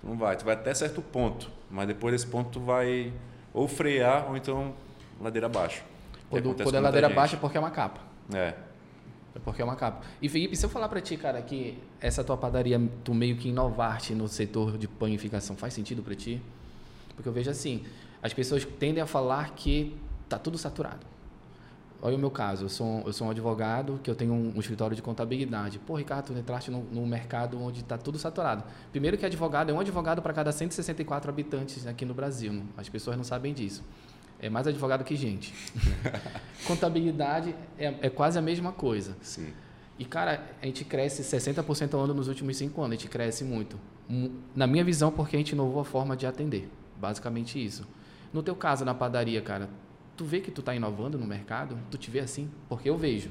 Tu 0.00 0.06
não 0.06 0.16
vai. 0.16 0.36
Tu 0.36 0.44
vai 0.44 0.54
até 0.54 0.72
certo 0.74 1.02
ponto. 1.02 1.50
Mas 1.70 1.88
depois 1.88 2.12
desse 2.12 2.26
ponto 2.26 2.50
tu 2.50 2.60
vai 2.60 3.12
ou 3.52 3.66
frear 3.66 4.28
ou 4.28 4.36
então 4.36 4.74
ladeira 5.20 5.46
abaixo. 5.46 5.82
Quando, 6.30 6.54
quando 6.54 6.74
é 6.74 6.80
ladeira 6.80 7.08
baixa 7.08 7.36
é 7.36 7.38
porque 7.38 7.56
é 7.56 7.60
uma 7.60 7.70
capa. 7.70 8.00
É. 8.32 8.54
É 9.34 9.38
porque 9.42 9.62
é 9.62 9.64
uma 9.64 9.76
capa. 9.76 10.04
E 10.20 10.28
Felipe, 10.28 10.56
se 10.56 10.64
eu 10.64 10.70
falar 10.70 10.88
para 10.88 11.00
ti, 11.00 11.16
cara, 11.16 11.40
que 11.42 11.78
essa 12.00 12.22
tua 12.22 12.36
padaria, 12.36 12.80
tu 13.02 13.14
meio 13.14 13.36
que 13.36 13.48
inovaste 13.48 14.14
no 14.14 14.28
setor 14.28 14.76
de 14.76 14.86
panificação, 14.86 15.56
faz 15.56 15.74
sentido 15.74 16.02
para 16.02 16.14
ti? 16.14 16.40
Porque 17.14 17.28
eu 17.28 17.32
vejo 17.32 17.50
assim, 17.50 17.84
as 18.22 18.32
pessoas 18.32 18.64
tendem 18.64 19.02
a 19.02 19.06
falar 19.06 19.54
que 19.54 19.96
está 20.24 20.38
tudo 20.38 20.58
saturado. 20.58 21.06
Olha 22.00 22.14
o 22.14 22.18
meu 22.18 22.30
caso, 22.30 22.66
eu 22.66 22.68
sou, 22.68 23.02
eu 23.04 23.12
sou 23.12 23.26
um 23.26 23.30
advogado 23.30 23.98
que 24.04 24.08
eu 24.08 24.14
tenho 24.14 24.32
um, 24.32 24.52
um 24.54 24.60
escritório 24.60 24.94
de 24.94 25.02
contabilidade. 25.02 25.80
Pô, 25.80 25.96
Ricardo, 25.96 26.26
tu 26.26 26.32
entraste 26.32 26.70
no, 26.70 26.84
no 26.84 27.04
mercado 27.04 27.60
onde 27.60 27.80
está 27.80 27.98
tudo 27.98 28.18
saturado. 28.18 28.62
Primeiro 28.92 29.18
que 29.18 29.26
advogado 29.26 29.70
é 29.70 29.74
um 29.74 29.80
advogado 29.80 30.22
para 30.22 30.32
cada 30.32 30.52
164 30.52 31.28
habitantes 31.28 31.86
aqui 31.88 32.04
no 32.04 32.14
Brasil. 32.14 32.62
As 32.76 32.88
pessoas 32.88 33.16
não 33.16 33.24
sabem 33.24 33.52
disso. 33.52 33.82
É 34.40 34.48
mais 34.48 34.68
advogado 34.68 35.02
que 35.02 35.16
gente. 35.16 35.52
Contabilidade 36.68 37.52
é, 37.76 37.92
é, 38.02 38.08
quase 38.08 38.38
a 38.38 38.42
mesma 38.42 38.70
coisa. 38.70 39.16
Sim. 39.20 39.48
E, 39.98 40.04
cara, 40.04 40.46
a 40.62 40.66
gente 40.66 40.84
cresce 40.84 41.22
60% 41.22 41.94
ao 41.94 42.00
ano 42.02 42.14
nos 42.14 42.28
últimos 42.28 42.56
cinco 42.56 42.80
anos. 42.80 42.96
A 42.96 43.00
gente 43.00 43.10
cresce 43.10 43.42
muito. 43.42 43.76
Na 44.54 44.68
minha 44.68 44.84
visão, 44.84 45.10
porque 45.10 45.34
a 45.34 45.38
gente 45.40 45.50
inovou 45.50 45.80
a 45.80 45.84
forma 45.84 46.16
de 46.16 46.24
atender. 46.24 46.70
Basicamente 46.96 47.62
isso. 47.62 47.84
No 48.32 48.42
teu 48.42 48.54
caso, 48.54 48.84
na 48.84 48.94
padaria, 48.94 49.40
cara, 49.40 49.68
tu 50.16 50.24
vê 50.24 50.40
que 50.40 50.50
tu 50.50 50.60
está 50.60 50.74
inovando 50.74 51.18
no 51.18 51.26
mercado? 51.26 51.78
Tu 51.90 51.98
te 51.98 52.10
vê 52.10 52.20
assim? 52.20 52.50
Porque 52.68 52.88
eu 52.88 52.96
vejo. 52.96 53.30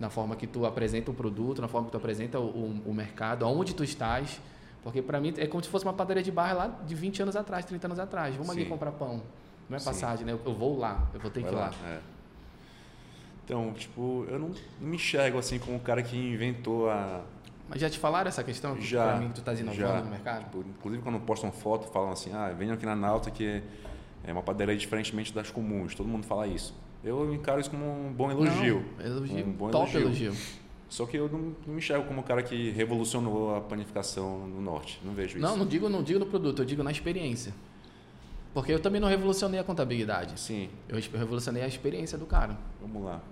Na 0.00 0.08
forma 0.10 0.36
que 0.36 0.46
tu 0.46 0.64
apresenta 0.64 1.10
o 1.10 1.14
produto, 1.14 1.60
na 1.60 1.68
forma 1.68 1.86
que 1.86 1.92
tu 1.92 1.96
apresenta 1.96 2.38
o, 2.38 2.44
o, 2.46 2.82
o 2.86 2.94
mercado, 2.94 3.44
aonde 3.44 3.74
tu 3.74 3.82
estás. 3.82 4.40
Porque 4.82 5.02
para 5.02 5.20
mim 5.20 5.34
é 5.36 5.46
como 5.46 5.62
se 5.62 5.68
fosse 5.68 5.84
uma 5.84 5.92
padaria 5.92 6.22
de 6.22 6.30
barra 6.30 6.52
lá 6.52 6.66
de 6.86 6.94
20 6.94 7.22
anos 7.22 7.36
atrás, 7.36 7.64
30 7.64 7.86
anos 7.88 7.98
atrás. 7.98 8.34
Vamos 8.36 8.52
Sim. 8.54 8.60
ali 8.60 8.68
comprar 8.68 8.92
pão. 8.92 9.22
Não 9.68 9.76
é 9.76 9.80
passagem, 9.80 10.18
Sim. 10.26 10.32
né? 10.32 10.38
Eu, 10.44 10.54
vou 10.54 10.78
lá, 10.78 11.08
eu 11.12 11.20
vou 11.20 11.30
ter 11.30 11.40
Vai 11.40 11.50
que 11.50 11.56
ir 11.56 11.58
lá. 11.58 11.66
lá. 11.66 11.88
É. 11.88 12.00
Então, 13.44 13.72
tipo, 13.72 14.26
eu 14.28 14.38
não, 14.38 14.50
me 14.80 14.96
enxergo 14.96 15.38
assim 15.38 15.58
como 15.58 15.76
o 15.78 15.80
cara 15.80 16.02
que 16.02 16.16
inventou 16.16 16.90
a, 16.90 17.22
Mas 17.68 17.80
já 17.80 17.88
te 17.88 17.98
falaram 17.98 18.28
essa 18.28 18.44
questão? 18.44 18.74
Que 18.76 18.82
Já, 18.86 19.04
Pra 19.08 19.16
mim 19.16 19.28
que 19.28 19.34
tu 19.36 19.42
tá 19.42 19.52
inovando 19.54 19.74
já. 19.76 20.00
no 20.00 20.10
mercado? 20.10 20.44
Tipo, 20.44 20.58
inclusive, 20.60 21.02
quando 21.02 21.18
postam 21.20 21.50
foto, 21.50 21.88
falam 21.88 22.12
assim: 22.12 22.30
ah, 22.32 22.50
venham 22.56 22.74
aqui 22.74 22.84
na 22.86 22.94
Nauta 22.94 23.30
que 23.30 23.62
é 24.28 24.32
uma 24.32 24.42
padaria 24.42 24.76
diferentemente 24.76 25.32
das 25.32 25.50
comuns. 25.50 25.94
Todo 25.94 26.06
mundo 26.06 26.26
fala 26.26 26.46
isso. 26.46 26.74
Eu 27.02 27.32
encaro 27.32 27.60
isso 27.60 27.70
como 27.70 27.84
um 27.84 28.12
bom 28.12 28.30
elogio. 28.30 28.84
Não, 28.98 29.06
elogio. 29.06 29.46
Um 29.46 29.52
bom 29.52 29.70
top 29.70 29.96
elogio. 29.96 30.26
elogio. 30.28 30.42
Só 30.88 31.06
que 31.06 31.16
eu 31.16 31.28
não, 31.28 31.38
não 31.66 31.74
me 31.74 31.78
enxergo 31.78 32.06
como 32.06 32.20
o 32.20 32.22
cara 32.24 32.42
que 32.42 32.70
revolucionou 32.70 33.56
a 33.56 33.60
panificação 33.60 34.46
no 34.46 34.60
norte. 34.60 35.00
Não 35.02 35.14
vejo 35.14 35.38
isso. 35.38 35.46
Não, 35.46 35.56
não 35.56 35.66
digo, 35.66 35.88
não 35.88 36.02
digo 36.02 36.18
no 36.18 36.26
produto, 36.26 36.60
eu 36.60 36.66
digo 36.66 36.82
na 36.82 36.90
experiência. 36.90 37.54
Porque 38.52 38.72
eu 38.72 38.80
também 38.80 39.00
não 39.00 39.08
revolucionei 39.08 39.58
a 39.60 39.64
contabilidade. 39.64 40.38
Sim, 40.38 40.68
Eu 40.88 40.98
revolucionei 41.18 41.62
a 41.62 41.66
experiência 41.68 42.18
do 42.18 42.26
cara. 42.26 42.56
vamos 42.80 43.02
lá. 43.04 43.22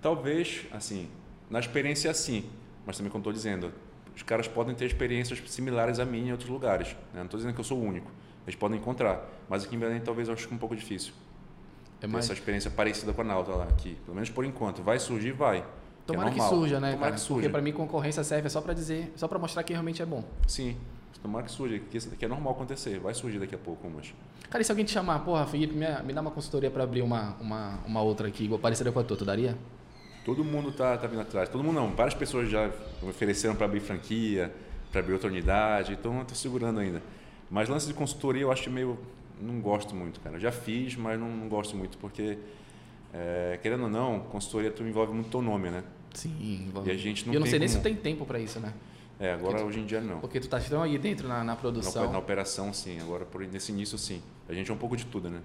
Talvez, 0.00 0.66
assim, 0.70 1.08
na 1.48 1.58
experiência 1.60 2.12
sim, 2.12 2.44
mas 2.84 2.96
também 2.96 3.10
como 3.10 3.20
estou 3.22 3.32
dizendo, 3.32 3.72
os 4.14 4.22
caras 4.22 4.46
podem 4.46 4.74
ter 4.74 4.84
experiências 4.86 5.42
similares 5.46 5.98
a 5.98 6.04
mim 6.04 6.28
em 6.28 6.32
outros 6.32 6.48
lugares. 6.50 6.88
né? 7.12 7.18
Não 7.20 7.24
estou 7.24 7.38
dizendo 7.38 7.54
que 7.54 7.60
eu 7.60 7.64
sou 7.64 7.78
o 7.78 7.82
único. 7.82 8.10
Eles 8.46 8.56
podem 8.56 8.78
encontrar. 8.78 9.24
Mas 9.48 9.64
aqui 9.64 9.76
em 9.76 9.78
Belém 9.78 10.00
talvez 10.00 10.28
eu 10.28 10.34
acho 10.34 10.52
um 10.52 10.58
pouco 10.58 10.76
difícil. 10.76 11.12
É 12.00 12.06
mais... 12.06 12.24
essa 12.26 12.34
experiência 12.34 12.70
parecida 12.70 13.12
com 13.12 13.20
a 13.22 13.24
Nauta 13.24 13.52
lá 13.52 13.64
aqui. 13.64 13.96
Pelo 14.04 14.14
menos 14.14 14.30
por 14.30 14.44
enquanto. 14.44 14.82
Vai 14.82 14.98
surgir, 14.98 15.32
vai. 15.32 15.64
Tomara 16.06 16.30
é 16.30 16.34
que 16.34 16.40
surja, 16.40 16.80
né, 16.80 16.92
Tomara 16.92 16.98
cara? 16.98 17.12
que 17.14 17.20
surja. 17.20 17.34
Porque 17.42 17.48
pra 17.48 17.62
mim 17.62 17.72
concorrência 17.72 18.22
serve 18.22 18.48
só 18.50 18.60
pra 18.60 18.74
dizer, 18.74 19.12
só 19.16 19.26
pra 19.26 19.38
mostrar 19.38 19.62
que 19.62 19.72
realmente 19.72 20.02
é 20.02 20.06
bom. 20.06 20.22
Sim. 20.46 20.76
Tomara 21.22 21.46
que 21.46 21.50
surja, 21.50 21.78
que 21.78 21.96
isso 21.96 22.10
daqui 22.10 22.26
é 22.26 22.28
normal 22.28 22.52
acontecer. 22.52 22.98
Vai 22.98 23.14
surgir 23.14 23.38
daqui 23.38 23.54
a 23.54 23.58
pouco 23.58 23.88
umas. 23.88 24.12
Cara, 24.50 24.60
e 24.60 24.64
se 24.64 24.70
alguém 24.70 24.84
te 24.84 24.92
chamar, 24.92 25.20
porra, 25.20 25.46
Felipe, 25.46 25.74
me, 25.74 25.86
me 26.02 26.12
dá 26.12 26.20
uma 26.20 26.30
consultoria 26.30 26.70
pra 26.70 26.84
abrir 26.84 27.00
uma, 27.00 27.34
uma, 27.40 27.78
uma 27.86 28.02
outra 28.02 28.28
aqui, 28.28 28.44
igual 28.44 28.60
parecida 28.60 28.92
com 28.92 29.00
a 29.00 29.02
tua, 29.02 29.16
tu 29.16 29.24
daria? 29.24 29.56
Todo 30.26 30.44
mundo 30.44 30.70
tá, 30.70 30.98
tá 30.98 31.06
vindo 31.06 31.22
atrás. 31.22 31.48
Todo 31.48 31.64
mundo 31.64 31.76
não. 31.76 31.94
Várias 31.94 32.14
pessoas 32.14 32.50
já 32.50 32.70
ofereceram 33.02 33.56
para 33.56 33.64
abrir 33.64 33.80
franquia, 33.80 34.54
para 34.92 35.00
abrir 35.00 35.14
outra 35.14 35.28
unidade. 35.28 35.94
Então 35.94 36.16
eu 36.16 36.22
estou 36.22 36.36
segurando 36.36 36.80
ainda. 36.80 37.02
Mas 37.54 37.68
lance 37.68 37.86
de 37.86 37.94
consultoria 37.94 38.42
eu 38.42 38.50
acho 38.50 38.68
meio. 38.68 38.98
Não 39.40 39.60
gosto 39.60 39.94
muito, 39.94 40.18
cara. 40.18 40.40
Já 40.40 40.50
fiz, 40.50 40.96
mas 40.96 41.18
não, 41.20 41.28
não 41.28 41.48
gosto 41.48 41.76
muito 41.76 41.96
porque, 41.98 42.36
é, 43.12 43.60
querendo 43.62 43.84
ou 43.84 43.88
não, 43.88 44.18
consultoria 44.18 44.72
tu 44.72 44.82
envolve 44.82 45.12
muito 45.12 45.30
teu 45.30 45.40
nome, 45.40 45.70
né? 45.70 45.84
Sim. 46.12 46.68
E 46.84 46.90
a 46.90 46.96
gente 46.96 47.24
não 47.26 47.32
E 47.32 47.36
eu 47.36 47.40
não 47.40 47.46
sei 47.46 47.60
nem 47.60 47.68
se 47.68 47.74
como- 47.74 47.82
tu 47.82 47.84
tem 47.84 47.94
tempo 47.96 48.26
pra 48.26 48.40
isso, 48.40 48.58
né? 48.58 48.72
É, 49.20 49.32
agora 49.32 49.58
tu- 49.58 49.64
hoje 49.66 49.78
em 49.78 49.86
dia 49.86 50.00
não. 50.00 50.18
Porque 50.18 50.40
tu 50.40 50.48
tá 50.48 50.58
tão 50.58 50.82
aí 50.82 50.98
dentro 50.98 51.28
na, 51.28 51.38
na 51.38 51.44
Na, 51.44 51.56
produção. 51.56 52.10
na 52.10 52.18
operação, 52.18 52.72
sim. 52.72 52.98
Agora, 53.00 53.24
por, 53.24 53.40
nesse 53.46 53.70
início, 53.70 53.96
sim. 53.98 54.20
A 54.48 54.52
gente 54.52 54.68
é 54.68 54.74
um 54.74 54.76
pouco 54.76 54.96
de 54.96 55.06
tudo, 55.06 55.30
né? 55.30 55.40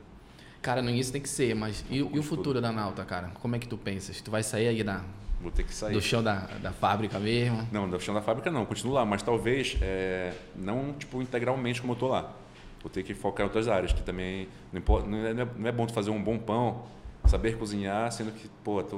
Cara, 0.63 0.81
no 0.81 0.89
início 0.89 1.13
tem 1.13 1.21
que 1.21 1.29
ser, 1.29 1.55
mas 1.55 1.85
e, 1.91 1.99
pouco 1.99 2.15
e 2.15 2.19
o 2.19 2.23
futuro 2.23 2.59
da 2.59 2.71
Nauta, 2.71 3.05
cara? 3.05 3.29
Como 3.39 3.55
é 3.55 3.59
que 3.59 3.67
tu 3.67 3.77
pensas? 3.77 4.19
Tu 4.19 4.31
vai 4.31 4.41
sair 4.41 4.67
aí 4.67 4.83
da, 4.83 5.03
Vou 5.41 5.51
ter 5.51 5.63
que 5.63 5.73
sair. 5.73 5.93
do 5.93 6.01
chão 6.01 6.21
da, 6.21 6.35
da 6.61 6.71
fábrica 6.73 7.17
mesmo? 7.19 7.67
Não, 7.71 7.89
do 7.89 7.99
chão 7.99 8.13
da 8.13 8.21
fábrica 8.21 8.51
não, 8.51 8.65
continuo 8.65 8.93
lá, 8.93 9.05
mas 9.05 9.21
talvez 9.23 9.77
é, 9.81 10.33
não 10.55 10.93
tipo 10.93 11.21
integralmente 11.21 11.79
como 11.79 11.93
eu 11.93 11.97
tô 11.97 12.07
lá. 12.07 12.33
Vou 12.81 12.89
ter 12.89 13.03
que 13.03 13.13
focar 13.13 13.41
em 13.45 13.47
outras 13.47 13.67
áreas, 13.67 13.91
que 13.93 14.01
também 14.01 14.47
não, 14.71 14.79
impo- 14.79 15.01
não 15.01 15.17
é, 15.25 15.33
não 15.33 15.67
é 15.67 15.71
bom 15.71 15.85
tu 15.85 15.93
fazer 15.93 16.09
um 16.11 16.21
bom 16.21 16.37
pão, 16.37 16.83
saber 17.25 17.57
cozinhar, 17.57 18.11
sendo 18.11 18.31
que, 18.31 18.49
pô, 18.63 18.81
tu 18.83 18.97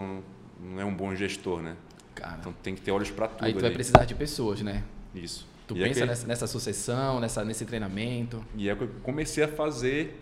não- 0.60 0.80
é 0.82 0.86
um 0.86 0.94
bom 0.94 1.16
gestor, 1.16 1.62
né? 1.62 1.76
Cara, 2.16 2.38
Então 2.40 2.54
tem 2.62 2.76
que 2.76 2.82
ter 2.82 2.92
olhos 2.92 3.10
para 3.12 3.28
tudo 3.28 3.46
aí 3.46 3.54
tu 3.54 3.60
vai 3.60 3.66
ali. 3.68 3.74
precisar 3.76 4.06
de 4.06 4.14
pessoas, 4.16 4.62
né? 4.62 4.84
Isso. 5.16 5.48
Tu 5.68 5.78
e 5.78 5.84
é 5.84 5.88
pensa 5.88 6.02
que- 6.02 6.06
nessa, 6.08 6.28
nessa 6.28 6.48
sucessão, 6.48 7.20
nessa, 7.20 7.44
nesse 7.46 7.66
treinamento. 7.66 8.44
E 8.56 8.68
é 8.70 8.74
o 8.74 8.78
que 8.78 8.84
eu 8.84 8.90
comecei 9.04 9.44
a 9.44 9.48
fazer 9.48 10.20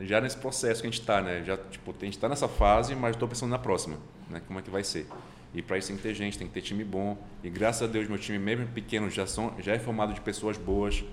já 0.00 0.20
nesse 0.20 0.36
processo 0.36 0.80
que 0.82 0.86
a 0.88 0.90
gente 0.90 1.00
está, 1.00 1.20
né? 1.22 1.42
Já, 1.44 1.56
tipo, 1.56 1.90
a 1.98 2.04
gente 2.04 2.14
está 2.14 2.28
nessa 2.28 2.48
fase, 2.48 2.94
mas 2.94 3.14
estou 3.16 3.26
pensando 3.28 3.50
na 3.50 3.58
próxima, 3.58 3.96
né? 4.28 4.40
Como 4.46 4.58
é 4.58 4.62
que 4.62 4.70
vai 4.70 4.84
ser. 4.84 5.06
E 5.54 5.62
para 5.62 5.78
isso 5.78 5.88
tem 5.88 5.96
que 5.96 6.02
ter 6.02 6.14
gente, 6.14 6.36
tem 6.36 6.46
que 6.48 6.52
ter 6.52 6.62
time 6.62 6.82
bom. 6.84 7.16
E 7.42 7.48
graças 7.48 7.82
a 7.82 7.86
Deus, 7.90 8.08
meu 8.08 8.18
time, 8.18 8.38
mesmo 8.38 8.66
pequeno, 8.66 9.08
já, 9.08 9.26
são, 9.26 9.54
já 9.60 9.72
é 9.74 9.78
formado 9.78 10.12
de 10.12 10.20
pessoas 10.20 10.58
boas. 10.58 11.04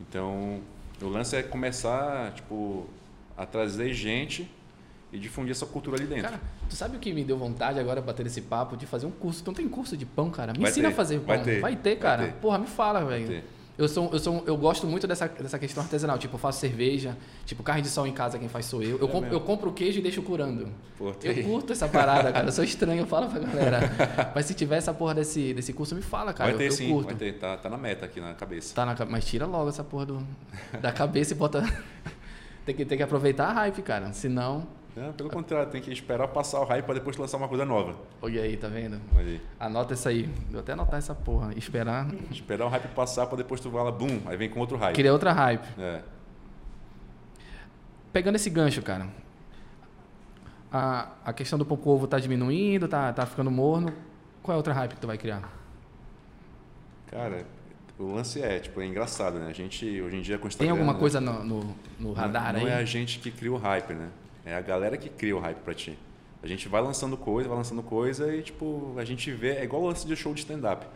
Então, 0.00 0.60
o 1.02 1.06
lance 1.08 1.36
é 1.36 1.42
começar, 1.42 2.32
tipo, 2.32 2.86
a 3.36 3.44
trazer 3.44 3.92
gente 3.92 4.50
e 5.12 5.18
difundir 5.18 5.50
essa 5.52 5.66
cultura 5.66 5.96
ali 5.96 6.06
dentro. 6.06 6.24
Cara, 6.24 6.40
tu 6.68 6.74
sabe 6.74 6.96
o 6.96 7.00
que 7.00 7.12
me 7.12 7.22
deu 7.22 7.36
vontade 7.36 7.78
agora 7.78 8.00
bater 8.00 8.26
esse 8.26 8.40
papo 8.40 8.76
de 8.76 8.86
fazer 8.86 9.06
um 9.06 9.10
curso? 9.10 9.44
Não 9.46 9.52
tem 9.54 9.68
curso 9.68 9.96
de 9.96 10.06
pão, 10.06 10.30
cara? 10.30 10.52
Me 10.52 10.60
Vai 10.60 10.70
ensina 10.70 10.88
ter, 10.88 10.94
a 10.94 10.96
fazer 10.96 11.18
pão. 11.20 11.36
vai 11.36 11.44
ter, 11.44 11.60
vai 11.60 11.96
cara. 11.96 12.26
ter. 12.26 12.32
Porra, 12.34 12.58
me 12.58 12.66
fala, 12.66 13.04
velho. 13.04 13.42
Eu 13.76 13.88
sou, 13.88 14.08
eu 14.12 14.18
sou, 14.20 14.44
eu 14.46 14.56
gosto 14.56 14.86
muito 14.86 15.04
dessa, 15.06 15.26
dessa 15.26 15.58
questão 15.58 15.82
artesanal. 15.82 16.16
Tipo, 16.16 16.36
eu 16.36 16.38
faço 16.38 16.60
cerveja, 16.60 17.16
tipo, 17.44 17.60
carne 17.62 17.82
de 17.82 17.88
sol 17.88 18.06
em 18.06 18.12
casa, 18.12 18.38
quem 18.38 18.48
faz 18.48 18.66
sou 18.66 18.80
eu. 18.82 18.98
Eu, 18.98 19.08
É 19.08 19.10
compro, 19.10 19.32
eu 19.32 19.40
compro 19.40 19.70
o 19.70 19.72
queijo 19.72 19.98
e 19.98 20.02
deixo 20.02 20.22
curando. 20.22 20.68
Pô, 20.96 21.12
Eu 21.22 21.42
curto 21.42 21.72
essa 21.72 21.88
parada, 21.88 22.32
cara. 22.32 22.46
Eu 22.46 22.52
sou 22.52 22.62
estranho, 22.64 23.00
eu 23.00 23.06
falo 23.06 23.28
pra 23.28 23.40
galera. 23.40 24.32
Mas 24.32 24.46
se 24.46 24.54
tiver 24.54 24.76
essa 24.76 24.94
porra 24.94 25.14
desse, 25.14 25.52
desse 25.54 25.72
curso, 25.72 25.94
me 25.96 26.02
fala, 26.02 26.32
cara. 26.32 26.50
vai 26.50 26.58
ter 26.58 26.64
eu, 26.64 26.68
eu 26.68 26.72
sim, 26.72 26.88
curto. 26.88 27.06
vai 27.06 27.16
ter. 27.16 27.32
Tá, 27.32 27.56
tá 27.56 27.68
na 27.68 27.76
meta 27.76 28.04
aqui 28.06 28.20
na 28.20 28.32
cabeça. 28.34 28.72
Tá 28.74 28.86
na, 28.86 28.94
mas 29.06 29.24
tira 29.24 29.44
logo 29.44 29.68
essa 29.68 29.82
porra 29.82 30.06
do, 30.06 30.26
da 30.80 30.92
cabeça 30.92 31.32
e 31.32 31.36
bota. 31.36 31.62
tem, 32.64 32.76
que, 32.76 32.84
tem 32.84 32.96
que 32.96 33.02
aproveitar 33.04 33.48
a 33.48 33.52
hype, 33.54 33.82
cara. 33.82 34.12
Senão. 34.12 34.66
Não, 34.96 35.12
pelo 35.12 35.28
contrário, 35.28 35.70
tem 35.72 35.82
que 35.82 35.92
esperar 35.92 36.28
passar 36.28 36.60
o 36.60 36.64
hype 36.64 36.84
para 36.84 36.94
depois 36.94 37.16
lançar 37.16 37.36
uma 37.36 37.48
coisa 37.48 37.64
nova. 37.64 37.96
Olha 38.22 38.42
aí, 38.42 38.56
tá 38.56 38.68
vendo? 38.68 39.00
Olha 39.16 39.26
aí. 39.26 39.40
Anota 39.58 39.94
isso 39.94 40.08
aí. 40.08 40.30
Vou 40.50 40.60
até 40.60 40.72
anotar 40.72 40.98
essa 40.98 41.14
porra. 41.14 41.52
Esperar. 41.56 42.06
Esperar 42.30 42.66
o 42.66 42.68
hype 42.68 42.86
passar 42.94 43.26
para 43.26 43.38
depois 43.38 43.60
tu 43.60 43.70
vai 43.70 43.82
lá, 43.82 43.90
bum, 43.90 44.20
aí 44.26 44.36
vem 44.36 44.48
com 44.48 44.60
outro 44.60 44.76
hype. 44.76 44.94
Criar 44.94 45.12
outra 45.12 45.32
hype. 45.32 45.66
É. 45.78 46.02
Pegando 48.12 48.36
esse 48.36 48.48
gancho, 48.48 48.80
cara. 48.82 49.08
A, 50.72 51.08
a 51.24 51.32
questão 51.32 51.58
do 51.58 51.66
pão 51.66 51.76
com 51.76 51.90
ovo 51.90 52.06
tá 52.06 52.18
diminuindo, 52.20 52.86
tá, 52.86 53.12
tá 53.12 53.26
ficando 53.26 53.50
morno. 53.50 53.92
Qual 54.42 54.52
é 54.52 54.54
a 54.54 54.58
outra 54.58 54.72
hype 54.72 54.94
que 54.94 55.00
tu 55.00 55.08
vai 55.08 55.18
criar? 55.18 55.42
Cara, 57.10 57.44
o 57.98 58.12
lance 58.14 58.40
é, 58.40 58.60
tipo, 58.60 58.80
é 58.80 58.86
engraçado, 58.86 59.38
né? 59.40 59.48
A 59.48 59.52
gente, 59.52 60.00
hoje 60.00 60.16
em 60.16 60.20
dia, 60.20 60.38
com 60.38 60.48
Tem 60.48 60.70
alguma 60.70 60.92
né? 60.92 60.98
coisa 60.98 61.20
no, 61.20 61.44
no, 61.44 61.60
no 61.60 61.74
Não- 61.98 62.12
radar 62.12 62.52
não, 62.52 62.60
aí? 62.60 62.68
é 62.68 62.74
a 62.74 62.84
gente 62.84 63.18
que 63.18 63.32
cria 63.32 63.52
o 63.52 63.56
hype, 63.56 63.92
né? 63.94 64.08
É 64.44 64.54
a 64.54 64.60
galera 64.60 64.96
que 64.96 65.08
cria 65.08 65.36
o 65.36 65.40
hype 65.40 65.58
pra 65.58 65.74
ti. 65.74 65.98
A 66.42 66.46
gente 66.46 66.68
vai 66.68 66.82
lançando 66.82 67.16
coisa, 67.16 67.48
vai 67.48 67.56
lançando 67.56 67.82
coisa 67.82 68.34
e, 68.34 68.42
tipo, 68.42 68.94
a 68.98 69.04
gente 69.04 69.30
vê... 69.32 69.56
É 69.56 69.64
igual 69.64 69.82
o 69.82 69.86
lance 69.86 70.06
de 70.06 70.14
show 70.14 70.34
de 70.34 70.40
stand-up. 70.40 70.86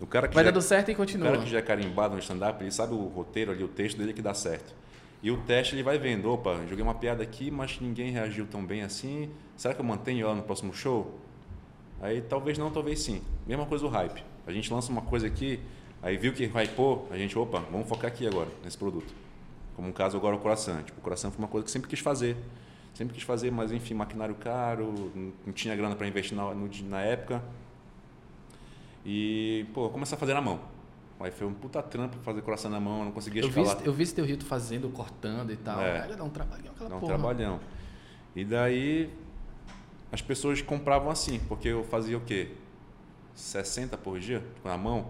O 0.00 0.06
cara 0.06 0.28
que 0.28 0.34
Vai 0.34 0.44
já, 0.44 0.50
dando 0.50 0.62
certo 0.62 0.90
e 0.90 0.94
o 0.94 0.96
continua. 0.96 1.30
cara 1.30 1.42
que 1.42 1.50
já 1.50 1.58
é 1.58 1.62
carimbado 1.62 2.14
no 2.14 2.20
stand-up, 2.20 2.62
ele 2.62 2.70
sabe 2.70 2.94
o 2.94 3.06
roteiro 3.08 3.50
ali, 3.52 3.64
o 3.64 3.68
texto 3.68 3.98
dele 3.98 4.12
que 4.12 4.22
dá 4.22 4.34
certo. 4.34 4.74
E 5.22 5.30
o 5.30 5.38
teste 5.38 5.74
ele 5.74 5.82
vai 5.82 5.98
vendo, 5.98 6.30
opa, 6.30 6.60
joguei 6.68 6.82
uma 6.82 6.94
piada 6.94 7.22
aqui, 7.22 7.50
mas 7.50 7.80
ninguém 7.80 8.10
reagiu 8.10 8.46
tão 8.46 8.64
bem 8.64 8.82
assim. 8.82 9.30
Será 9.56 9.72
que 9.72 9.80
eu 9.80 9.84
mantenho 9.84 10.26
ela 10.26 10.34
no 10.34 10.42
próximo 10.42 10.74
show? 10.74 11.18
Aí 12.00 12.20
talvez 12.20 12.58
não, 12.58 12.70
talvez 12.70 13.00
sim. 13.00 13.22
Mesma 13.46 13.64
coisa 13.66 13.86
o 13.86 13.88
hype. 13.88 14.22
A 14.46 14.52
gente 14.52 14.72
lança 14.72 14.92
uma 14.92 15.00
coisa 15.00 15.26
aqui, 15.26 15.60
aí 16.02 16.16
viu 16.18 16.32
que 16.32 16.44
hypou, 16.44 17.08
a 17.10 17.16
gente, 17.16 17.38
opa, 17.38 17.60
vamos 17.70 17.88
focar 17.88 18.08
aqui 18.08 18.26
agora, 18.26 18.50
nesse 18.62 18.76
produto. 18.76 19.14
Como 19.74 19.88
um 19.88 19.92
caso 19.92 20.16
agora 20.16 20.36
o 20.36 20.38
coração. 20.38 20.82
Tipo, 20.82 20.98
o 21.00 21.02
coração 21.02 21.30
foi 21.30 21.38
uma 21.38 21.48
coisa 21.48 21.64
que 21.64 21.70
sempre 21.70 21.88
quis 21.88 22.00
fazer. 22.00 22.36
Sempre 22.94 23.14
quis 23.14 23.24
fazer, 23.24 23.50
mas 23.50 23.72
enfim, 23.72 23.92
maquinário 23.94 24.34
caro, 24.36 25.10
não- 25.44 25.52
tinha 25.52 25.74
grana 25.74 25.96
para 25.96 26.06
investir 26.06 26.36
na, 26.36 26.54
no- 26.54 26.70
na 26.88 27.00
época. 27.02 27.42
E, 29.04 29.66
pô, 29.74 29.88
começar 29.90 30.16
a 30.16 30.18
fazer 30.18 30.34
na 30.34 30.40
mão. 30.40 30.60
Aí 31.20 31.30
foi 31.30 31.46
um 31.46 31.54
puta 31.54 31.82
trampo 31.82 32.16
fazer 32.22 32.42
coração 32.42 32.70
na 32.70 32.80
mão, 32.80 33.00
eu 33.00 33.04
não 33.06 33.12
conseguia 33.12 33.42
Eu 33.42 33.48
vi, 33.48 33.60
escalar. 33.60 33.76
esse- 33.78 33.86
eu 33.86 33.92
vi 33.92 34.02
esse 34.02 34.14
teu 34.14 34.24
rito 34.24 34.44
fazendo, 34.44 34.88
cortando 34.90 35.52
e 35.52 35.56
tal. 35.56 35.80
É. 35.80 36.00
Cara, 36.00 36.16
dá 36.16 36.24
um 36.24 36.28
trabalhão 36.30 36.72
aquela 36.74 36.90
Dá 36.90 36.96
um 36.96 37.00
porra. 37.00 37.12
trabalhão. 37.14 37.60
E 38.34 38.44
daí 38.44 39.10
as 40.10 40.20
pessoas 40.22 40.60
compravam 40.62 41.10
assim, 41.10 41.40
porque 41.48 41.68
eu 41.68 41.84
fazia 41.84 42.16
o 42.16 42.20
quê? 42.20 42.50
60 43.34 43.96
por 43.96 44.18
dia, 44.18 44.42
na 44.64 44.76
mão. 44.76 45.06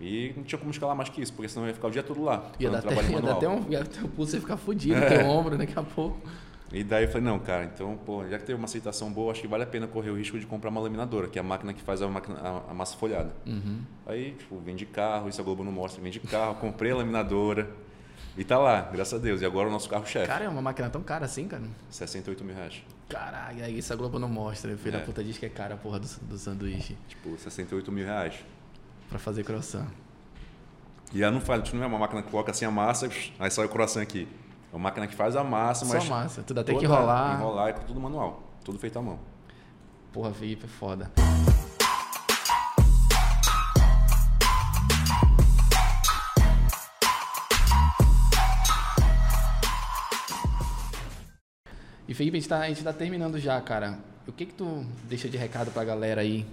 E 0.00 0.32
não 0.36 0.42
tinha 0.42 0.58
como 0.58 0.70
escalar 0.70 0.96
mais 0.96 1.08
que 1.08 1.20
isso, 1.20 1.32
porque 1.32 1.48
senão 1.48 1.64
eu 1.64 1.68
ia 1.68 1.74
ficar 1.74 1.88
o 1.88 1.90
dia 1.90 2.02
todo 2.02 2.22
lá. 2.22 2.50
Ia 2.58 2.70
dar, 2.70 2.78
até, 2.78 2.94
ia 3.10 3.20
dar 3.20 3.32
até 3.32 3.48
um. 3.48 3.70
Ia, 3.70 3.84
teu 3.84 4.08
pulso 4.08 4.34
ia 4.36 4.40
ficar 4.40 4.56
fudido, 4.56 4.94
teu 5.06 5.26
ombro 5.26 5.56
daqui 5.56 5.78
a 5.78 5.82
pouco. 5.82 6.20
E 6.72 6.82
daí 6.82 7.04
eu 7.04 7.08
falei, 7.08 7.22
não, 7.26 7.38
cara, 7.38 7.64
então, 7.64 7.98
pô, 7.98 8.26
já 8.26 8.38
que 8.38 8.44
teve 8.44 8.56
uma 8.56 8.64
aceitação 8.64 9.12
boa, 9.12 9.30
acho 9.32 9.42
que 9.42 9.46
vale 9.48 9.62
a 9.62 9.66
pena 9.66 9.86
correr 9.86 10.08
o 10.10 10.16
risco 10.16 10.38
de 10.38 10.46
comprar 10.46 10.70
uma 10.70 10.80
laminadora, 10.80 11.28
que 11.28 11.38
é 11.38 11.40
a 11.40 11.44
máquina 11.44 11.74
que 11.74 11.82
faz 11.82 12.00
a, 12.00 12.08
máquina- 12.08 12.38
a- 12.40 12.70
a 12.70 12.74
massa 12.74 12.96
folhada. 12.96 13.30
Uhum. 13.46 13.80
Aí, 14.06 14.32
tipo, 14.32 14.58
vende 14.58 14.86
carro, 14.86 15.28
isso 15.28 15.38
a 15.40 15.44
Globo 15.44 15.62
não 15.62 15.70
mostra, 15.72 16.02
vende 16.02 16.18
carro, 16.20 16.54
comprei 16.54 16.90
a 16.92 16.96
laminadora. 16.96 17.68
E 18.38 18.42
tá 18.44 18.56
lá, 18.58 18.80
graças 18.90 19.12
a 19.12 19.22
Deus. 19.22 19.42
E 19.42 19.44
agora 19.44 19.68
o 19.68 19.70
nosso 19.70 19.86
carro-chefe, 19.90 20.26
Cara, 20.26 20.46
é 20.46 20.48
uma 20.48 20.62
máquina 20.62 20.88
tão 20.88 21.02
cara 21.02 21.26
assim, 21.26 21.46
cara. 21.46 21.62
68 21.90 22.42
mil 22.42 22.54
reais. 22.54 22.82
Caralho, 23.06 23.62
aí 23.62 23.76
isso 23.76 23.92
a 23.92 23.96
Globo 23.96 24.18
não 24.18 24.28
mostra. 24.30 24.74
Filho 24.78 24.96
É. 24.96 24.98
da 25.00 25.04
puta 25.04 25.22
diz 25.22 25.36
que 25.36 25.44
é 25.44 25.50
cara 25.50 25.74
a 25.74 25.76
porra 25.76 25.98
do, 26.00 26.08
do 26.22 26.38
sanduíche 26.38 26.96
Tipo, 27.08 27.36
68 27.36 27.92
mil 27.92 28.06
reais. 28.06 28.36
pra 29.10 29.18
fazer 29.18 29.44
croissant. 29.44 29.86
E 31.12 31.22
ela 31.22 31.30
não 31.32 31.42
faz, 31.42 31.70
não 31.74 31.82
é 31.82 31.86
uma 31.86 31.98
máquina 31.98 32.22
que 32.22 32.30
coloca 32.30 32.50
assim 32.50 32.64
a 32.64 32.70
massa, 32.70 33.10
aí 33.38 33.50
sai 33.50 33.66
o 33.66 33.68
coração 33.68 34.00
aqui. 34.00 34.26
É 34.72 34.76
uma 34.76 34.84
máquina 34.84 35.06
que 35.06 35.14
faz 35.14 35.36
a 35.36 35.44
massa, 35.44 35.84
Só 35.84 35.94
mas. 35.94 36.08
massa. 36.08 36.42
Tu 36.42 36.54
dá 36.54 36.62
até 36.62 36.74
que 36.74 36.84
enrolar. 36.84 37.34
Enrolar 37.38 37.68
é 37.68 37.72
tudo 37.74 38.00
manual. 38.00 38.42
Tudo 38.64 38.78
feito 38.78 38.98
à 38.98 39.02
mão. 39.02 39.18
Porra, 40.12 40.32
Felipe, 40.32 40.64
é 40.64 40.68
foda. 40.68 41.10
E 52.08 52.14
Felipe, 52.14 52.36
a 52.36 52.40
gente, 52.40 52.48
tá, 52.48 52.58
a 52.60 52.68
gente 52.68 52.82
tá 52.82 52.92
terminando 52.92 53.38
já, 53.38 53.60
cara. 53.60 53.98
O 54.26 54.32
que 54.32 54.46
que 54.46 54.54
tu 54.54 54.84
deixa 55.04 55.28
de 55.28 55.36
recado 55.36 55.70
pra 55.70 55.84
galera 55.84 56.20
aí? 56.20 56.46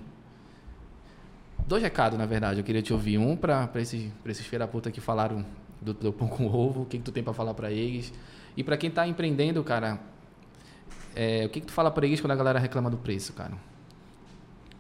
dois 1.65 1.84
recados, 1.84 2.17
na 2.17 2.26
verdade. 2.26 2.59
Eu 2.59 2.63
queria 2.63 2.82
te 2.82 2.91
ouvir. 2.91 3.17
Um 3.17 3.36
para 3.36 3.70
esses, 3.76 4.11
pra 4.24 4.32
esses 4.32 4.45
feira 4.45 4.67
puta 4.67 4.91
que 4.91 4.99
falaram 4.99 5.45
do, 5.82 5.93
do 5.93 6.13
pão 6.13 6.27
com 6.27 6.47
ovo. 6.47 6.84
O 6.84 6.86
que, 6.86 6.97
que 6.97 7.03
tu 7.03 7.11
tem 7.11 7.23
para 7.23 7.34
falar 7.34 7.53
para 7.53 7.71
eles? 7.71 8.13
E 8.55 8.63
para 8.63 8.77
quem 8.77 8.89
está 8.89 9.07
empreendendo, 9.07 9.63
cara, 9.63 9.99
é, 11.15 11.45
o 11.45 11.49
que, 11.49 11.61
que 11.61 11.67
tu 11.67 11.73
fala 11.73 11.89
para 11.91 12.05
eles 12.05 12.19
quando 12.21 12.32
a 12.32 12.36
galera 12.36 12.59
reclama 12.59 12.89
do 12.89 12.97
preço, 12.97 13.34
cara? 13.34 13.53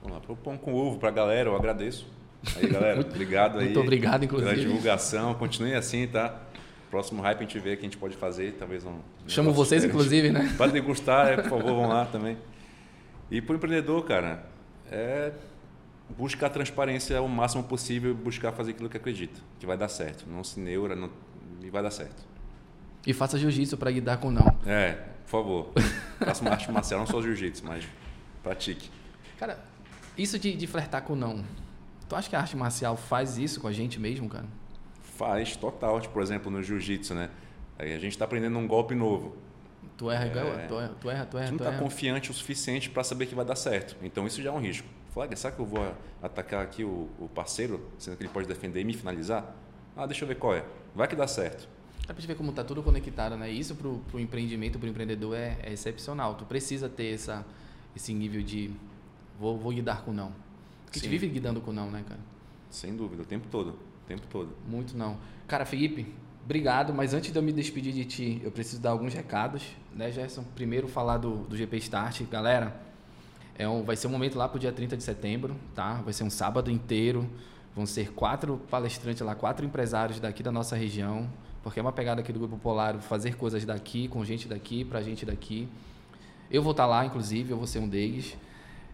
Vamos 0.01 0.17
lá, 0.17 0.21
pro 0.21 0.35
pão 0.35 0.57
com 0.57 0.73
ovo 0.73 0.97
para 0.97 1.09
a 1.09 1.11
galera, 1.11 1.49
eu 1.49 1.55
agradeço. 1.55 2.07
Aí, 2.55 2.67
galera, 2.67 2.95
muito, 2.95 3.11
obrigado 3.11 3.59
aí. 3.59 3.65
Muito 3.65 3.79
obrigado, 3.81 4.23
inclusive. 4.23 4.51
Pela 4.51 4.65
divulgação. 4.67 5.33
Continue 5.33 5.75
assim, 5.75 6.07
tá? 6.07 6.41
Próximo 6.89 7.21
hype 7.21 7.37
a 7.37 7.41
gente 7.41 7.59
vê 7.59 7.73
o 7.73 7.77
que 7.77 7.81
a 7.81 7.83
gente 7.83 7.97
pode 7.97 8.15
fazer, 8.15 8.53
talvez 8.53 8.83
um. 8.85 8.99
Chamo 9.27 9.51
vocês, 9.51 9.81
diferente. 9.81 9.95
inclusive, 9.95 10.31
né? 10.31 10.55
Pode 10.57 10.71
degustar, 10.71 11.27
é, 11.27 11.35
por 11.35 11.49
favor, 11.49 11.75
vão 11.75 11.87
lá 11.87 12.05
também. 12.05 12.37
E 13.29 13.41
para 13.41 13.53
o 13.53 13.55
empreendedor, 13.57 14.03
cara, 14.05 14.43
é 14.91 15.31
buscar 16.17 16.49
transparência 16.49 17.21
o 17.21 17.27
máximo 17.27 17.63
possível 17.63 18.11
e 18.11 18.13
buscar 18.13 18.51
fazer 18.51 18.71
aquilo 18.71 18.89
que 18.89 18.97
acredita, 18.97 19.39
que 19.59 19.65
vai 19.65 19.77
dar 19.77 19.89
certo. 19.89 20.25
Não 20.29 20.43
se 20.43 20.59
neura 20.59 20.95
não, 20.95 21.09
e 21.61 21.69
vai 21.69 21.83
dar 21.83 21.91
certo. 21.91 22.27
E 23.05 23.13
faça 23.13 23.37
jiu-jitsu 23.37 23.77
para 23.77 23.91
lidar 23.91 24.17
com 24.17 24.31
não. 24.31 24.57
É, 24.65 24.93
por 25.25 25.29
favor. 25.29 25.71
faça 26.19 26.41
uma 26.41 26.51
arte 26.51 26.71
marcial, 26.71 26.99
não 26.99 27.07
só 27.07 27.21
jiu-jitsu, 27.21 27.65
mas 27.65 27.87
pratique. 28.43 28.89
Cara, 29.37 29.63
isso 30.17 30.37
de, 30.37 30.53
de 30.55 30.67
flertar 30.67 31.03
com 31.03 31.15
não, 31.15 31.43
tu 32.07 32.15
acha 32.15 32.29
que 32.29 32.35
a 32.35 32.39
arte 32.41 32.57
marcial 32.57 32.97
faz 32.97 33.37
isso 33.37 33.61
com 33.61 33.67
a 33.67 33.71
gente 33.71 33.99
mesmo, 33.99 34.27
cara? 34.27 34.45
Faz, 35.01 35.55
total. 35.55 35.99
Tipo, 35.99 36.13
por 36.13 36.23
exemplo, 36.23 36.51
no 36.51 36.61
jiu-jitsu, 36.61 37.13
né? 37.13 37.29
Aí 37.77 37.93
a 37.93 37.99
gente 37.99 38.11
está 38.11 38.25
aprendendo 38.25 38.57
um 38.57 38.67
golpe 38.67 38.93
novo. 38.93 39.37
Tu 39.95 40.09
erra, 40.09 40.25
é, 40.25 40.29
tu 40.29 40.37
erra, 40.39 40.67
tu 40.67 41.09
erra, 41.09 41.25
tu 41.25 41.37
erra. 41.37 41.47
Tu 41.47 41.51
não 41.51 41.57
está 41.57 41.77
confiante 41.77 42.31
o 42.31 42.33
suficiente 42.33 42.89
para 42.89 43.03
saber 43.03 43.25
que 43.25 43.35
vai 43.35 43.45
dar 43.45 43.55
certo. 43.55 43.97
Então 44.01 44.25
isso 44.25 44.41
já 44.41 44.49
é 44.49 44.53
um 44.53 44.59
risco. 44.59 44.87
Flag, 45.13 45.35
será 45.37 45.53
que 45.53 45.59
eu 45.59 45.65
vou 45.65 45.95
atacar 46.21 46.63
aqui 46.63 46.83
o, 46.83 47.09
o, 47.19 47.27
parceiro, 47.27 47.89
sendo 47.97 48.15
que 48.15 48.23
ele 48.23 48.29
pode 48.29 48.47
defender 48.47 48.81
e 48.81 48.83
me 48.83 48.93
finalizar? 48.93 49.55
Ah, 49.95 50.05
deixa 50.05 50.23
eu 50.23 50.27
ver 50.27 50.35
qual 50.35 50.53
é. 50.53 50.63
Vai 50.95 51.07
que 51.07 51.15
dá 51.15 51.27
certo. 51.27 51.67
É 52.07 52.13
para 52.13 52.25
ver 52.25 52.35
como 52.35 52.49
está 52.49 52.63
tudo 52.63 52.81
conectado, 52.81 53.35
né? 53.35 53.51
Isso 53.51 53.75
para 53.75 53.87
o 53.87 54.19
empreendimento, 54.19 54.79
para 54.79 54.87
o 54.87 54.89
empreendedor 54.89 55.35
é, 55.35 55.57
é, 55.61 55.73
excepcional. 55.73 56.35
Tu 56.35 56.45
precisa 56.45 56.89
ter 56.89 57.13
essa, 57.13 57.45
esse 57.95 58.13
nível 58.13 58.41
de 58.41 58.71
vou, 59.39 59.57
vou 59.57 59.71
lidar 59.71 60.03
com 60.03 60.11
não. 60.11 60.31
Porque 60.85 60.99
a 60.99 61.01
gente 61.01 61.11
vive 61.11 61.27
lidando 61.27 61.61
com 61.61 61.71
não, 61.71 61.91
né, 61.91 62.03
cara? 62.07 62.19
Sem 62.69 62.95
dúvida, 62.95 63.21
o 63.23 63.25
tempo 63.25 63.47
todo. 63.49 63.69
O 63.69 64.07
tempo 64.07 64.25
todo. 64.27 64.55
Muito 64.67 64.97
não. 64.97 65.17
Cara, 65.47 65.65
Felipe, 65.65 66.11
obrigado, 66.43 66.93
mas 66.93 67.13
antes 67.13 67.31
de 67.31 67.37
eu 67.37 67.43
me 67.43 67.51
despedir 67.51 67.93
de 67.93 68.05
ti, 68.05 68.41
eu 68.43 68.51
preciso 68.51 68.81
dar 68.81 68.89
alguns 68.89 69.13
recados, 69.13 69.63
né, 69.93 70.11
Gerson? 70.11 70.43
Primeiro 70.55 70.87
falar 70.87 71.17
do, 71.17 71.43
do 71.43 71.55
GP 71.55 71.77
Start. 71.77 72.23
Galera, 72.23 72.88
é 73.59 73.67
um, 73.67 73.83
vai 73.83 73.97
ser 73.97 74.07
um 74.07 74.09
momento 74.09 74.37
lá 74.37 74.47
para 74.47 74.55
o 74.55 74.59
dia 74.59 74.71
30 74.71 74.95
de 74.95 75.03
setembro, 75.03 75.53
tá? 75.75 75.95
Vai 75.95 76.13
ser 76.13 76.23
um 76.23 76.29
sábado 76.29 76.71
inteiro. 76.71 77.29
Vão 77.75 77.85
ser 77.85 78.13
quatro 78.13 78.57
palestrantes 78.71 79.21
lá, 79.21 79.35
quatro 79.35 79.65
empresários 79.65 80.17
daqui 80.17 80.41
da 80.41 80.51
nossa 80.51 80.77
região, 80.77 81.29
porque 81.61 81.77
é 81.77 81.81
uma 81.81 81.91
pegada 81.91 82.21
aqui 82.21 82.31
do 82.31 82.39
Grupo 82.39 82.57
Polar 82.57 82.99
fazer 82.99 83.35
coisas 83.35 83.65
daqui, 83.65 84.07
com 84.07 84.23
gente 84.23 84.47
daqui, 84.47 84.85
para 84.85 85.01
gente 85.01 85.25
daqui. 85.25 85.67
Eu 86.49 86.63
vou 86.63 86.71
estar 86.71 86.83
tá 86.83 86.87
lá, 86.87 87.05
inclusive, 87.05 87.51
eu 87.51 87.57
vou 87.57 87.67
ser 87.67 87.79
um 87.79 87.87
deles. 87.87 88.37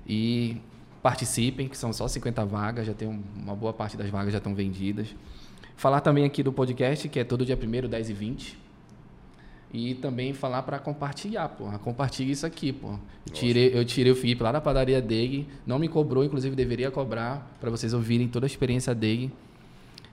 E 0.06 0.60
participem, 1.02 1.68
que 1.68 1.78
são 1.78 1.94
só 1.94 2.08
50 2.08 2.44
vagas, 2.46 2.88
já 2.88 2.94
tem 2.96 3.08
uma 3.08 3.56
boa 3.56 3.72
parte 3.72 3.96
das 3.96 4.10
vagas 4.10 4.34
já 4.34 4.40
estão 4.40 4.56
vendidas. 4.56 5.16
Falar 5.78 6.02
também 6.02 6.26
aqui 6.26 6.42
do 6.42 6.52
podcast, 6.52 7.08
que 7.08 7.20
é 7.20 7.24
todo 7.24 7.46
dia 7.46 7.56
1 7.56 7.88
10 7.88 8.10
e 8.10 8.14
20 8.14 8.65
e 9.76 9.94
também 9.94 10.34
falar 10.34 10.64
para 10.64 10.80
compartilhar, 10.80 11.50
porra. 11.50 11.78
Compartilhe 11.78 12.32
isso 12.32 12.46
aqui, 12.46 12.72
pô. 12.72 12.92
Eu 13.28 13.34
tirei, 13.34 13.78
eu 13.78 13.84
tirei 13.84 14.10
o 14.10 14.16
Felipe 14.16 14.42
lá 14.42 14.54
da 14.54 14.62
padaria 14.62 15.02
dele, 15.02 15.50
não 15.68 15.78
me 15.78 15.90
cobrou, 15.90 16.24
inclusive 16.24 16.56
deveria 16.56 16.90
cobrar 16.90 17.58
para 17.60 17.70
vocês 17.70 17.94
ouvirem 17.94 18.30
toda 18.30 18.46
a 18.46 18.48
experiência 18.48 18.96
dele 18.96 19.34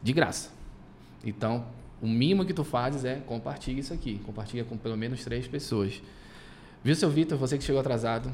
de 0.03 0.13
graça. 0.13 0.51
Então, 1.25 1.65
o 2.01 2.09
mínimo 2.09 2.45
que 2.45 2.53
tu 2.53 2.65
fazes 2.65 3.05
é 3.05 3.15
compartilhe 3.25 3.79
isso 3.79 3.95
aqui. 3.95 4.21
Compartilha 4.27 4.65
com 4.65 4.77
pelo 4.77 4.97
menos 4.97 5.23
três 5.23 5.47
pessoas. 5.47 6.03
Viu, 6.83 6.97
seu 6.97 7.09
Vitor? 7.09 7.39
Você 7.39 7.57
que 7.57 7.63
chegou 7.63 7.81
atrasado. 7.81 8.33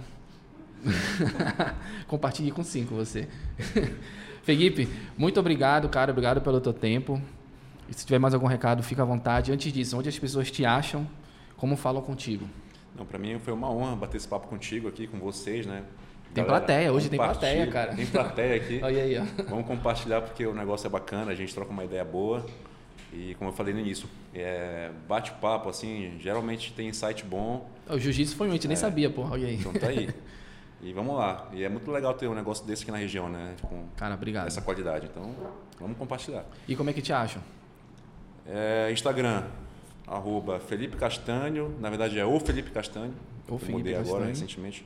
Compartilhe 2.09 2.51
com 2.51 2.64
cinco, 2.64 2.95
você. 2.95 3.29
Felipe, 4.43 4.89
muito 5.18 5.39
obrigado, 5.39 5.91
cara. 5.91 6.11
Obrigado 6.11 6.41
pelo 6.41 6.59
teu 6.59 6.72
tempo. 6.72 7.20
E 7.89 7.95
se 7.95 8.05
tiver 8.05 8.18
mais 8.18 8.34
algum 8.34 8.47
recado, 8.47 8.82
fica 8.82 9.03
à 9.03 9.05
vontade. 9.05 9.53
Antes 9.53 9.72
disso, 9.72 9.99
onde 9.99 10.09
as 10.09 10.18
pessoas 10.18 10.51
te 10.51 10.64
acham, 10.64 11.07
como 11.57 11.76
falam 11.76 12.03
contigo? 12.03 12.47
Não, 12.97 13.07
para 13.07 13.18
mim 13.18 13.39
foi 13.39 13.53
uma 13.53 13.70
honra 13.70 13.97
bater 13.97 14.16
esse 14.16 14.28
papo 14.28 14.49
contigo 14.49 14.89
aqui, 14.89 15.07
com 15.07 15.18
vocês, 15.18 15.64
né? 15.64 15.84
Tem 16.34 16.45
Galera, 16.45 16.66
plateia, 16.66 16.93
hoje 16.93 17.09
tem 17.09 17.18
plateia, 17.18 17.66
cara. 17.68 17.95
Tem 17.95 18.07
plateia 18.07 18.57
aqui. 18.57 18.80
Olha 18.84 19.03
aí, 19.03 19.18
ó. 19.18 19.24
Vamos 19.49 19.66
compartilhar 19.66 20.20
porque 20.20 20.45
o 20.47 20.55
negócio 20.55 20.86
é 20.86 20.91
bacana, 20.91 21.30
a 21.30 21.34
gente 21.34 21.55
troca 21.55 21.70
uma 21.70 21.84
ideia 21.84 22.05
boa. 22.05 22.45
E 23.12 23.34
como 23.39 23.51
eu 23.51 23.55
falei 23.55 23.72
no 23.72 23.80
início, 23.80 24.07
é, 24.34 24.91
bate-papo, 25.09 25.70
assim, 25.70 26.18
geralmente 26.20 26.72
tem 26.74 26.89
insight 26.89 27.24
bom. 27.24 27.70
O 27.89 27.99
jiu-jitsu 27.99 28.36
foi 28.36 28.49
um, 28.49 28.51
a 28.51 28.55
gente 28.55 28.66
é, 28.66 28.68
nem 28.68 28.76
sabia, 28.76 29.09
pô, 29.09 29.22
olha 29.22 29.47
aí. 29.47 29.55
Então 29.55 29.72
tá 29.72 29.86
aí. 29.86 30.09
E 30.80 30.93
vamos 30.93 31.16
lá. 31.16 31.49
E 31.53 31.64
é 31.64 31.68
muito 31.68 31.91
legal 31.91 32.14
ter 32.14 32.28
um 32.28 32.34
negócio 32.34 32.64
desse 32.64 32.84
aqui 32.84 32.93
na 32.93 32.99
região, 32.99 33.28
né? 33.28 33.57
Com 33.62 33.86
Cara, 33.97 34.14
obrigado. 34.14 34.47
Essa 34.47 34.62
qualidade. 34.62 35.09
Então, 35.11 35.34
vamos 35.76 35.99
compartilhar. 35.99 36.45
E 36.68 36.76
como 36.76 36.89
é 36.89 36.93
que 36.93 37.03
te 37.03 37.12
acham? 37.12 37.43
É, 38.49 38.90
Instagram, 38.90 39.44
arroba 40.07 40.59
Felipe 40.59 40.96
Castanho. 40.96 41.74
Na 41.78 41.90
verdade 41.90 42.18
é 42.18 42.24
o 42.24 42.40
Felipe 42.40 42.70
Castanho. 42.70 43.12
O 43.49 43.59
Felipe 43.59 43.78
mudei 43.78 43.94
agora 43.94 44.26
recentemente. 44.26 44.84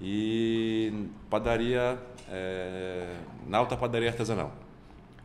E 0.00 1.06
padaria, 1.30 1.98
é, 2.28 3.14
Nauta 3.46 3.76
Padaria 3.76 4.08
Artesanal. 4.08 4.52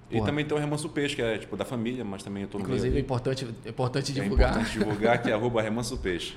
Porra. 0.10 0.24
E 0.24 0.26
também 0.26 0.46
tem 0.46 0.58
o 0.58 0.60
Remanso 0.60 0.90
Peixe, 0.90 1.16
que 1.16 1.22
é 1.22 1.38
tipo 1.38 1.56
da 1.56 1.66
família, 1.66 2.04
mas 2.04 2.24
também 2.24 2.44
eu 2.44 2.50
tô 2.50 2.58
no 2.58 2.64
Inclusive 2.64 2.98
é 2.98 3.00
importante, 3.00 3.48
é 3.66 3.70
importante 3.70 4.14
divulgar. 4.14 4.50
É 4.50 4.52
importante 4.52 4.80
divulgar, 4.80 5.22
que 5.22 5.30
é 5.30 5.34
arroba 5.34 5.62
Remanso 5.62 5.98
Peixe. 5.98 6.36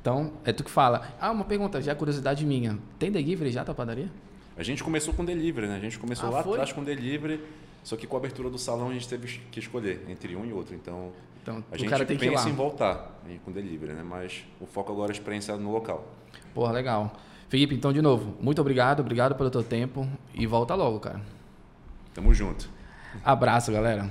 Então, 0.00 0.34
é 0.44 0.52
tu 0.52 0.62
que 0.62 0.70
fala. 0.70 1.14
Ah, 1.20 1.30
uma 1.30 1.44
pergunta, 1.44 1.80
já 1.80 1.92
é 1.92 1.94
curiosidade 1.94 2.44
minha. 2.44 2.78
Tem 2.98 3.10
delivery 3.10 3.50
já 3.50 3.62
a 3.62 3.64
tua 3.64 3.74
padaria? 3.74 4.10
A 4.56 4.62
gente 4.62 4.82
começou 4.82 5.12
com 5.12 5.24
delivery, 5.24 5.66
né? 5.66 5.76
A 5.76 5.80
gente 5.80 5.98
começou 5.98 6.28
ah, 6.28 6.32
lá 6.32 6.42
foi? 6.42 6.52
atrás 6.52 6.72
com 6.72 6.82
delivery. 6.82 7.40
Só 7.84 7.96
que 7.96 8.06
com 8.06 8.16
a 8.16 8.18
abertura 8.18 8.50
do 8.50 8.58
salão 8.58 8.88
a 8.88 8.92
gente 8.92 9.06
teve 9.06 9.40
que 9.50 9.60
escolher 9.60 10.04
entre 10.08 10.34
um 10.34 10.44
e 10.44 10.52
outro. 10.52 10.74
Então, 10.74 11.12
então 11.40 11.62
a 11.70 11.76
gente 11.76 12.16
pensa 12.16 12.48
em 12.48 12.52
voltar 12.52 13.22
com 13.44 13.52
delivery, 13.52 13.92
né? 13.92 14.02
Mas 14.02 14.44
o 14.60 14.66
foco 14.66 14.90
agora 14.90 15.12
é 15.12 15.14
a 15.14 15.16
experiência 15.16 15.56
no 15.56 15.70
local. 15.70 16.04
Porra, 16.52 16.72
legal. 16.72 17.12
Felipe, 17.48 17.76
então 17.76 17.92
de 17.92 18.02
novo, 18.02 18.36
muito 18.40 18.60
obrigado, 18.60 19.00
obrigado 19.00 19.36
pelo 19.36 19.50
teu 19.50 19.62
tempo 19.62 20.08
e 20.34 20.46
volta 20.46 20.74
logo, 20.74 20.98
cara. 20.98 21.20
Tamo 22.12 22.34
junto. 22.34 22.68
Abraço, 23.24 23.70
galera. 23.70 24.10